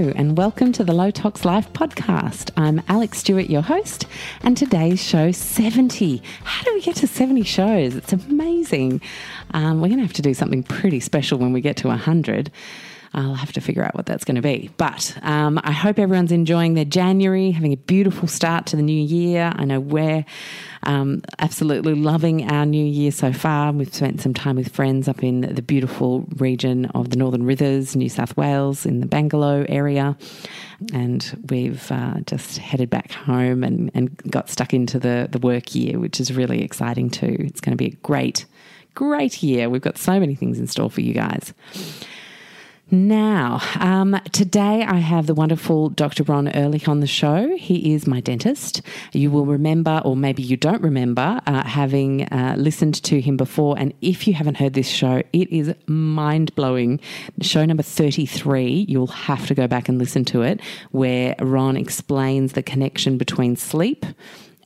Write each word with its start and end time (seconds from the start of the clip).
And 0.00 0.38
welcome 0.38 0.72
to 0.72 0.82
the 0.82 0.94
Low 0.94 1.10
Tox 1.10 1.44
Life 1.44 1.70
podcast. 1.74 2.50
I'm 2.56 2.80
Alex 2.88 3.18
Stewart, 3.18 3.50
your 3.50 3.60
host, 3.60 4.06
and 4.40 4.56
today's 4.56 5.02
show 5.02 5.30
70. 5.30 6.22
How 6.42 6.64
do 6.64 6.72
we 6.72 6.80
get 6.80 6.96
to 6.96 7.06
70 7.06 7.42
shows? 7.42 7.94
It's 7.96 8.14
amazing. 8.14 9.02
Um, 9.50 9.82
we're 9.82 9.88
going 9.88 9.98
to 9.98 10.06
have 10.06 10.14
to 10.14 10.22
do 10.22 10.32
something 10.32 10.62
pretty 10.62 11.00
special 11.00 11.38
when 11.38 11.52
we 11.52 11.60
get 11.60 11.76
to 11.78 11.88
100. 11.88 12.50
I'll 13.12 13.34
have 13.34 13.52
to 13.52 13.60
figure 13.60 13.84
out 13.84 13.96
what 13.96 14.06
that's 14.06 14.24
going 14.24 14.36
to 14.36 14.42
be. 14.42 14.70
But 14.76 15.16
um, 15.22 15.60
I 15.64 15.72
hope 15.72 15.98
everyone's 15.98 16.30
enjoying 16.30 16.74
their 16.74 16.84
January, 16.84 17.50
having 17.50 17.72
a 17.72 17.76
beautiful 17.76 18.28
start 18.28 18.66
to 18.66 18.76
the 18.76 18.82
new 18.82 19.02
year. 19.02 19.52
I 19.56 19.64
know 19.64 19.80
we're 19.80 20.24
um, 20.84 21.22
absolutely 21.40 21.94
loving 21.94 22.48
our 22.50 22.64
new 22.64 22.84
year 22.84 23.10
so 23.10 23.32
far. 23.32 23.72
We've 23.72 23.92
spent 23.92 24.20
some 24.20 24.32
time 24.32 24.56
with 24.56 24.72
friends 24.72 25.08
up 25.08 25.24
in 25.24 25.40
the 25.40 25.62
beautiful 25.62 26.24
region 26.36 26.86
of 26.86 27.10
the 27.10 27.16
Northern 27.16 27.42
Rivers, 27.44 27.96
New 27.96 28.08
South 28.08 28.36
Wales, 28.36 28.86
in 28.86 29.00
the 29.00 29.06
Bangalow 29.06 29.66
area. 29.68 30.16
And 30.92 31.46
we've 31.50 31.90
uh, 31.90 32.20
just 32.26 32.58
headed 32.58 32.90
back 32.90 33.10
home 33.10 33.64
and, 33.64 33.90
and 33.92 34.16
got 34.30 34.48
stuck 34.48 34.72
into 34.72 35.00
the, 35.00 35.28
the 35.30 35.38
work 35.38 35.74
year, 35.74 35.98
which 35.98 36.20
is 36.20 36.32
really 36.32 36.62
exciting 36.62 37.10
too. 37.10 37.36
It's 37.40 37.60
going 37.60 37.72
to 37.72 37.76
be 37.76 37.88
a 37.88 37.96
great, 38.02 38.46
great 38.94 39.42
year. 39.42 39.68
We've 39.68 39.82
got 39.82 39.98
so 39.98 40.20
many 40.20 40.36
things 40.36 40.60
in 40.60 40.68
store 40.68 40.90
for 40.90 41.00
you 41.00 41.12
guys. 41.12 41.52
Now, 42.92 43.60
um, 43.78 44.20
today 44.32 44.82
I 44.82 44.96
have 44.96 45.28
the 45.28 45.34
wonderful 45.34 45.90
Dr. 45.90 46.24
Ron 46.24 46.48
Ehrlich 46.48 46.88
on 46.88 46.98
the 46.98 47.06
show. 47.06 47.56
He 47.56 47.94
is 47.94 48.04
my 48.04 48.20
dentist. 48.20 48.82
You 49.12 49.30
will 49.30 49.46
remember, 49.46 50.02
or 50.04 50.16
maybe 50.16 50.42
you 50.42 50.56
don't 50.56 50.82
remember, 50.82 51.40
uh, 51.46 51.62
having 51.62 52.24
uh, 52.32 52.56
listened 52.58 53.00
to 53.04 53.20
him 53.20 53.36
before. 53.36 53.78
And 53.78 53.94
if 54.00 54.26
you 54.26 54.34
haven't 54.34 54.56
heard 54.56 54.74
this 54.74 54.88
show, 54.88 55.22
it 55.32 55.48
is 55.52 55.72
mind 55.86 56.52
blowing. 56.56 56.98
Show 57.40 57.64
number 57.64 57.84
33, 57.84 58.86
you'll 58.88 59.06
have 59.06 59.46
to 59.46 59.54
go 59.54 59.68
back 59.68 59.88
and 59.88 59.96
listen 59.96 60.24
to 60.24 60.42
it, 60.42 60.60
where 60.90 61.36
Ron 61.38 61.76
explains 61.76 62.54
the 62.54 62.62
connection 62.62 63.18
between 63.18 63.54
sleep 63.54 64.04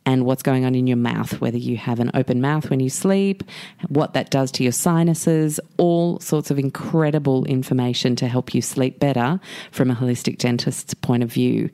and 0.07 0.25
what's 0.25 0.43
going 0.43 0.65
on 0.65 0.75
in 0.75 0.87
your 0.87 0.97
mouth, 0.97 1.41
whether 1.41 1.57
you 1.57 1.77
have 1.77 2.01
an 2.01 2.11
open 2.15 2.41
mouth 2.41 2.69
when 2.71 2.81
you 2.81 2.91
sleep, 2.91 3.43
what 3.89 4.15
that 4.15 4.31
does 4.31 4.51
to 4.53 4.63
your 4.63 4.73
sinuses, 4.73 5.59
all 5.79 6.21
sorts 6.21 6.51
of 6.51 6.59
incredible 6.59 7.45
information 7.47 8.15
to 8.17 8.29
help 8.29 8.55
you 8.55 8.61
sleep 8.61 8.99
better 8.99 9.41
from 9.71 9.91
a 9.91 9.95
holistic 9.95 10.39
dentist's 10.39 10.95
point 10.95 11.23
of 11.23 11.33
view. 11.33 11.71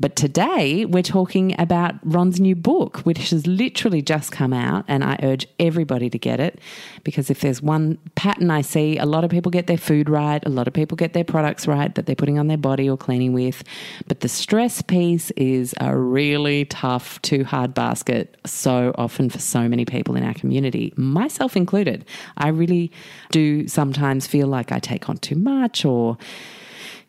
But 0.00 0.16
today 0.16 0.84
we're 0.84 1.02
talking 1.02 1.54
about 1.58 1.94
Ron's 2.02 2.40
new 2.40 2.56
book, 2.56 2.98
which 2.98 3.30
has 3.30 3.46
literally 3.46 4.02
just 4.02 4.32
come 4.32 4.52
out, 4.52 4.84
and 4.88 5.04
I 5.04 5.18
urge 5.22 5.46
everybody 5.58 6.10
to 6.10 6.18
get 6.18 6.40
it 6.40 6.58
because 7.04 7.30
if 7.30 7.40
there's 7.40 7.62
one 7.62 7.98
pattern 8.14 8.50
I 8.50 8.62
see, 8.62 8.98
a 8.98 9.06
lot 9.06 9.24
of 9.24 9.30
people 9.30 9.50
get 9.50 9.66
their 9.66 9.78
food 9.78 10.08
right, 10.08 10.42
a 10.44 10.48
lot 10.48 10.66
of 10.66 10.74
people 10.74 10.96
get 10.96 11.12
their 11.12 11.24
products 11.24 11.66
right 11.66 11.94
that 11.94 12.06
they're 12.06 12.16
putting 12.16 12.38
on 12.38 12.48
their 12.48 12.56
body 12.56 12.88
or 12.88 12.96
cleaning 12.96 13.32
with, 13.32 13.62
but 14.08 14.20
the 14.20 14.28
stress 14.28 14.82
piece 14.82 15.30
is 15.32 15.74
a 15.80 15.96
really 15.96 16.64
tough, 16.64 17.20
too 17.22 17.44
hard 17.44 17.74
basket 17.74 18.36
so 18.44 18.94
often 18.96 19.30
for 19.30 19.38
so 19.38 19.68
many 19.68 19.84
people 19.84 20.16
in 20.16 20.24
our 20.24 20.34
community, 20.34 20.92
myself 20.96 21.56
included. 21.56 22.04
I 22.36 22.48
really 22.48 22.90
do 23.30 23.68
sometimes 23.68 24.26
feel 24.26 24.46
like 24.46 24.72
I 24.72 24.78
take 24.78 25.08
on 25.08 25.18
too 25.18 25.36
much 25.36 25.84
or 25.84 26.18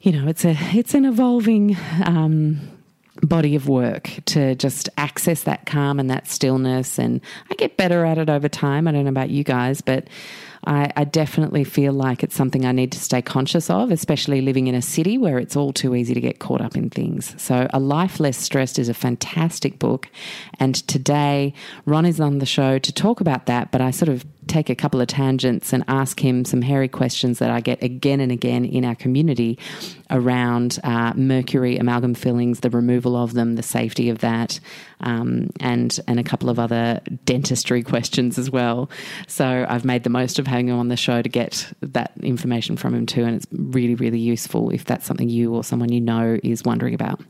you 0.04 0.11
know, 0.11 0.28
it's 0.28 0.44
a 0.44 0.56
it's 0.73 0.94
an 0.94 1.06
evolving 1.06 1.78
um, 2.06 2.59
body 3.22 3.56
of 3.56 3.69
work 3.69 4.09
to 4.25 4.56
just 4.56 4.89
access 4.97 5.44
that 5.44 5.66
calm 5.66 6.00
and 6.00 6.09
that 6.09 6.28
stillness. 6.28 6.98
And 6.98 7.21
I 7.49 7.55
get 7.55 7.77
better 7.77 8.05
at 8.05 8.17
it 8.17 8.30
over 8.30 8.49
time. 8.49 8.88
I 8.88 8.92
don't 8.92 9.04
know 9.04 9.10
about 9.10 9.30
you 9.30 9.43
guys, 9.43 9.82
but 9.82 10.08
I, 10.65 10.92
I, 10.95 11.04
definitely 11.04 11.64
feel 11.65 11.92
like 11.92 12.23
it's 12.23 12.36
something 12.36 12.65
I 12.65 12.71
need 12.71 12.92
to 12.93 12.99
stay 12.99 13.21
conscious 13.21 13.70
of, 13.70 13.92
especially 13.92 14.42
living 14.42 14.67
in 14.67 14.76
a 14.76 14.82
city 14.82 15.17
where 15.17 15.38
it's 15.38 15.55
all 15.55 15.73
too 15.73 15.93
easy 15.93 16.14
to 16.14 16.21
get 16.21 16.39
caught 16.39 16.61
up 16.61 16.77
in 16.77 16.89
things. 16.89 17.36
So, 17.42 17.67
A 17.73 17.80
Life 17.80 18.20
Less 18.20 18.38
Stressed 18.38 18.80
is 18.80 18.88
a 18.88 18.93
fantastic 18.93 19.77
book. 19.77 20.09
And 20.59 20.76
today, 20.88 21.54
Ron 21.86 22.05
is 22.05 22.21
on 22.21 22.39
the 22.39 22.45
show 22.45 22.80
to 22.80 22.93
talk 22.93 23.20
about 23.20 23.45
that, 23.48 23.71
but 23.71 23.82
I 23.82 23.92
sort 23.92 24.09
of 24.09 24.26
take 24.48 24.70
a 24.70 24.76
couple 24.76 25.02
of 25.02 25.08
tangents 25.08 25.73
and 25.73 25.83
ask 25.87 26.20
him 26.20 26.45
some 26.45 26.61
hairy 26.61 26.87
questions 26.87 27.39
that 27.39 27.49
I 27.49 27.61
get 27.61 27.81
again 27.81 28.20
and 28.20 28.31
again 28.31 28.65
in 28.65 28.86
our 28.86 28.95
community 28.95 29.59
around 30.09 30.80
uh, 30.83 31.14
mercury 31.15 31.77
amalgam 31.77 32.14
fillings, 32.14 32.59
the 32.59 32.70
removal 32.70 33.15
of 33.15 33.33
them, 33.33 33.55
the 33.55 33.64
safety 33.64 34.09
of 34.09 34.20
that, 34.20 34.59
um, 35.02 35.49
and 35.59 35.99
and 36.08 36.20
a 36.20 36.23
couple 36.23 36.49
of 36.49 36.59
other 36.59 37.02
dentistry 37.26 37.83
questions 37.93 38.37
as 38.37 38.49
well. 38.49 38.89
So 39.27 39.65
I've 39.67 39.86
made 39.86 40.03
the 40.03 40.09
most 40.09 40.39
of 40.39 40.48
having 40.48 40.70
him 40.70 40.77
on 40.77 40.87
the 40.87 40.98
show 40.98 41.21
to 41.21 41.30
get 41.30 41.71
that 41.82 42.11
information 42.21 42.77
from 42.77 42.93
him 42.93 43.05
too, 43.05 43.23
and 43.23 43.36
it's 43.36 43.48
really 43.52 43.95
really 43.95 44.20
useful 44.20 44.70
if 44.70 44.86
that's 44.86 45.05
something 45.05 45.30
you 45.30 45.53
or 45.53 45.64
someone 45.64 45.92
you 45.92 46.02
know 46.02 46.39
is 46.43 46.64
wondering 46.64 46.93
about. 46.93 47.21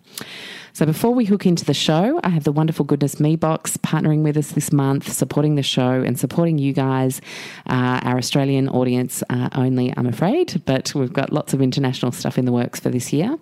So 0.75 0.87
before 0.87 1.13
we 1.13 1.25
hook 1.25 1.45
into 1.45 1.63
the 1.63 1.73
show, 1.75 2.19
I 2.23 2.29
have 2.29 2.45
the 2.45 2.51
wonderful 2.51 2.83
Goodness 2.83 3.19
Me 3.19 3.35
box 3.35 3.77
partnering 3.77 4.23
with 4.23 4.35
us 4.35 4.53
this 4.53 4.71
month, 4.71 5.13
supporting 5.13 5.53
the 5.53 5.61
show 5.61 6.01
and 6.01 6.19
supporting 6.19 6.57
you 6.57 6.73
guys, 6.73 7.21
uh, 7.67 7.99
our 8.01 8.17
Australian 8.17 8.67
audience 8.69 9.21
uh, 9.29 9.49
only, 9.53 9.93
I'm 9.95 10.07
afraid, 10.07 10.63
but 10.65 10.95
we've 10.95 11.13
got 11.13 11.31
lots 11.31 11.53
of 11.53 11.61
international 11.61 12.11
stuff 12.11 12.39
in 12.39 12.45
the 12.45 12.51
works 12.51 12.79
for 12.79 12.89
this 12.89 13.13
year. 13.13 13.37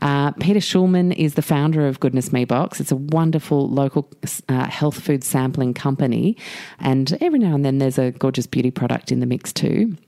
Uh, 0.00 0.30
Peta 0.32 0.60
Schulman 0.60 1.14
is 1.14 1.34
the 1.34 1.42
founder 1.42 1.86
of 1.86 2.00
Goodness 2.00 2.32
Me 2.32 2.46
Box. 2.46 2.80
It's 2.80 2.90
a 2.90 2.96
wonderful 2.96 3.68
local 3.68 4.08
uh, 4.48 4.64
health 4.64 4.98
food 4.98 5.24
sampling 5.24 5.74
company, 5.74 6.38
and 6.80 7.18
every 7.20 7.38
now 7.38 7.54
and 7.54 7.66
then 7.66 7.78
there's 7.78 7.98
a 7.98 8.12
gorgeous 8.12 8.46
beauty 8.46 8.70
product 8.70 9.12
in 9.12 9.20
the 9.20 9.26
mix 9.26 9.52
too. 9.52 9.98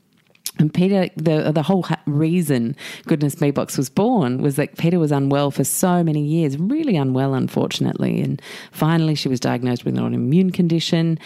And 0.58 0.72
Peta, 0.72 1.10
the 1.16 1.50
the 1.50 1.62
whole 1.62 1.84
reason 2.06 2.76
Goodness 3.06 3.40
Me 3.40 3.50
Box 3.50 3.76
was 3.76 3.90
born 3.90 4.40
was 4.40 4.56
that 4.56 4.76
Peta 4.76 4.98
was 5.00 5.10
unwell 5.10 5.50
for 5.50 5.64
so 5.64 6.04
many 6.04 6.24
years, 6.24 6.56
really 6.58 6.96
unwell, 6.96 7.34
unfortunately. 7.34 8.20
And 8.20 8.40
finally, 8.70 9.16
she 9.16 9.28
was 9.28 9.40
diagnosed 9.40 9.84
with 9.84 9.98
an 9.98 10.04
autoimmune 10.04 10.54
condition 10.54 11.18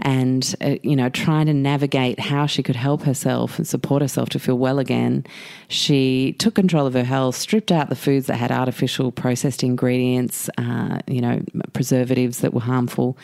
and, 0.00 0.54
uh, 0.60 0.76
you 0.82 0.94
know, 0.94 1.08
trying 1.08 1.46
to 1.46 1.54
navigate 1.54 2.20
how 2.20 2.46
she 2.46 2.62
could 2.62 2.76
help 2.76 3.02
herself 3.02 3.58
and 3.58 3.66
support 3.66 4.00
herself 4.00 4.28
to 4.28 4.38
feel 4.38 4.56
well 4.56 4.78
again. 4.78 5.24
She 5.66 6.36
took 6.38 6.54
control 6.54 6.86
of 6.86 6.94
her 6.94 7.02
health, 7.02 7.34
stripped 7.34 7.72
out 7.72 7.88
the 7.88 7.96
foods 7.96 8.26
that 8.26 8.36
had 8.36 8.52
artificial 8.52 9.10
processed 9.10 9.64
ingredients, 9.64 10.48
uh, 10.56 11.00
you 11.08 11.20
know, 11.20 11.42
preservatives 11.72 12.38
that 12.40 12.54
were 12.54 12.60
harmful, 12.60 13.18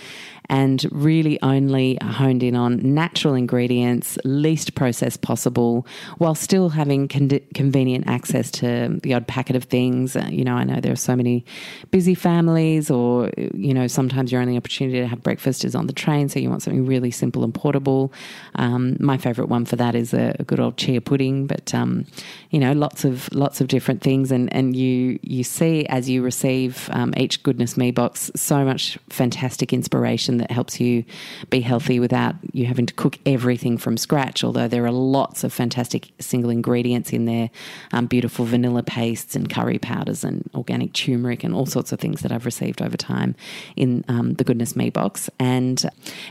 and 0.50 0.87
really 0.93 1.41
only 1.43 1.99
honed 2.03 2.43
in 2.43 2.55
on 2.55 2.94
natural 2.94 3.34
ingredients, 3.34 4.19
least 4.25 4.75
processed 4.75 5.22
possible, 5.22 5.87
while 6.19 6.34
still 6.34 6.69
having 6.69 7.09
con- 7.09 7.41
convenient 7.55 8.06
access 8.06 8.50
to 8.50 9.00
the 9.03 9.15
odd 9.15 9.27
packet 9.27 9.56
of 9.56 9.65
things. 9.65 10.16
Uh, 10.16 10.28
you 10.31 10.44
know, 10.44 10.55
I 10.55 10.65
know 10.65 10.81
there 10.81 10.93
are 10.93 10.97
so 10.97 11.16
many 11.16 11.44
busy 11.91 12.15
families, 12.15 12.91
or, 12.91 13.31
you 13.55 13.72
know, 13.72 13.87
sometimes 13.87 14.31
your 14.31 14.41
only 14.41 14.56
opportunity 14.56 15.00
to 15.00 15.06
have 15.06 15.22
breakfast 15.22 15.65
is 15.65 15.75
on 15.75 15.87
the 15.87 15.93
train, 15.93 16.28
so 16.28 16.38
you 16.38 16.50
want 16.50 16.62
something 16.62 16.84
really 16.84 17.11
simple 17.11 17.43
and 17.44 17.55
portable. 17.55 18.12
Um, 18.56 18.97
my 19.00 19.16
favourite 19.16 19.49
one 19.49 19.65
for 19.65 19.76
that 19.76 19.94
is 19.94 20.12
a, 20.12 20.37
a 20.38 20.44
good 20.44 20.61
old 20.61 20.76
chia 20.76 21.00
pudding, 21.00 21.47
but, 21.47 21.75
um, 21.75 22.06
you 22.50 22.59
know, 22.59 22.72
lots 22.72 23.05
of 23.05 23.32
lots 23.32 23.61
of 23.61 23.69
different 23.69 24.03
things, 24.03 24.31
and, 24.31 24.53
and 24.53 24.76
you, 24.76 25.19
you 25.22 25.43
see 25.43 25.87
as 25.87 26.09
you 26.09 26.22
receive 26.22 26.88
um, 26.93 27.15
each 27.16 27.43
Goodness 27.43 27.76
Me 27.76 27.91
box 27.91 28.31
so 28.37 28.65
much 28.65 28.99
fantastic 29.09 29.72
inspiration 29.72 30.34
that 30.39 30.50
helps 30.50 30.81
you 30.81 31.05
be 31.50 31.61
healthy 31.61 32.00
without 32.00 32.34
you 32.53 32.67
having 32.67 32.87
to 32.87 32.95
cook 32.95 33.19
everything 33.27 33.78
from 33.78 33.97
scratch. 33.97 34.45
Although 34.45 34.69
there 34.69 34.84
are 34.84 34.93
lots 34.93 35.45
of 35.45 35.53
fantastic 35.53 36.09
single 36.19 36.50
ingredients 36.50 37.12
in 37.12 37.25
there 37.25 37.50
um, 37.93 38.06
beautiful 38.06 38.44
vanilla 38.44 38.82
pastes 38.82 39.37
and 39.37 39.49
curry 39.49 39.79
powders 39.79 40.25
and 40.25 40.49
organic 40.55 40.93
turmeric 40.93 41.44
and 41.44 41.55
all 41.55 41.67
sorts 41.67 41.93
of 41.93 42.00
things 42.00 42.20
that 42.23 42.32
I've 42.32 42.47
received 42.47 42.82
over 42.82 42.97
time 42.97 43.35
in 43.76 44.05
um, 44.08 44.35
the 44.35 44.44
Goodness 44.44 44.76
Me 44.76 44.91
box. 44.91 45.31
And 45.38 45.82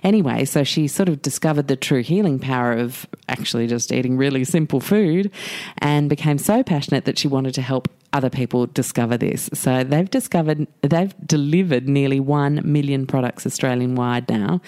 anyway, 0.04 0.45
so 0.45 0.63
she 0.63 0.88
sort 0.88 1.10
of 1.10 1.22
discovered 1.22 1.68
the 1.68 1.75
true 1.75 2.01
healing 2.01 2.39
power 2.39 2.74
of 2.74 3.07
actually 3.30 3.68
just 3.68 3.92
eating 3.92 4.18
really 4.18 4.44
simple 4.44 4.80
food 4.80 5.31
and 5.80 6.10
became 6.10 6.38
so 6.38 6.63
passionate 6.63 7.06
that 7.06 7.18
she 7.18 7.27
wanted 7.27 7.54
to 7.56 7.62
help 7.62 7.88
other 8.13 8.30
people 8.30 8.68
discover 8.68 9.18
this. 9.18 9.50
So 9.54 9.83
they've 9.83 10.10
discovered, 10.10 10.68
they've 10.81 11.13
delivered 11.25 11.89
nearly 11.89 12.19
1 12.19 12.62
million 12.63 13.07
products 13.07 13.45
Australian 13.45 13.93
wide 13.95 14.30
now. 14.30 14.62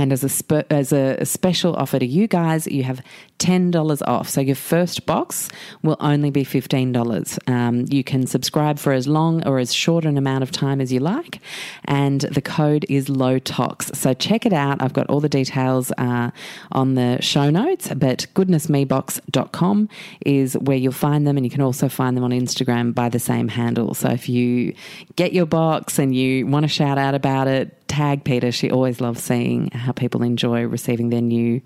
And 0.00 0.14
as 0.14 0.24
a, 0.24 0.30
spe- 0.30 0.70
as 0.70 0.94
a 0.94 1.22
special 1.26 1.76
offer 1.76 1.98
to 1.98 2.06
you 2.06 2.26
guys, 2.26 2.66
you 2.66 2.84
have 2.84 3.02
$10 3.38 4.02
off. 4.06 4.30
So 4.30 4.40
your 4.40 4.56
first 4.56 5.04
box 5.04 5.50
will 5.82 5.98
only 6.00 6.30
be 6.30 6.42
$15. 6.42 7.50
Um, 7.50 7.84
you 7.90 8.02
can 8.02 8.26
subscribe 8.26 8.78
for 8.78 8.94
as 8.94 9.06
long 9.06 9.46
or 9.46 9.58
as 9.58 9.74
short 9.74 10.06
an 10.06 10.16
amount 10.16 10.42
of 10.42 10.50
time 10.50 10.80
as 10.80 10.90
you 10.90 11.00
like. 11.00 11.42
And 11.84 12.22
the 12.22 12.40
code 12.40 12.86
is 12.88 13.10
low 13.10 13.38
tox. 13.38 13.90
So 13.92 14.14
check 14.14 14.46
it 14.46 14.54
out. 14.54 14.82
I've 14.82 14.94
got 14.94 15.06
all 15.08 15.20
the 15.20 15.28
details 15.28 15.92
uh, 15.98 16.30
on 16.72 16.94
the 16.94 17.20
show 17.20 17.50
notes, 17.50 17.92
but 17.94 18.26
goodnessmebox.com 18.34 19.88
is 20.24 20.54
where 20.54 20.78
you'll 20.78 20.92
find 20.92 21.26
them. 21.26 21.36
And 21.36 21.44
you 21.44 21.50
can 21.50 21.60
also 21.60 21.90
find 21.90 22.16
them 22.16 22.24
on 22.24 22.30
Instagram 22.30 22.94
by 22.94 23.10
the 23.10 23.18
same 23.18 23.48
handle. 23.48 23.92
So 23.92 24.08
if 24.08 24.30
you 24.30 24.74
get 25.16 25.34
your 25.34 25.46
box 25.46 25.98
and 25.98 26.14
you 26.14 26.46
want 26.46 26.64
to 26.64 26.68
shout 26.68 26.96
out 26.96 27.14
about 27.14 27.48
it, 27.48 27.76
tag 27.90 28.24
Peta. 28.24 28.52
She 28.52 28.70
always 28.70 29.00
loves 29.00 29.22
seeing 29.22 29.70
how 29.90 29.92
people 29.92 30.22
enjoy 30.22 30.62
receiving 30.62 31.10
their 31.10 31.20
new 31.20 31.60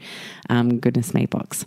um, 0.49 0.79
Goodness 0.79 1.13
Me 1.13 1.27
box. 1.27 1.67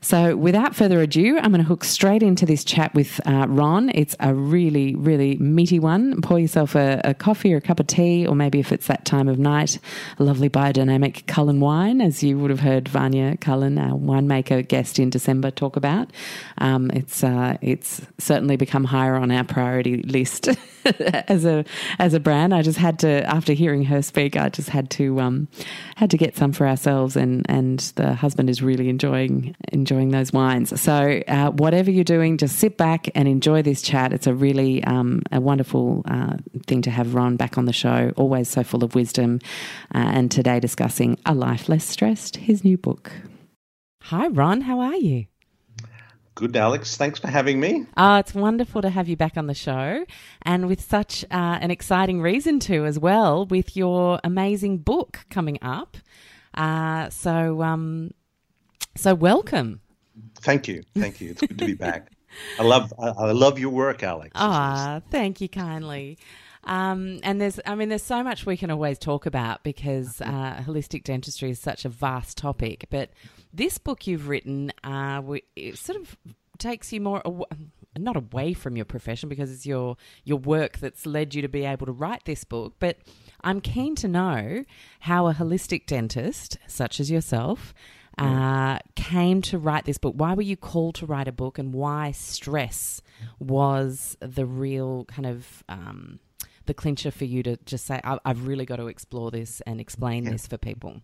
So, 0.00 0.36
without 0.36 0.74
further 0.74 1.00
ado, 1.00 1.38
I'm 1.38 1.50
going 1.50 1.62
to 1.62 1.68
hook 1.68 1.84
straight 1.84 2.22
into 2.22 2.46
this 2.46 2.64
chat 2.64 2.94
with 2.94 3.20
uh, 3.26 3.46
Ron. 3.48 3.90
It's 3.94 4.14
a 4.20 4.34
really, 4.34 4.94
really 4.94 5.36
meaty 5.36 5.78
one. 5.78 6.20
Pour 6.22 6.38
yourself 6.38 6.74
a, 6.74 7.00
a, 7.04 7.14
coffee 7.14 7.52
or 7.52 7.56
a 7.56 7.60
cup 7.60 7.80
of 7.80 7.86
tea, 7.86 8.26
or 8.26 8.34
maybe 8.34 8.60
if 8.60 8.72
it's 8.72 8.86
that 8.86 9.04
time 9.04 9.28
of 9.28 9.38
night, 9.38 9.78
a 10.18 10.24
lovely 10.24 10.48
biodynamic 10.48 11.26
Cullen 11.26 11.60
wine, 11.60 12.00
as 12.00 12.22
you 12.22 12.38
would 12.38 12.50
have 12.50 12.60
heard 12.60 12.88
Vanya 12.88 13.36
Cullen, 13.36 13.78
our 13.78 13.98
winemaker 13.98 14.66
guest 14.66 14.98
in 14.98 15.10
December, 15.10 15.50
talk 15.50 15.76
about. 15.76 16.10
Um, 16.58 16.90
it's 16.92 17.24
uh, 17.24 17.56
it's 17.60 18.00
certainly 18.18 18.56
become 18.56 18.84
higher 18.84 19.16
on 19.16 19.30
our 19.30 19.44
priority 19.44 20.02
list 20.02 20.48
as 21.28 21.44
a 21.44 21.64
as 21.98 22.14
a 22.14 22.20
brand. 22.20 22.54
I 22.54 22.62
just 22.62 22.78
had 22.78 23.00
to, 23.00 23.24
after 23.28 23.52
hearing 23.52 23.84
her 23.84 24.02
speak, 24.02 24.36
I 24.36 24.48
just 24.48 24.68
had 24.68 24.90
to 24.90 25.20
um, 25.20 25.48
had 25.96 26.10
to 26.10 26.16
get 26.16 26.36
some 26.36 26.52
for 26.52 26.66
ourselves, 26.66 27.16
and 27.16 27.44
and 27.48 27.80
the 27.96 28.14
husband 28.14 28.48
is 28.48 28.62
really 28.62 28.88
enjoying 28.88 29.56
enjoying 29.72 29.97
those 30.06 30.32
wines. 30.32 30.80
So, 30.80 31.22
uh, 31.26 31.50
whatever 31.50 31.90
you're 31.90 32.04
doing, 32.04 32.38
just 32.38 32.56
sit 32.56 32.76
back 32.76 33.08
and 33.14 33.26
enjoy 33.26 33.62
this 33.62 33.82
chat. 33.82 34.12
It's 34.12 34.26
a 34.26 34.34
really 34.34 34.82
um, 34.84 35.22
a 35.32 35.40
wonderful 35.40 36.02
uh, 36.06 36.36
thing 36.66 36.82
to 36.82 36.90
have 36.90 37.14
Ron 37.14 37.36
back 37.36 37.58
on 37.58 37.64
the 37.64 37.72
show, 37.72 38.12
always 38.16 38.48
so 38.48 38.62
full 38.62 38.84
of 38.84 38.94
wisdom. 38.94 39.40
Uh, 39.94 39.98
and 39.98 40.30
today 40.30 40.60
discussing 40.60 41.18
A 41.26 41.34
Life 41.34 41.68
Less 41.68 41.84
Stressed, 41.84 42.36
his 42.36 42.64
new 42.64 42.78
book. 42.78 43.10
Hi, 44.02 44.28
Ron. 44.28 44.62
How 44.62 44.80
are 44.80 44.96
you? 44.96 45.26
Good, 46.38 46.56
Alex. 46.56 46.96
Thanks 46.96 47.18
for 47.18 47.26
having 47.26 47.58
me. 47.58 47.84
Oh, 47.96 48.18
it's 48.18 48.32
wonderful 48.32 48.80
to 48.82 48.90
have 48.90 49.08
you 49.08 49.16
back 49.16 49.36
on 49.36 49.48
the 49.48 49.54
show 49.54 50.06
and 50.42 50.68
with 50.68 50.80
such 50.80 51.24
uh, 51.24 51.58
an 51.60 51.72
exciting 51.72 52.22
reason 52.22 52.60
to 52.60 52.84
as 52.84 52.96
well, 52.96 53.44
with 53.44 53.76
your 53.76 54.20
amazing 54.22 54.78
book 54.78 55.26
coming 55.30 55.58
up. 55.62 55.96
Uh, 56.54 57.10
so, 57.10 57.60
um, 57.62 58.12
so 58.94 59.16
welcome. 59.16 59.80
Thank 60.40 60.68
you, 60.68 60.82
thank 60.96 61.20
you. 61.20 61.30
It's 61.30 61.40
good 61.40 61.58
to 61.58 61.66
be 61.66 61.74
back. 61.74 62.12
I 62.58 62.62
love 62.62 62.92
I, 62.98 63.08
I 63.08 63.32
love 63.32 63.58
your 63.58 63.70
work, 63.70 64.02
Alex. 64.02 64.32
Ah, 64.34 65.00
thank 65.10 65.40
you 65.40 65.48
kindly. 65.48 66.18
Um, 66.64 67.20
and 67.22 67.40
there's, 67.40 67.58
I 67.64 67.74
mean, 67.74 67.88
there's 67.88 68.02
so 68.02 68.22
much 68.22 68.44
we 68.44 68.56
can 68.56 68.70
always 68.70 68.98
talk 68.98 69.24
about 69.24 69.62
because 69.62 70.20
uh, 70.20 70.62
holistic 70.66 71.02
dentistry 71.02 71.50
is 71.50 71.58
such 71.58 71.86
a 71.86 71.88
vast 71.88 72.36
topic. 72.36 72.86
But 72.90 73.10
this 73.54 73.78
book 73.78 74.06
you've 74.06 74.28
written, 74.28 74.72
uh, 74.84 75.22
it 75.56 75.78
sort 75.78 75.98
of 75.98 76.16
takes 76.58 76.92
you 76.92 77.00
more. 77.00 77.22
Aw- 77.26 77.44
not 77.96 78.16
away 78.16 78.52
from 78.52 78.76
your 78.76 78.84
profession 78.84 79.28
because 79.28 79.50
it's 79.50 79.66
your 79.66 79.96
your 80.22 80.38
work 80.38 80.78
that's 80.78 81.04
led 81.04 81.34
you 81.34 81.42
to 81.42 81.48
be 81.48 81.64
able 81.64 81.84
to 81.84 81.90
write 81.90 82.24
this 82.26 82.44
book 82.44 82.74
but 82.78 82.96
I'm 83.42 83.60
keen 83.60 83.96
to 83.96 84.06
know 84.06 84.64
how 85.00 85.26
a 85.26 85.34
holistic 85.34 85.86
dentist 85.86 86.58
such 86.68 87.00
as 87.00 87.10
yourself 87.10 87.74
uh, 88.18 88.78
came 88.94 89.42
to 89.42 89.58
write 89.58 89.84
this 89.84 89.98
book. 89.98 90.14
Why 90.16 90.34
were 90.34 90.42
you 90.42 90.56
called 90.56 90.96
to 90.96 91.06
write 91.06 91.28
a 91.28 91.32
book, 91.32 91.58
and 91.58 91.72
why 91.72 92.12
stress 92.12 93.00
was 93.38 94.16
the 94.20 94.46
real 94.46 95.04
kind 95.06 95.26
of 95.26 95.64
um, 95.68 96.20
the 96.66 96.74
clincher 96.74 97.10
for 97.10 97.24
you 97.24 97.42
to 97.42 97.56
just 97.64 97.86
say, 97.86 98.00
I've 98.04 98.46
really 98.46 98.66
got 98.66 98.76
to 98.76 98.86
explore 98.86 99.30
this 99.30 99.60
and 99.62 99.80
explain 99.80 100.24
yeah. 100.24 100.32
this 100.32 100.46
for 100.46 100.58
people? 100.58 101.00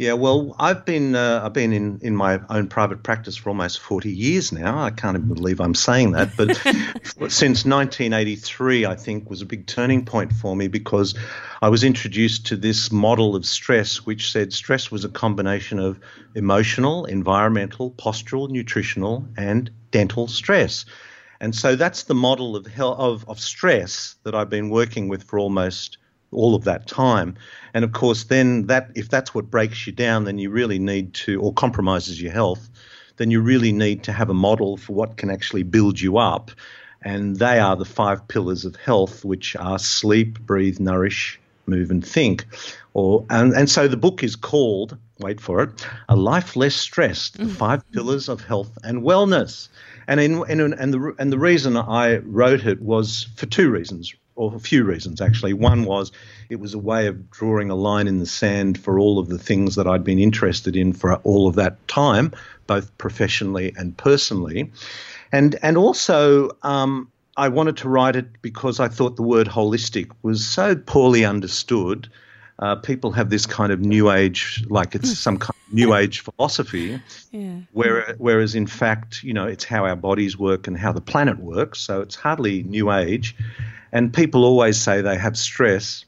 Yeah, 0.00 0.14
well, 0.14 0.56
I've 0.58 0.86
been 0.86 1.14
uh, 1.14 1.42
I've 1.44 1.52
been 1.52 1.74
in, 1.74 2.00
in 2.00 2.16
my 2.16 2.40
own 2.48 2.68
private 2.68 3.02
practice 3.02 3.36
for 3.36 3.50
almost 3.50 3.80
forty 3.80 4.10
years 4.10 4.50
now. 4.50 4.82
I 4.82 4.90
can't 4.90 5.14
even 5.14 5.34
believe 5.34 5.60
I'm 5.60 5.74
saying 5.74 6.12
that, 6.12 6.36
but 6.38 6.56
since 7.30 7.66
1983, 7.66 8.86
I 8.86 8.94
think 8.94 9.28
was 9.28 9.42
a 9.42 9.46
big 9.46 9.66
turning 9.66 10.06
point 10.06 10.32
for 10.32 10.56
me 10.56 10.68
because 10.68 11.14
I 11.60 11.68
was 11.68 11.84
introduced 11.84 12.46
to 12.46 12.56
this 12.56 12.90
model 12.90 13.36
of 13.36 13.44
stress, 13.44 14.06
which 14.06 14.32
said 14.32 14.54
stress 14.54 14.90
was 14.90 15.04
a 15.04 15.10
combination 15.10 15.78
of 15.78 16.00
emotional, 16.34 17.04
environmental, 17.04 17.90
postural, 17.90 18.48
nutritional, 18.48 19.26
and 19.36 19.70
dental 19.90 20.28
stress. 20.28 20.86
And 21.40 21.54
so 21.54 21.76
that's 21.76 22.04
the 22.04 22.14
model 22.14 22.56
of, 22.56 22.66
of, 22.80 23.28
of 23.28 23.38
stress 23.38 24.16
that 24.24 24.34
I've 24.34 24.50
been 24.50 24.70
working 24.70 25.08
with 25.08 25.24
for 25.24 25.38
almost 25.38 25.98
all 26.32 26.54
of 26.54 26.64
that 26.64 26.86
time. 26.86 27.36
And 27.74 27.84
of 27.84 27.92
course, 27.92 28.24
then 28.24 28.66
that 28.66 28.90
if 28.94 29.08
that's 29.08 29.34
what 29.34 29.50
breaks 29.50 29.86
you 29.86 29.92
down, 29.92 30.24
then 30.24 30.38
you 30.38 30.50
really 30.50 30.78
need 30.78 31.14
to, 31.14 31.40
or 31.40 31.52
compromises 31.52 32.20
your 32.20 32.32
health, 32.32 32.68
then 33.16 33.30
you 33.30 33.40
really 33.40 33.72
need 33.72 34.04
to 34.04 34.12
have 34.12 34.30
a 34.30 34.34
model 34.34 34.76
for 34.76 34.94
what 34.94 35.16
can 35.16 35.30
actually 35.30 35.62
build 35.62 36.00
you 36.00 36.18
up. 36.18 36.50
And 37.02 37.36
they 37.36 37.58
are 37.58 37.76
the 37.76 37.84
five 37.84 38.28
pillars 38.28 38.64
of 38.64 38.76
health, 38.76 39.24
which 39.24 39.56
are 39.56 39.78
sleep, 39.78 40.38
breathe, 40.40 40.80
nourish, 40.80 41.40
move, 41.66 41.90
and 41.90 42.06
think. 42.06 42.44
Or 42.92 43.24
and, 43.30 43.52
and 43.54 43.70
so 43.70 43.88
the 43.88 43.96
book 43.96 44.22
is 44.22 44.36
called, 44.36 44.98
wait 45.18 45.40
for 45.40 45.62
it, 45.62 45.86
A 46.08 46.16
Life 46.16 46.56
Less 46.56 46.74
Stressed: 46.74 47.38
The 47.38 47.44
mm. 47.44 47.52
Five 47.52 47.90
Pillars 47.92 48.28
of 48.28 48.42
Health 48.42 48.76
and 48.84 49.02
Wellness. 49.02 49.68
And 50.08 50.20
in, 50.20 50.42
in, 50.50 50.60
and 50.60 50.92
the 50.92 51.14
and 51.18 51.32
the 51.32 51.38
reason 51.38 51.76
I 51.76 52.18
wrote 52.18 52.66
it 52.66 52.82
was 52.82 53.28
for 53.36 53.46
two 53.46 53.70
reasons 53.70 54.14
or 54.36 54.54
a 54.54 54.60
few 54.60 54.84
reasons 54.84 55.20
actually. 55.20 55.52
One 55.52 55.84
was 55.84 56.12
it 56.48 56.60
was 56.60 56.74
a 56.74 56.78
way 56.78 57.06
of 57.06 57.30
drawing 57.30 57.70
a 57.70 57.74
line 57.74 58.08
in 58.08 58.18
the 58.18 58.26
sand 58.26 58.78
for 58.78 58.98
all 58.98 59.18
of 59.18 59.28
the 59.28 59.38
things 59.38 59.74
that 59.76 59.86
I'd 59.86 60.04
been 60.04 60.18
interested 60.18 60.76
in 60.76 60.92
for 60.92 61.14
all 61.16 61.46
of 61.46 61.56
that 61.56 61.86
time, 61.88 62.32
both 62.66 62.96
professionally 62.98 63.72
and 63.76 63.96
personally, 63.96 64.70
and 65.32 65.56
and 65.62 65.76
also. 65.76 66.50
Um, 66.62 67.10
I 67.36 67.48
wanted 67.48 67.78
to 67.78 67.88
write 67.88 68.16
it 68.16 68.42
because 68.42 68.80
I 68.80 68.88
thought 68.88 69.16
the 69.16 69.22
word 69.22 69.46
holistic 69.46 70.10
was 70.20 70.44
so 70.44 70.76
poorly 70.76 71.24
understood. 71.24 72.10
Uh, 72.58 72.76
people 72.76 73.12
have 73.12 73.30
this 73.30 73.46
kind 73.46 73.72
of 73.72 73.80
new 73.80 74.10
age, 74.10 74.62
like 74.68 74.94
it's 74.94 75.18
some 75.18 75.38
kind 75.38 75.56
of 75.66 75.72
new 75.72 75.94
age 75.94 76.20
philosophy, 76.20 77.00
yeah. 77.30 77.54
where, 77.72 78.14
whereas 78.18 78.54
in 78.54 78.66
fact, 78.66 79.22
you 79.22 79.32
know, 79.32 79.46
it's 79.46 79.64
how 79.64 79.86
our 79.86 79.96
bodies 79.96 80.36
work 80.36 80.66
and 80.66 80.76
how 80.76 80.92
the 80.92 81.00
planet 81.00 81.38
works. 81.38 81.80
So 81.80 82.02
it's 82.02 82.14
hardly 82.14 82.62
new 82.64 82.92
age. 82.92 83.34
And 83.92 84.12
people 84.12 84.44
always 84.44 84.80
say 84.80 85.00
they 85.00 85.18
have 85.18 85.36
stress, 85.36 86.04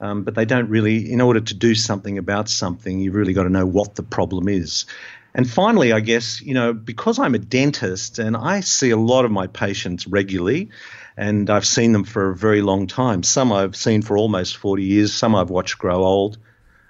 um, 0.00 0.22
but 0.22 0.34
they 0.34 0.44
don't 0.44 0.68
really, 0.68 1.10
in 1.10 1.20
order 1.20 1.40
to 1.40 1.54
do 1.54 1.74
something 1.74 2.18
about 2.18 2.48
something, 2.48 3.00
you've 3.00 3.14
really 3.14 3.32
got 3.32 3.44
to 3.44 3.50
know 3.50 3.66
what 3.66 3.94
the 3.94 4.02
problem 4.02 4.48
is. 4.48 4.86
And 5.34 5.50
finally, 5.50 5.92
I 5.92 6.00
guess, 6.00 6.40
you 6.40 6.54
know, 6.54 6.72
because 6.72 7.18
I'm 7.18 7.34
a 7.34 7.38
dentist 7.38 8.20
and 8.20 8.36
I 8.36 8.60
see 8.60 8.90
a 8.90 8.96
lot 8.96 9.24
of 9.24 9.32
my 9.32 9.48
patients 9.48 10.06
regularly, 10.06 10.70
and 11.16 11.50
I've 11.50 11.66
seen 11.66 11.92
them 11.92 12.04
for 12.04 12.30
a 12.30 12.36
very 12.36 12.62
long 12.62 12.86
time. 12.86 13.22
Some 13.24 13.52
I've 13.52 13.74
seen 13.74 14.02
for 14.02 14.16
almost 14.16 14.56
40 14.56 14.84
years, 14.84 15.12
some 15.12 15.34
I've 15.34 15.50
watched 15.50 15.78
grow 15.78 16.04
old, 16.04 16.38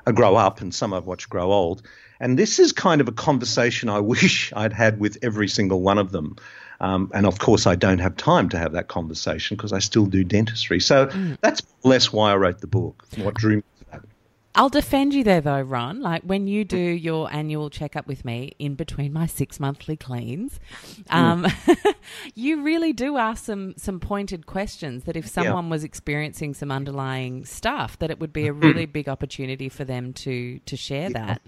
uh, 0.07 0.13
grow 0.13 0.37
up, 0.37 0.61
and 0.61 0.75
some 0.75 0.93
I've 0.93 1.07
watched 1.07 1.31
grow 1.31 1.53
old. 1.53 1.83
And 2.21 2.39
this 2.39 2.59
is 2.59 2.73
kind 2.73 3.01
of 3.01 3.09
a 3.09 3.13
conversation 3.13 3.89
I 3.89 4.01
wish 4.15 4.53
I'd 4.55 4.75
had 4.75 5.01
with 5.01 5.19
every 5.23 5.49
single 5.49 5.81
one 5.81 5.99
of 5.99 6.13
them. 6.13 6.37
Um, 6.81 7.11
and 7.15 7.27
of 7.27 7.39
course, 7.39 7.67
I 7.67 7.75
don't 7.75 7.99
have 7.99 8.17
time 8.17 8.49
to 8.51 8.59
have 8.59 8.73
that 8.73 8.89
conversation 8.89 9.57
because 9.57 9.73
I 9.73 9.79
still 9.79 10.07
do 10.07 10.25
dentistry. 10.25 10.81
So 10.81 11.07
mm. 11.07 11.39
that's 11.41 11.63
less 11.83 12.13
why 12.13 12.33
I 12.33 12.37
wrote 12.37 12.61
the 12.61 12.67
book, 12.67 13.05
what 13.17 13.35
drew 13.35 13.57
me 13.57 13.63
to 13.79 13.85
that. 13.93 14.03
I'll 14.57 14.69
defend 14.69 15.15
you 15.15 15.25
there, 15.25 15.41
though, 15.41 15.63
Ron. 15.63 16.01
Like 16.01 16.23
when 16.23 16.47
you 16.47 16.65
do 16.65 16.79
your 16.79 17.33
annual 17.33 17.71
checkup 17.71 18.07
with 18.07 18.25
me 18.25 18.53
in 18.59 18.75
between 18.75 19.13
my 19.13 19.27
six 19.27 19.59
monthly 19.59 19.97
cleans, 19.97 20.61
mm. 21.05 21.15
um, 21.15 21.45
mm. 21.45 21.95
you 22.35 22.63
really 22.63 22.93
do 22.93 23.17
ask 23.17 23.45
some 23.45 23.75
some 23.77 23.99
pointed 23.99 24.47
questions. 24.47 25.05
That 25.05 25.17
if 25.17 25.27
someone 25.27 25.65
yeah. 25.65 25.71
was 25.71 25.85
experiencing 25.85 26.55
some 26.55 26.71
underlying 26.71 27.45
stuff, 27.45 27.99
that 27.99 28.11
it 28.11 28.21
would 28.21 28.33
be 28.33 28.47
a 28.47 28.53
really 28.53 28.87
big 28.87 29.09
opportunity 29.09 29.69
for 29.69 29.85
them 29.85 30.13
to 30.15 30.61
to 30.61 30.77
share 30.77 31.11
yeah. 31.11 31.27
that. 31.27 31.43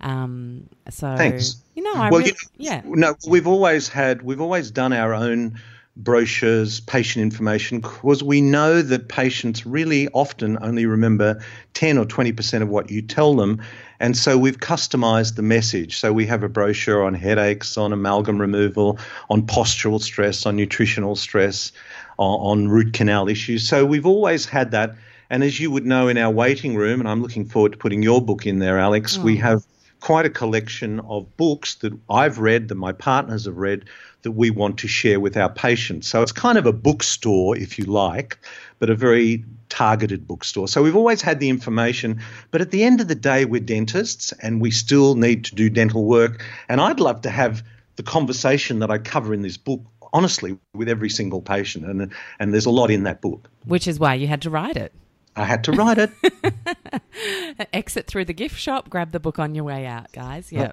Um, 0.00 0.68
so 0.90 1.16
Thanks. 1.16 1.56
you 1.74 1.82
know, 1.82 1.94
I 1.94 2.10
well, 2.10 2.20
really, 2.20 2.34
you 2.58 2.70
know, 2.70 2.74
yeah. 2.74 2.82
No, 2.84 3.14
we've 3.28 3.46
always 3.46 3.88
had, 3.88 4.22
we've 4.22 4.40
always 4.40 4.70
done 4.70 4.92
our 4.92 5.14
own 5.14 5.58
brochures, 5.96 6.80
patient 6.80 7.22
information, 7.22 7.80
because 7.80 8.22
we 8.22 8.40
know 8.40 8.82
that 8.82 9.08
patients 9.08 9.64
really 9.64 10.08
often 10.08 10.58
only 10.60 10.84
remember 10.86 11.42
10 11.74 11.96
or 11.96 12.04
20% 12.04 12.62
of 12.62 12.68
what 12.68 12.90
you 12.90 13.00
tell 13.00 13.34
them. 13.34 13.62
And 13.98 14.14
so 14.16 14.36
we've 14.36 14.58
customized 14.58 15.36
the 15.36 15.42
message. 15.42 15.96
So 15.96 16.12
we 16.12 16.26
have 16.26 16.42
a 16.42 16.48
brochure 16.50 17.02
on 17.02 17.14
headaches, 17.14 17.78
on 17.78 17.92
amalgam 17.94 18.38
removal, 18.38 18.98
on 19.30 19.46
postural 19.46 20.00
stress, 20.00 20.44
on 20.44 20.56
nutritional 20.56 21.16
stress, 21.16 21.72
on, 22.18 22.40
on 22.40 22.68
root 22.68 22.92
canal 22.92 23.28
issues. 23.28 23.66
So 23.66 23.86
we've 23.86 24.06
always 24.06 24.44
had 24.44 24.72
that. 24.72 24.96
And 25.30 25.42
as 25.42 25.58
you 25.58 25.70
would 25.70 25.86
know 25.86 26.08
in 26.08 26.18
our 26.18 26.30
waiting 26.30 26.76
room, 26.76 27.00
and 27.00 27.08
I'm 27.08 27.22
looking 27.22 27.46
forward 27.46 27.72
to 27.72 27.78
putting 27.78 28.02
your 28.02 28.20
book 28.20 28.46
in 28.46 28.58
there, 28.58 28.78
Alex, 28.78 29.18
oh. 29.18 29.22
we 29.22 29.38
have 29.38 29.64
quite 30.00 30.26
a 30.26 30.30
collection 30.30 31.00
of 31.00 31.36
books 31.36 31.76
that 31.76 31.92
I've 32.08 32.38
read, 32.38 32.68
that 32.68 32.74
my 32.74 32.92
partners 32.92 33.46
have 33.46 33.56
read, 33.56 33.86
that 34.22 34.32
we 34.32 34.50
want 34.50 34.78
to 34.78 34.88
share 34.88 35.20
with 35.20 35.36
our 35.36 35.48
patients. 35.48 36.08
So 36.08 36.22
it's 36.22 36.32
kind 36.32 36.58
of 36.58 36.66
a 36.66 36.72
bookstore, 36.72 37.56
if 37.56 37.78
you 37.78 37.84
like, 37.84 38.38
but 38.78 38.90
a 38.90 38.94
very 38.94 39.44
targeted 39.68 40.26
bookstore. 40.26 40.68
So 40.68 40.82
we've 40.82 40.96
always 40.96 41.22
had 41.22 41.40
the 41.40 41.48
information, 41.48 42.20
but 42.50 42.60
at 42.60 42.70
the 42.70 42.82
end 42.84 43.00
of 43.00 43.08
the 43.08 43.14
day, 43.14 43.44
we're 43.44 43.60
dentists 43.60 44.32
and 44.32 44.60
we 44.60 44.70
still 44.70 45.14
need 45.14 45.44
to 45.46 45.54
do 45.54 45.70
dental 45.70 46.04
work. 46.04 46.44
And 46.68 46.80
I'd 46.80 47.00
love 47.00 47.22
to 47.22 47.30
have 47.30 47.62
the 47.96 48.02
conversation 48.02 48.80
that 48.80 48.90
I 48.90 48.98
cover 48.98 49.32
in 49.32 49.42
this 49.42 49.56
book 49.56 49.82
honestly 50.12 50.56
with 50.72 50.88
every 50.88 51.10
single 51.10 51.42
patient 51.42 51.84
and 51.84 52.12
and 52.38 52.52
there's 52.52 52.66
a 52.66 52.70
lot 52.70 52.90
in 52.90 53.02
that 53.02 53.20
book 53.20 53.50
which 53.64 53.88
is 53.88 53.98
why 53.98 54.14
you 54.14 54.28
had 54.28 54.40
to 54.40 54.48
write 54.48 54.76
it 54.76 54.92
I 55.36 55.44
had 55.44 55.62
to 55.64 55.72
write 55.72 55.98
it. 55.98 56.10
Exit 57.72 58.06
through 58.06 58.24
the 58.24 58.32
gift 58.32 58.58
shop, 58.58 58.88
grab 58.88 59.12
the 59.12 59.20
book 59.20 59.38
on 59.38 59.54
your 59.54 59.64
way 59.64 59.84
out, 59.86 60.10
guys. 60.12 60.50
Yeah. 60.50 60.72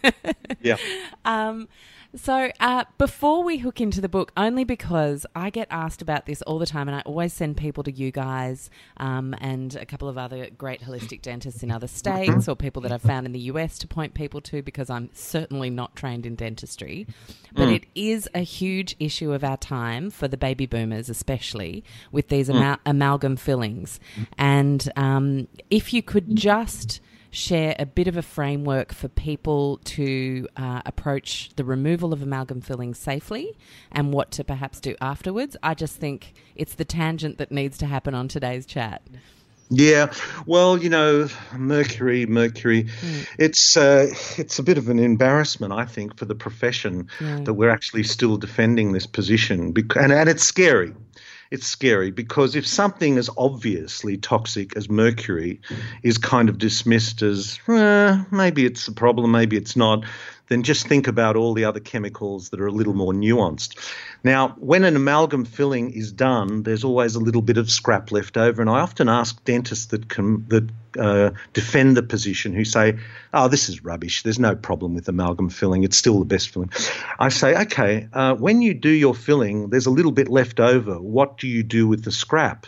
yeah. 0.60 0.76
Um, 1.24 1.68
so, 2.14 2.50
uh, 2.60 2.84
before 2.98 3.42
we 3.42 3.58
hook 3.58 3.80
into 3.80 4.00
the 4.02 4.08
book, 4.08 4.32
only 4.36 4.64
because 4.64 5.24
I 5.34 5.48
get 5.48 5.66
asked 5.70 6.02
about 6.02 6.26
this 6.26 6.42
all 6.42 6.58
the 6.58 6.66
time, 6.66 6.86
and 6.88 6.96
I 6.96 7.00
always 7.00 7.32
send 7.32 7.56
people 7.56 7.82
to 7.84 7.92
you 7.92 8.10
guys 8.10 8.68
um, 8.98 9.34
and 9.40 9.74
a 9.76 9.86
couple 9.86 10.08
of 10.08 10.18
other 10.18 10.50
great 10.50 10.82
holistic 10.82 11.22
dentists 11.22 11.62
in 11.62 11.70
other 11.70 11.86
states 11.86 12.48
or 12.48 12.56
people 12.56 12.82
that 12.82 12.92
I've 12.92 13.02
found 13.02 13.24
in 13.24 13.32
the 13.32 13.40
US 13.40 13.78
to 13.78 13.86
point 13.86 14.12
people 14.12 14.42
to 14.42 14.62
because 14.62 14.90
I'm 14.90 15.08
certainly 15.14 15.70
not 15.70 15.96
trained 15.96 16.26
in 16.26 16.34
dentistry. 16.34 17.06
But 17.54 17.68
mm. 17.68 17.76
it 17.76 17.86
is 17.94 18.28
a 18.34 18.40
huge 18.40 18.94
issue 18.98 19.32
of 19.32 19.42
our 19.42 19.56
time 19.56 20.10
for 20.10 20.28
the 20.28 20.36
baby 20.36 20.66
boomers, 20.66 21.08
especially 21.08 21.82
with 22.10 22.28
these 22.28 22.48
mm. 22.48 22.56
ama- 22.56 22.80
amalgam 22.84 23.36
fillings. 23.36 24.00
And 24.36 24.90
um, 24.96 25.48
if 25.70 25.94
you 25.94 26.02
could 26.02 26.36
just 26.36 27.00
share 27.32 27.74
a 27.78 27.86
bit 27.86 28.06
of 28.06 28.16
a 28.16 28.22
framework 28.22 28.92
for 28.92 29.08
people 29.08 29.78
to 29.78 30.46
uh, 30.56 30.82
approach 30.84 31.50
the 31.56 31.64
removal 31.64 32.12
of 32.12 32.22
amalgam 32.22 32.60
fillings 32.60 32.98
safely 32.98 33.56
and 33.90 34.12
what 34.12 34.30
to 34.30 34.44
perhaps 34.44 34.78
do 34.80 34.94
afterwards. 35.00 35.56
I 35.62 35.72
just 35.72 35.96
think 35.96 36.34
it's 36.54 36.74
the 36.74 36.84
tangent 36.84 37.38
that 37.38 37.50
needs 37.50 37.78
to 37.78 37.86
happen 37.86 38.14
on 38.14 38.28
today's 38.28 38.66
chat. 38.66 39.02
Yeah, 39.70 40.12
well, 40.44 40.76
you 40.76 40.90
know, 40.90 41.28
Mercury, 41.56 42.26
Mercury, 42.26 42.84
mm. 42.84 43.26
it's 43.38 43.74
uh, 43.78 44.08
it's 44.36 44.58
a 44.58 44.62
bit 44.62 44.76
of 44.76 44.90
an 44.90 44.98
embarrassment, 44.98 45.72
I 45.72 45.86
think, 45.86 46.18
for 46.18 46.26
the 46.26 46.34
profession 46.34 47.08
yeah. 47.18 47.40
that 47.44 47.54
we're 47.54 47.70
actually 47.70 48.02
still 48.02 48.36
defending 48.36 48.92
this 48.92 49.06
position, 49.06 49.72
and 49.96 50.12
and 50.12 50.28
it's 50.28 50.44
scary 50.44 50.92
it's 51.52 51.66
scary 51.66 52.10
because 52.10 52.56
if 52.56 52.66
something 52.66 53.18
as 53.18 53.28
obviously 53.36 54.16
toxic 54.16 54.74
as 54.74 54.88
mercury 54.88 55.60
is 56.02 56.16
kind 56.16 56.48
of 56.48 56.56
dismissed 56.56 57.20
as 57.20 57.60
eh, 57.68 58.24
maybe 58.30 58.64
it's 58.64 58.88
a 58.88 58.92
problem, 58.92 59.30
maybe 59.32 59.58
it's 59.58 59.76
not, 59.76 60.04
then 60.52 60.62
just 60.62 60.86
think 60.86 61.08
about 61.08 61.34
all 61.34 61.54
the 61.54 61.64
other 61.64 61.80
chemicals 61.80 62.50
that 62.50 62.60
are 62.60 62.66
a 62.66 62.72
little 62.72 62.92
more 62.92 63.12
nuanced. 63.12 63.78
Now, 64.22 64.50
when 64.58 64.84
an 64.84 64.94
amalgam 64.94 65.46
filling 65.46 65.92
is 65.92 66.12
done, 66.12 66.62
there's 66.62 66.84
always 66.84 67.14
a 67.14 67.20
little 67.20 67.40
bit 67.40 67.56
of 67.56 67.70
scrap 67.70 68.12
left 68.12 68.36
over, 68.36 68.60
and 68.60 68.70
I 68.70 68.80
often 68.80 69.08
ask 69.08 69.42
dentists 69.44 69.86
that 69.86 70.10
can, 70.10 70.46
that 70.48 70.70
uh, 70.98 71.30
defend 71.54 71.96
the 71.96 72.02
position 72.02 72.52
who 72.52 72.64
say, 72.64 72.98
"Oh, 73.32 73.48
this 73.48 73.70
is 73.70 73.82
rubbish. 73.82 74.22
There's 74.22 74.38
no 74.38 74.54
problem 74.54 74.94
with 74.94 75.08
amalgam 75.08 75.48
filling. 75.48 75.84
It's 75.84 75.96
still 75.96 76.18
the 76.18 76.26
best 76.26 76.50
filling." 76.50 76.70
I 77.18 77.30
say, 77.30 77.58
"Okay, 77.62 78.08
uh, 78.12 78.34
when 78.34 78.60
you 78.60 78.74
do 78.74 78.90
your 78.90 79.14
filling, 79.14 79.70
there's 79.70 79.86
a 79.86 79.90
little 79.90 80.12
bit 80.12 80.28
left 80.28 80.60
over. 80.60 81.00
What 81.00 81.38
do 81.38 81.48
you 81.48 81.62
do 81.62 81.88
with 81.88 82.04
the 82.04 82.12
scrap?" 82.12 82.66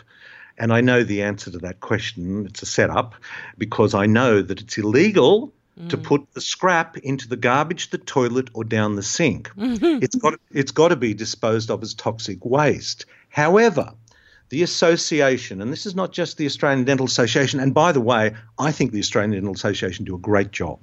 And 0.57 0.73
I 0.73 0.81
know 0.81 1.03
the 1.03 1.21
answer 1.21 1.51
to 1.51 1.59
that 1.59 1.81
question. 1.81 2.45
It's 2.47 2.61
a 2.61 2.65
setup 2.65 3.13
because 3.57 3.93
I 3.93 4.05
know 4.05 4.41
that 4.41 4.61
it's 4.61 4.77
illegal 4.77 5.53
to 5.89 5.97
mm. 5.97 6.03
put 6.03 6.33
the 6.33 6.41
scrap 6.41 6.97
into 6.97 7.27
the 7.27 7.35
garbage, 7.35 7.89
the 7.89 7.97
toilet, 7.97 8.49
or 8.53 8.63
down 8.63 8.95
the 8.95 9.03
sink. 9.03 9.51
it's 10.01 10.15
got 10.15 10.39
it's 10.51 10.71
got 10.71 10.89
to 10.89 10.95
be 10.95 11.13
disposed 11.13 11.69
of 11.69 11.83
as 11.83 11.93
toxic 11.93 12.43
waste. 12.45 13.05
However, 13.29 13.93
the 14.49 14.61
association, 14.61 15.61
and 15.61 15.71
this 15.71 15.85
is 15.85 15.95
not 15.95 16.11
just 16.11 16.37
the 16.37 16.45
Australian 16.45 16.85
Dental 16.85 17.05
Association, 17.05 17.59
and 17.59 17.73
by 17.73 17.91
the 17.91 17.99
way, 17.99 18.33
I 18.59 18.71
think 18.71 18.91
the 18.91 18.99
Australian 18.99 19.31
Dental 19.31 19.53
Association 19.53 20.05
do 20.05 20.15
a 20.15 20.19
great 20.19 20.51
job, 20.51 20.79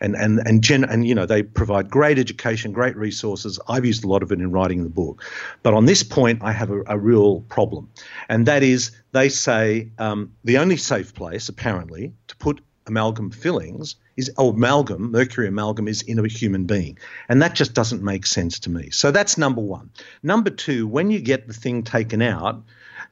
and 0.00 0.14
and 0.14 0.40
and 0.46 0.62
gen, 0.62 0.84
and 0.84 1.06
you 1.06 1.14
know 1.14 1.24
they 1.24 1.42
provide 1.42 1.90
great 1.90 2.18
education, 2.18 2.72
great 2.72 2.94
resources. 2.96 3.58
I've 3.68 3.86
used 3.86 4.04
a 4.04 4.06
lot 4.06 4.22
of 4.22 4.32
it 4.32 4.40
in 4.40 4.52
writing 4.52 4.82
the 4.82 4.90
book, 4.90 5.24
but 5.62 5.72
on 5.72 5.86
this 5.86 6.02
point, 6.02 6.42
I 6.42 6.52
have 6.52 6.70
a, 6.70 6.82
a 6.86 6.98
real 6.98 7.40
problem, 7.48 7.88
and 8.28 8.46
that 8.46 8.62
is 8.62 8.90
they 9.12 9.30
say 9.30 9.90
um, 9.98 10.32
the 10.44 10.58
only 10.58 10.76
safe 10.76 11.14
place 11.14 11.48
apparently 11.48 12.12
to 12.28 12.36
put 12.36 12.60
amalgam 12.86 13.30
fillings 13.30 13.96
is 14.16 14.30
amalgam, 14.38 15.10
mercury 15.10 15.48
amalgam 15.48 15.88
is 15.88 16.02
in 16.02 16.18
a 16.18 16.28
human 16.28 16.64
being. 16.64 16.98
And 17.28 17.42
that 17.42 17.54
just 17.54 17.74
doesn't 17.74 18.02
make 18.02 18.26
sense 18.26 18.60
to 18.60 18.70
me. 18.70 18.90
So 18.90 19.10
that's 19.10 19.36
number 19.36 19.60
one. 19.60 19.90
Number 20.22 20.50
two, 20.50 20.86
when 20.86 21.10
you 21.10 21.20
get 21.20 21.46
the 21.46 21.54
thing 21.54 21.82
taken 21.82 22.22
out, 22.22 22.62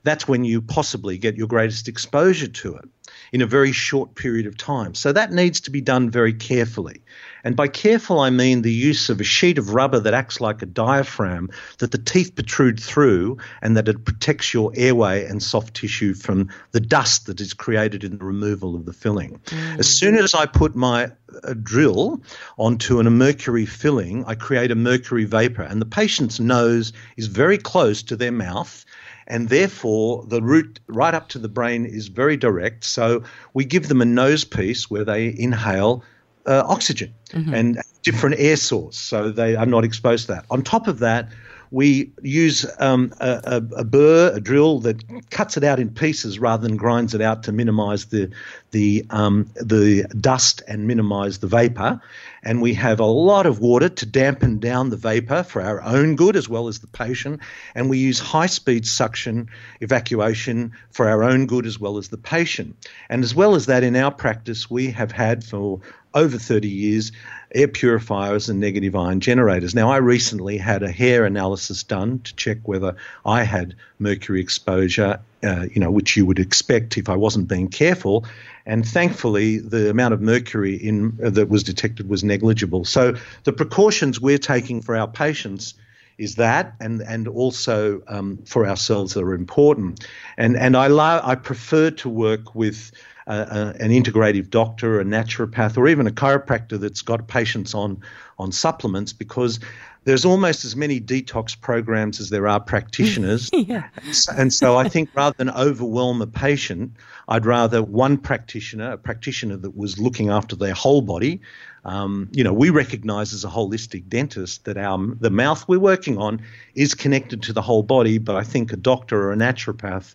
that's 0.05 0.29
when 0.29 0.45
you 0.45 0.63
possibly 0.63 1.19
get 1.19 1.37
your 1.37 1.49
greatest 1.49 1.89
exposure 1.89 2.49
to 2.49 2.77
it 2.77 2.89
in 3.33 3.43
a 3.43 3.47
very 3.47 3.73
short 3.73 4.15
period 4.15 4.47
of 4.47 4.57
time. 4.57 4.95
So 4.95 5.13
that 5.13 5.33
needs 5.33 5.63
to 5.63 5.71
be 5.71 5.81
done 5.81 6.11
very 6.11 6.33
carefully. 6.33 7.03
And 7.43 7.57
by 7.57 7.69
careful, 7.69 8.21
I 8.21 8.31
mean 8.31 8.63
the 8.63 8.73
use 8.73 9.11
of 9.11 9.21
a 9.21 9.25
sheet 9.25 9.59
of 9.59 9.75
rubber 9.75 10.01
that 10.01 10.15
acts 10.15 10.41
like 10.41 10.63
a 10.63 10.67
diaphragm 10.67 11.51
that 11.79 11.91
the 11.91 11.99
teeth 11.99 12.35
protrude 12.35 12.81
through 12.81 13.39
and 13.61 13.77
that 13.77 13.89
it 13.89 14.05
protects 14.05 14.55
your 14.55 14.73
airway 14.75 15.27
and 15.27 15.43
soft 15.43 15.75
tissue 15.75 16.15
from 16.15 16.49
the 16.71 16.81
dust 16.81 17.27
that 17.27 17.41
is 17.41 17.53
created 17.53 18.05
in 18.05 18.19
the 18.19 18.25
removal 18.25 18.77
of 18.77 18.87
the 18.87 18.93
filling. 18.93 19.41
Mm. 19.47 19.79
As 19.79 19.89
soon 19.89 20.17
as 20.17 20.35
I 20.35 20.47
put 20.47 20.75
my 20.75 21.11
uh, 21.43 21.55
drill 21.63 22.23
onto 22.57 23.01
an, 23.01 23.07
a 23.07 23.11
mercury 23.11 23.67
filling, 23.67 24.25
I 24.25 24.35
create 24.35 24.71
a 24.71 24.77
mercury 24.77 25.25
vapor, 25.25 25.63
and 25.63 25.81
the 25.81 25.87
patient's 25.87 26.41
nose 26.41 26.93
is 27.17 27.27
very 27.27 27.59
close 27.59 28.05
to 28.05 28.17
their 28.17 28.33
mouth 28.33 28.85
and 29.27 29.49
therefore 29.49 30.25
the 30.27 30.43
route 30.43 30.81
right 30.87 31.15
up 31.15 31.29
to 31.31 31.39
the 31.39 31.49
brain 31.49 31.85
is 31.87 32.09
very 32.09 32.37
direct. 32.37 32.85
So 32.85 33.23
we 33.53 33.65
give 33.65 33.89
them 33.89 34.01
a 34.01 34.05
nose 34.05 34.45
piece 34.45 34.91
where 34.91 35.05
they 35.05 35.35
inhale 35.37 36.05
uh, 36.47 36.63
oxygen 36.67 37.15
mm-hmm. 37.31 37.55
and 37.55 37.79
different 38.03 38.37
air 38.39 38.57
source, 38.57 38.97
so 38.97 39.31
they 39.31 39.57
are 39.57 39.67
not 39.67 39.85
exposed 39.85 40.27
to 40.27 40.35
that. 40.35 40.45
On 40.51 40.63
top 40.63 40.89
of 40.89 40.99
that, 40.99 41.29
we 41.75 42.13
use 42.23 42.65
um, 42.79 43.13
a, 43.19 43.41
a, 43.45 43.81
a, 43.81 43.85
burr, 43.85 44.33
a 44.33 44.41
drill 44.41 44.79
that 44.79 45.03
cuts 45.31 45.57
it 45.57 45.65
out 45.65 45.81
in 45.81 45.91
pieces 45.91 46.39
rather 46.39 46.63
than 46.63 46.77
grinds 46.77 47.15
it 47.15 47.21
out 47.21 47.43
to 47.43 47.53
minimise 47.53 48.05
the 48.07 48.31
the 48.71 49.05
um, 49.11 49.51
the 49.57 50.05
dust 50.21 50.63
and 50.69 50.87
minimise 50.87 51.39
the 51.39 51.49
vapour. 51.49 52.01
And 52.45 52.63
we 52.63 52.75
have 52.75 53.01
a 53.01 53.05
lot 53.05 53.47
of 53.47 53.59
water 53.59 53.89
to 53.89 54.07
dampen 54.07 54.61
down 54.61 54.91
the 54.91 54.97
vapour 54.97 55.43
for 55.43 55.63
our 55.63 55.83
own 55.83 56.15
good 56.15 56.37
as 56.37 56.49
well 56.49 56.69
as 56.69 56.79
the 56.79 56.87
patient. 56.87 57.41
And 57.75 57.91
we 57.91 57.99
use 57.99 58.21
high 58.21 58.47
speed 58.47 58.87
suction 58.87 59.49
evacuation 59.81 60.73
for 60.93 61.09
our 61.09 61.25
own 61.25 61.47
good 61.47 61.67
as 61.67 61.81
well 61.81 61.99
as 61.99 62.09
the 62.09 62.19
patient. 62.19 62.77
And 63.09 63.25
as 63.25 63.35
well 63.35 63.57
as 63.57 63.67
that, 63.67 63.83
in 63.83 63.97
our 63.97 64.13
practice, 64.13 64.71
we 64.71 64.93
have 64.93 65.11
had 65.11 65.43
for 65.43 65.81
over 66.15 66.39
30 66.39 66.69
years 66.69 67.11
air 67.55 67.69
purifiers 67.69 68.49
and 68.49 68.61
negative 68.61 68.97
ion 68.97 69.21
generators. 69.21 69.75
Now, 69.75 69.91
I 69.91 69.99
recently 69.99 70.59
had 70.59 70.83
a 70.83 70.91
hair 70.91 71.25
analysis 71.25 71.83
done 71.83 72.19
to 72.21 72.35
check 72.35 72.59
whether 72.65 72.97
I 73.25 73.45
had 73.45 73.75
mercury 73.99 74.41
exposure, 74.41 75.21
uh, 75.43 75.67
you 75.73 75.81
know, 75.81 75.91
which 75.91 76.17
you 76.17 76.27
would 76.27 76.39
expect 76.39 76.99
if 76.99 77.09
I 77.09 77.17
wasn't 77.17 77.49
being 77.49 77.69
careful. 77.69 78.27
And 78.67 78.87
thankfully, 78.87 79.59
the 79.59 79.91
amount 79.91 80.15
of 80.15 80.21
mercury 80.21 80.75
in 80.75 81.19
uh, 81.25 81.31
that 81.31 81.49
was 81.49 81.63
detected 81.63 82.09
was 82.09 82.25
negligible. 82.25 82.85
So 82.85 83.15
the 83.45 83.53
precautions 83.53 84.21
we're 84.21 84.39
taking 84.39 84.83
for 84.83 84.97
our 84.97 85.09
patients 85.09 85.75
is 86.17 86.37
that, 86.37 86.75
and 86.81 87.03
and 87.03 87.27
also 87.29 88.01
um, 88.09 88.39
for 88.47 88.67
ourselves 88.67 89.17
are 89.17 89.35
important. 89.35 90.07
And 90.37 90.57
and 90.57 90.77
I 90.77 90.87
love 90.87 91.23
I 91.25 91.35
prefer 91.35 91.91
to 91.91 92.09
work 92.09 92.55
with 92.55 92.93
an 93.27 93.91
integrative 93.91 94.51
doctor, 94.51 95.01
a 95.01 95.05
naturopath, 95.05 95.77
or 95.77 95.89
even 95.89 96.07
a 96.07 96.11
chiropractor 96.11 96.79
that's 96.79 97.03
got 97.03 97.27
patients 97.27 97.75
on 97.75 98.01
on 98.39 98.53
supplements 98.53 99.13
because 99.13 99.61
there's 100.05 100.25
almost 100.25 100.65
as 100.65 100.77
many 100.77 101.01
detox 101.01 101.59
programs 101.59 102.21
as 102.21 102.29
there 102.29 102.47
are 102.47 102.61
practitioners. 102.61 103.51
yeah. 103.53 103.89
And 104.37 104.53
so 104.53 104.77
I 104.77 104.89
think 104.89 105.11
rather 105.15 105.35
than 105.37 105.51
overwhelm 105.51 106.21
a 106.21 106.27
patient, 106.27 106.93
I'd 107.27 107.47
rather 107.47 107.83
one 107.83 108.19
practitioner, 108.19 108.93
a 108.93 108.99
practitioner 108.99 109.57
that 109.57 109.77
was 109.77 109.99
looking 109.99 110.29
after 110.29 110.57
their 110.57 110.75
whole 110.75 111.01
body. 111.01 111.41
Um, 111.87 112.29
you 112.33 112.45
know, 112.45 112.53
we 112.53 112.71
recognize 112.71 113.33
as 113.33 113.45
a 113.45 113.49
holistic 113.49 114.09
dentist 114.09 114.65
that 114.65 114.77
our 114.77 114.99
the 115.21 115.31
mouth 115.31 115.67
we're 115.69 115.79
working 115.79 116.19
on 116.19 116.43
is 116.75 116.95
connected 116.95 117.43
to 117.45 117.53
the 117.53 117.63
whole 117.63 117.83
body, 117.83 118.19
but 118.19 118.37
I 118.37 118.43
think 118.43 118.73
a 118.73 118.77
doctor 118.77 119.23
or 119.23 119.33
a 119.33 119.37
naturopath 119.37 120.15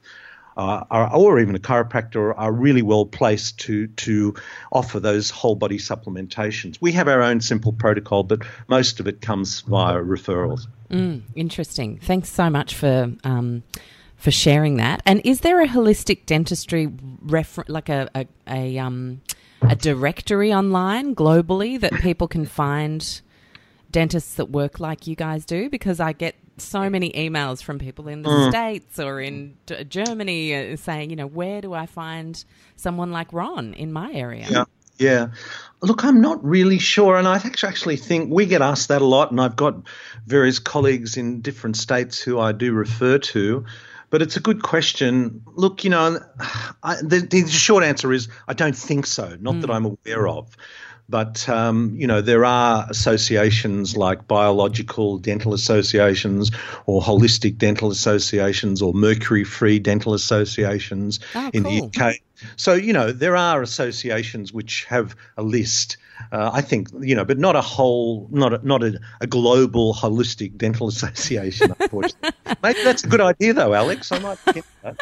uh, 0.57 1.09
or 1.13 1.39
even 1.39 1.55
a 1.55 1.59
chiropractor 1.59 2.33
are 2.35 2.51
really 2.51 2.81
well 2.81 3.05
placed 3.05 3.59
to 3.59 3.87
to 3.87 4.35
offer 4.71 4.99
those 4.99 5.29
whole 5.29 5.55
body 5.55 5.77
supplementations. 5.77 6.77
We 6.81 6.91
have 6.93 7.07
our 7.07 7.21
own 7.21 7.41
simple 7.41 7.73
protocol, 7.73 8.23
but 8.23 8.41
most 8.67 8.99
of 8.99 9.07
it 9.07 9.21
comes 9.21 9.61
via 9.61 9.95
referrals. 9.95 10.67
Mm, 10.89 11.21
interesting. 11.35 11.99
Thanks 12.01 12.29
so 12.29 12.49
much 12.49 12.75
for. 12.75 13.11
Um, 13.23 13.63
for 14.15 14.31
sharing 14.31 14.75
that, 14.75 15.01
and 15.05 15.21
is 15.23 15.39
there 15.39 15.61
a 15.61 15.65
holistic 15.65 16.25
dentistry 16.25 16.91
refer- 17.21 17.63
like 17.69 17.87
a 17.87 18.09
a, 18.13 18.27
a, 18.49 18.77
um, 18.77 19.21
a 19.61 19.77
directory 19.77 20.53
online 20.53 21.15
globally 21.15 21.79
that 21.79 21.93
people 22.01 22.27
can 22.27 22.45
find 22.45 23.21
dentists 23.91 24.35
that 24.35 24.49
work 24.49 24.81
like 24.81 25.07
you 25.07 25.15
guys 25.15 25.45
do? 25.45 25.69
Because 25.69 26.01
I 26.01 26.11
get 26.11 26.35
so 26.61 26.89
many 26.89 27.11
emails 27.11 27.63
from 27.63 27.79
people 27.79 28.07
in 28.07 28.21
the 28.21 28.29
mm. 28.29 28.49
States 28.49 28.99
or 28.99 29.19
in 29.19 29.57
Germany 29.87 30.73
uh, 30.73 30.75
saying, 30.75 31.09
you 31.09 31.15
know, 31.15 31.27
where 31.27 31.61
do 31.61 31.73
I 31.73 31.85
find 31.85 32.43
someone 32.75 33.11
like 33.11 33.31
Ron 33.33 33.73
in 33.73 33.91
my 33.91 34.11
area? 34.13 34.47
Yeah. 34.49 34.65
Yeah. 34.97 35.27
Look, 35.81 36.03
I'm 36.03 36.19
not 36.19 36.43
really 36.43 36.77
sure. 36.77 37.15
And 37.15 37.25
I 37.25 37.37
actually 37.63 37.95
think 37.95 38.31
we 38.31 38.45
get 38.45 38.61
asked 38.61 38.89
that 38.89 39.01
a 39.01 39.05
lot. 39.05 39.31
And 39.31 39.39
I've 39.39 39.55
got 39.55 39.75
various 40.27 40.59
colleagues 40.59 41.15
in 41.15 41.41
different 41.41 41.77
states 41.77 42.19
who 42.19 42.37
I 42.37 42.51
do 42.51 42.73
refer 42.73 43.17
to. 43.17 43.65
but 44.09 44.21
it's 44.21 44.35
a 44.35 44.39
good 44.39 44.61
question. 44.61 45.43
Look, 45.53 45.83
you 45.83 45.89
know, 45.89 46.19
I, 46.83 46.97
the, 47.01 47.19
the, 47.19 47.47
short 47.47 47.83
answer 47.83 48.11
is 48.11 48.27
I 48.47 48.53
don't 48.53 48.75
think 48.75 49.05
so. 49.05 49.37
Not 49.39 49.55
mm. 49.55 49.61
that 49.61 49.71
I'm 49.71 49.85
aware 49.85 50.27
of. 50.27 50.55
But 51.09 51.49
um, 51.49 51.95
you 51.95 52.05
know 52.05 52.21
there 52.21 52.45
are 52.45 52.85
associations 52.89 53.97
like 53.97 54.27
biological 54.27 55.17
dental 55.17 55.53
associations, 55.53 56.51
or 56.85 57.01
holistic 57.01 57.57
dental 57.57 57.89
associations, 57.89 58.81
or 58.81 58.93
mercury-free 58.93 59.79
dental 59.79 60.13
associations 60.13 61.19
oh, 61.35 61.49
in 61.53 61.63
cool. 61.63 61.89
the 61.89 62.01
UK. 62.01 62.15
So 62.57 62.73
you 62.73 62.93
know 62.93 63.11
there 63.11 63.35
are 63.35 63.61
associations 63.61 64.53
which 64.53 64.85
have 64.85 65.15
a 65.35 65.43
list 65.43 65.97
uh, 66.31 66.51
I 66.53 66.61
think 66.61 66.89
you 66.99 67.15
know, 67.15 67.25
but 67.25 67.37
not 67.37 67.55
a 67.55 67.61
whole, 67.61 68.27
not 68.31 68.53
a, 68.53 68.65
not 68.65 68.83
a, 68.83 68.99
a 69.21 69.27
global 69.27 69.93
holistic 69.93 70.57
dental 70.57 70.87
association. 70.93 71.73
Unfortunately, 71.79 72.31
maybe 72.61 72.83
that's 72.83 73.03
a 73.03 73.07
good 73.07 73.21
idea, 73.21 73.53
though, 73.53 73.73
Alex. 73.73 74.11
I 74.11 74.19
might. 74.19 74.37
well, 74.83 74.95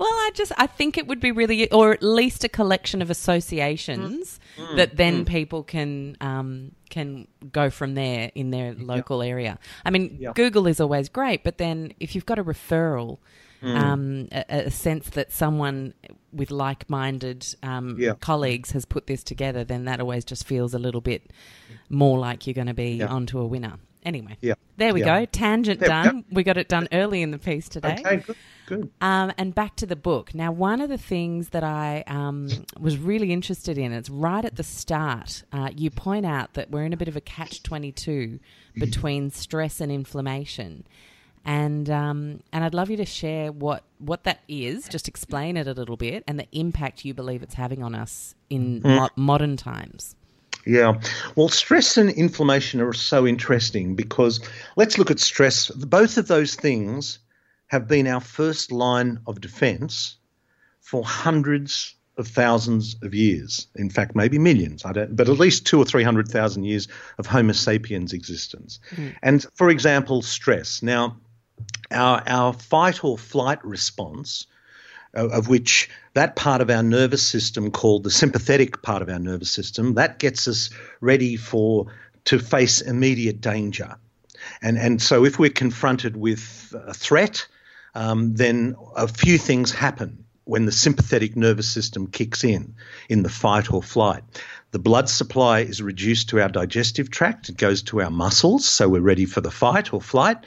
I 0.00 0.30
just 0.34 0.52
I 0.56 0.66
think 0.66 0.98
it 0.98 1.06
would 1.06 1.20
be 1.20 1.32
really, 1.32 1.70
or 1.70 1.92
at 1.92 2.02
least 2.02 2.44
a 2.44 2.48
collection 2.48 3.02
of 3.02 3.10
associations 3.10 4.40
mm. 4.56 4.66
mm. 4.66 4.76
that 4.76 4.96
then 4.96 5.24
mm. 5.24 5.28
people 5.28 5.62
can 5.62 6.16
um, 6.20 6.72
can 6.90 7.28
go 7.52 7.70
from 7.70 7.94
there 7.94 8.30
in 8.34 8.50
their 8.50 8.74
local 8.74 9.22
area. 9.22 9.58
I 9.84 9.90
mean, 9.90 10.30
Google 10.34 10.66
is 10.66 10.80
always 10.80 11.08
great, 11.08 11.44
but 11.44 11.58
then 11.58 11.94
if 12.00 12.14
you've 12.14 12.26
got 12.26 12.38
a 12.38 12.44
referral 12.44 13.18
mm. 13.62 13.76
um, 13.76 14.28
a, 14.32 14.66
a, 14.66 14.70
sense 14.70 15.10
that 15.10 15.32
someone 15.32 15.94
with 16.32 16.50
like-minded 16.50 17.46
um, 17.62 17.96
yeah. 17.98 18.14
colleagues 18.20 18.72
has 18.72 18.84
put 18.84 19.06
this 19.06 19.22
together, 19.22 19.64
then 19.64 19.84
that 19.84 20.00
always 20.00 20.24
just 20.24 20.46
feels 20.46 20.74
a 20.74 20.78
little 20.78 21.00
bit 21.00 21.30
more 21.88 22.18
like 22.18 22.46
you're 22.46 22.54
going 22.54 22.66
to 22.66 22.74
be 22.74 22.94
yeah. 22.94 23.06
onto 23.06 23.38
a 23.38 23.46
winner. 23.46 23.78
Anyway, 24.04 24.36
yeah. 24.40 24.54
there 24.78 24.92
we 24.92 25.00
yeah. 25.00 25.20
go. 25.20 25.26
Tangent 25.26 25.78
there 25.78 25.88
done. 25.88 26.24
We, 26.28 26.36
we 26.36 26.42
got 26.42 26.56
it 26.56 26.68
done 26.68 26.88
early 26.90 27.22
in 27.22 27.30
the 27.30 27.38
piece 27.38 27.68
today. 27.68 27.98
Okay, 28.00 28.16
good. 28.16 28.36
Good. 28.66 28.90
Um, 29.00 29.32
and 29.38 29.54
back 29.54 29.76
to 29.76 29.86
the 29.86 29.96
book. 29.96 30.34
Now, 30.34 30.50
one 30.50 30.80
of 30.80 30.88
the 30.88 30.98
things 30.98 31.50
that 31.50 31.62
I 31.62 32.02
um, 32.08 32.48
was 32.80 32.96
really 32.96 33.32
interested 33.32 33.78
in, 33.78 33.92
it's 33.92 34.10
right 34.10 34.44
at 34.44 34.56
the 34.56 34.64
start, 34.64 35.44
uh, 35.52 35.70
you 35.76 35.90
point 35.90 36.26
out 36.26 36.54
that 36.54 36.70
we're 36.70 36.84
in 36.84 36.92
a 36.92 36.96
bit 36.96 37.08
of 37.08 37.16
a 37.16 37.20
catch 37.20 37.62
22 37.62 38.40
between 38.74 39.30
stress 39.30 39.80
and 39.80 39.92
inflammation 39.92 40.84
and 41.44 41.88
um, 41.90 42.40
and 42.52 42.64
I'd 42.64 42.74
love 42.74 42.90
you 42.90 42.96
to 42.98 43.04
share 43.04 43.52
what 43.52 43.82
what 43.98 44.24
that 44.24 44.40
is. 44.48 44.88
Just 44.88 45.08
explain 45.08 45.56
it 45.56 45.66
a 45.66 45.72
little 45.72 45.96
bit 45.96 46.24
and 46.26 46.38
the 46.38 46.46
impact 46.52 47.04
you 47.04 47.14
believe 47.14 47.42
it's 47.42 47.54
having 47.54 47.82
on 47.82 47.94
us 47.94 48.34
in 48.50 48.80
mm. 48.80 48.84
mo- 48.84 49.10
modern 49.16 49.56
times. 49.56 50.16
Yeah. 50.64 51.00
Well, 51.34 51.48
stress 51.48 51.96
and 51.96 52.10
inflammation 52.10 52.80
are 52.80 52.92
so 52.92 53.26
interesting 53.26 53.96
because 53.96 54.40
let's 54.76 54.96
look 54.96 55.10
at 55.10 55.18
stress. 55.18 55.68
Both 55.70 56.18
of 56.18 56.28
those 56.28 56.54
things 56.54 57.18
have 57.66 57.88
been 57.88 58.06
our 58.06 58.20
first 58.20 58.70
line 58.70 59.18
of 59.26 59.40
defense 59.40 60.16
for 60.80 61.04
hundreds 61.04 61.96
of 62.18 62.28
thousands 62.28 62.96
of 63.02 63.14
years. 63.14 63.66
In 63.76 63.88
fact, 63.90 64.14
maybe 64.14 64.38
millions. 64.38 64.84
I 64.84 64.92
don't, 64.92 65.16
but 65.16 65.28
at 65.28 65.38
least 65.38 65.66
two 65.66 65.78
or 65.78 65.84
three 65.84 66.02
hundred 66.02 66.28
thousand 66.28 66.64
years 66.64 66.86
of 67.18 67.26
Homo 67.26 67.52
sapiens 67.52 68.12
existence. 68.12 68.78
Mm. 68.94 69.14
And 69.22 69.46
for 69.54 69.70
example, 69.70 70.22
stress. 70.22 70.82
Now, 70.82 71.16
our, 71.90 72.22
our 72.26 72.52
fight 72.52 73.04
or 73.04 73.18
flight 73.18 73.64
response, 73.64 74.46
uh, 75.16 75.28
of 75.28 75.48
which 75.48 75.90
that 76.14 76.36
part 76.36 76.60
of 76.60 76.70
our 76.70 76.82
nervous 76.82 77.22
system 77.22 77.70
called 77.70 78.04
the 78.04 78.10
sympathetic 78.10 78.82
part 78.82 79.02
of 79.02 79.08
our 79.08 79.18
nervous 79.18 79.50
system, 79.50 79.94
that 79.94 80.18
gets 80.18 80.48
us 80.48 80.70
ready 81.00 81.36
for 81.36 81.86
to 82.24 82.38
face 82.38 82.80
immediate 82.80 83.40
danger. 83.40 83.96
And, 84.60 84.78
and 84.78 85.00
so 85.00 85.24
if 85.24 85.38
we're 85.38 85.50
confronted 85.50 86.16
with 86.16 86.74
a 86.74 86.94
threat, 86.94 87.46
um, 87.94 88.34
then 88.34 88.76
a 88.96 89.06
few 89.06 89.38
things 89.38 89.72
happen 89.72 90.24
when 90.44 90.66
the 90.66 90.72
sympathetic 90.72 91.36
nervous 91.36 91.68
system 91.68 92.08
kicks 92.08 92.42
in, 92.42 92.74
in 93.08 93.22
the 93.22 93.28
fight 93.28 93.72
or 93.72 93.82
flight. 93.82 94.24
The 94.72 94.78
blood 94.78 95.10
supply 95.10 95.60
is 95.60 95.82
reduced 95.82 96.30
to 96.30 96.40
our 96.40 96.48
digestive 96.48 97.10
tract. 97.10 97.50
It 97.50 97.58
goes 97.58 97.82
to 97.84 98.00
our 98.00 98.10
muscles, 98.10 98.64
so 98.64 98.88
we're 98.88 99.02
ready 99.02 99.26
for 99.26 99.42
the 99.42 99.50
fight 99.50 99.92
or 99.92 100.00
flight. 100.00 100.38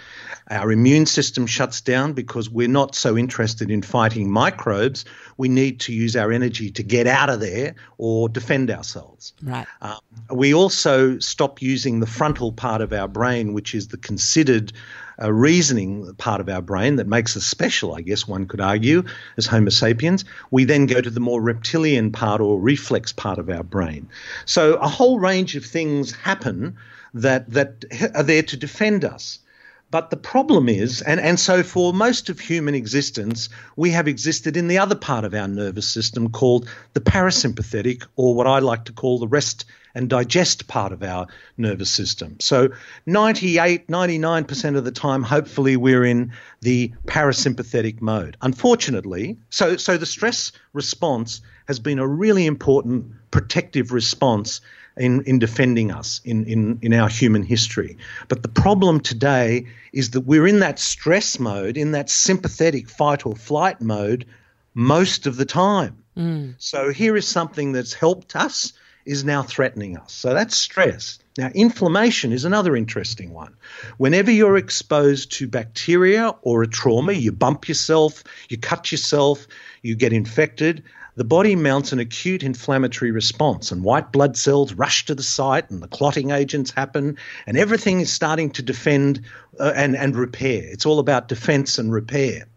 Our 0.49 0.71
immune 0.71 1.05
system 1.05 1.45
shuts 1.45 1.81
down 1.81 2.13
because 2.13 2.49
we're 2.49 2.67
not 2.67 2.95
so 2.95 3.15
interested 3.15 3.69
in 3.69 3.83
fighting 3.83 4.31
microbes. 4.31 5.05
We 5.37 5.47
need 5.47 5.79
to 5.81 5.93
use 5.93 6.15
our 6.15 6.31
energy 6.31 6.71
to 6.71 6.81
get 6.81 7.05
out 7.05 7.29
of 7.29 7.39
there 7.39 7.75
or 7.99 8.27
defend 8.27 8.71
ourselves. 8.71 9.33
Right. 9.43 9.67
Um, 9.81 9.99
we 10.31 10.55
also 10.55 11.19
stop 11.19 11.61
using 11.61 11.99
the 11.99 12.07
frontal 12.07 12.51
part 12.51 12.81
of 12.81 12.93
our 12.93 13.07
brain, 13.07 13.53
which 13.53 13.75
is 13.75 13.89
the 13.89 13.97
considered 13.97 14.73
a 15.17 15.31
reasoning 15.31 16.13
part 16.15 16.41
of 16.41 16.49
our 16.49 16.61
brain 16.61 16.97
that 16.97 17.07
makes 17.07 17.37
us 17.37 17.45
special, 17.45 17.95
I 17.95 18.01
guess 18.01 18.27
one 18.27 18.47
could 18.47 18.61
argue, 18.61 19.03
as 19.37 19.45
Homo 19.45 19.69
sapiens. 19.69 20.25
We 20.51 20.65
then 20.65 20.85
go 20.85 21.01
to 21.01 21.09
the 21.09 21.19
more 21.19 21.41
reptilian 21.41 22.11
part 22.11 22.41
or 22.41 22.59
reflex 22.59 23.13
part 23.13 23.39
of 23.39 23.49
our 23.49 23.63
brain. 23.63 24.09
So 24.45 24.75
a 24.75 24.87
whole 24.87 25.19
range 25.19 25.55
of 25.55 25.65
things 25.65 26.11
happen 26.11 26.77
that, 27.13 27.49
that 27.51 27.85
are 28.13 28.23
there 28.23 28.43
to 28.43 28.57
defend 28.57 29.05
us. 29.05 29.39
But 29.95 30.09
the 30.09 30.17
problem 30.17 30.67
is, 30.67 31.01
and, 31.01 31.21
and 31.21 31.39
so 31.39 31.63
for 31.63 31.93
most 31.93 32.27
of 32.27 32.37
human 32.37 32.75
existence, 32.75 33.47
we 33.77 33.91
have 33.91 34.09
existed 34.09 34.57
in 34.57 34.67
the 34.67 34.79
other 34.79 34.93
part 34.93 35.23
of 35.23 35.33
our 35.33 35.47
nervous 35.47 35.87
system 35.87 36.31
called 36.31 36.67
the 36.91 36.99
parasympathetic, 36.99 38.03
or 38.17 38.35
what 38.35 38.45
I 38.45 38.59
like 38.59 38.83
to 38.85 38.91
call 38.91 39.19
the 39.19 39.27
rest 39.29 39.63
and 39.93 40.09
digest 40.09 40.67
part 40.67 40.91
of 40.91 41.01
our 41.01 41.27
nervous 41.57 41.89
system. 41.89 42.35
So 42.41 42.71
98, 43.05 43.87
99% 43.87 44.75
of 44.75 44.83
the 44.83 44.91
time, 44.91 45.23
hopefully, 45.23 45.77
we're 45.77 46.03
in 46.03 46.33
the 46.59 46.91
parasympathetic 47.05 48.01
mode. 48.01 48.35
Unfortunately, 48.41 49.37
so, 49.49 49.77
so 49.77 49.95
the 49.95 50.05
stress 50.05 50.51
response 50.73 51.39
has 51.69 51.79
been 51.79 51.99
a 51.99 52.07
really 52.07 52.47
important 52.47 53.31
protective 53.31 53.93
response 53.93 54.59
in, 54.97 55.23
in 55.23 55.39
defending 55.39 55.91
us 55.91 56.21
in, 56.23 56.45
in, 56.45 56.79
in 56.81 56.93
our 56.93 57.09
human 57.09 57.43
history. 57.43 57.97
But 58.27 58.41
the 58.41 58.49
problem 58.49 58.99
today 58.99 59.67
is 59.91 60.11
that 60.11 60.21
we're 60.21 60.47
in 60.47 60.59
that 60.59 60.79
stress 60.79 61.39
mode, 61.39 61.77
in 61.77 61.91
that 61.91 62.09
sympathetic 62.09 62.89
fight 62.89 63.25
or 63.25 63.35
flight 63.35 63.81
mode 63.81 64.25
most 64.73 65.27
of 65.27 65.37
the 65.37 65.45
time. 65.45 65.97
Mm. 66.17 66.55
So 66.57 66.91
here 66.91 67.15
is 67.17 67.27
something 67.27 67.71
that's 67.71 67.93
helped 67.93 68.35
us 68.35 68.73
is 69.05 69.23
now 69.23 69.43
threatening 69.43 69.97
us. 69.97 70.13
So 70.13 70.33
that's 70.33 70.55
stress. 70.55 71.19
Now, 71.37 71.49
inflammation 71.53 72.31
is 72.31 72.45
another 72.45 72.75
interesting 72.75 73.33
one. 73.33 73.55
Whenever 73.97 74.31
you're 74.31 74.57
exposed 74.57 75.33
to 75.33 75.47
bacteria 75.47 76.33
or 76.41 76.63
a 76.63 76.67
trauma, 76.67 77.11
you 77.13 77.31
bump 77.31 77.67
yourself, 77.67 78.23
you 78.49 78.57
cut 78.57 78.91
yourself, 78.91 79.45
you 79.83 79.95
get 79.95 80.13
infected, 80.13 80.83
the 81.15 81.23
body 81.23 81.55
mounts 81.55 81.91
an 81.91 81.99
acute 81.99 82.43
inflammatory 82.43 83.11
response, 83.11 83.71
and 83.71 83.83
white 83.83 84.11
blood 84.11 84.37
cells 84.37 84.73
rush 84.73 85.05
to 85.05 85.15
the 85.15 85.23
site, 85.23 85.69
and 85.69 85.81
the 85.81 85.87
clotting 85.87 86.31
agents 86.31 86.71
happen, 86.71 87.17
and 87.47 87.57
everything 87.57 88.01
is 88.01 88.11
starting 88.11 88.49
to 88.51 88.61
defend 88.61 89.21
uh, 89.59 89.71
and, 89.75 89.95
and 89.95 90.15
repair. 90.15 90.61
It's 90.63 90.85
all 90.85 90.99
about 90.99 91.27
defense 91.27 91.77
and 91.77 91.91
repair 91.91 92.47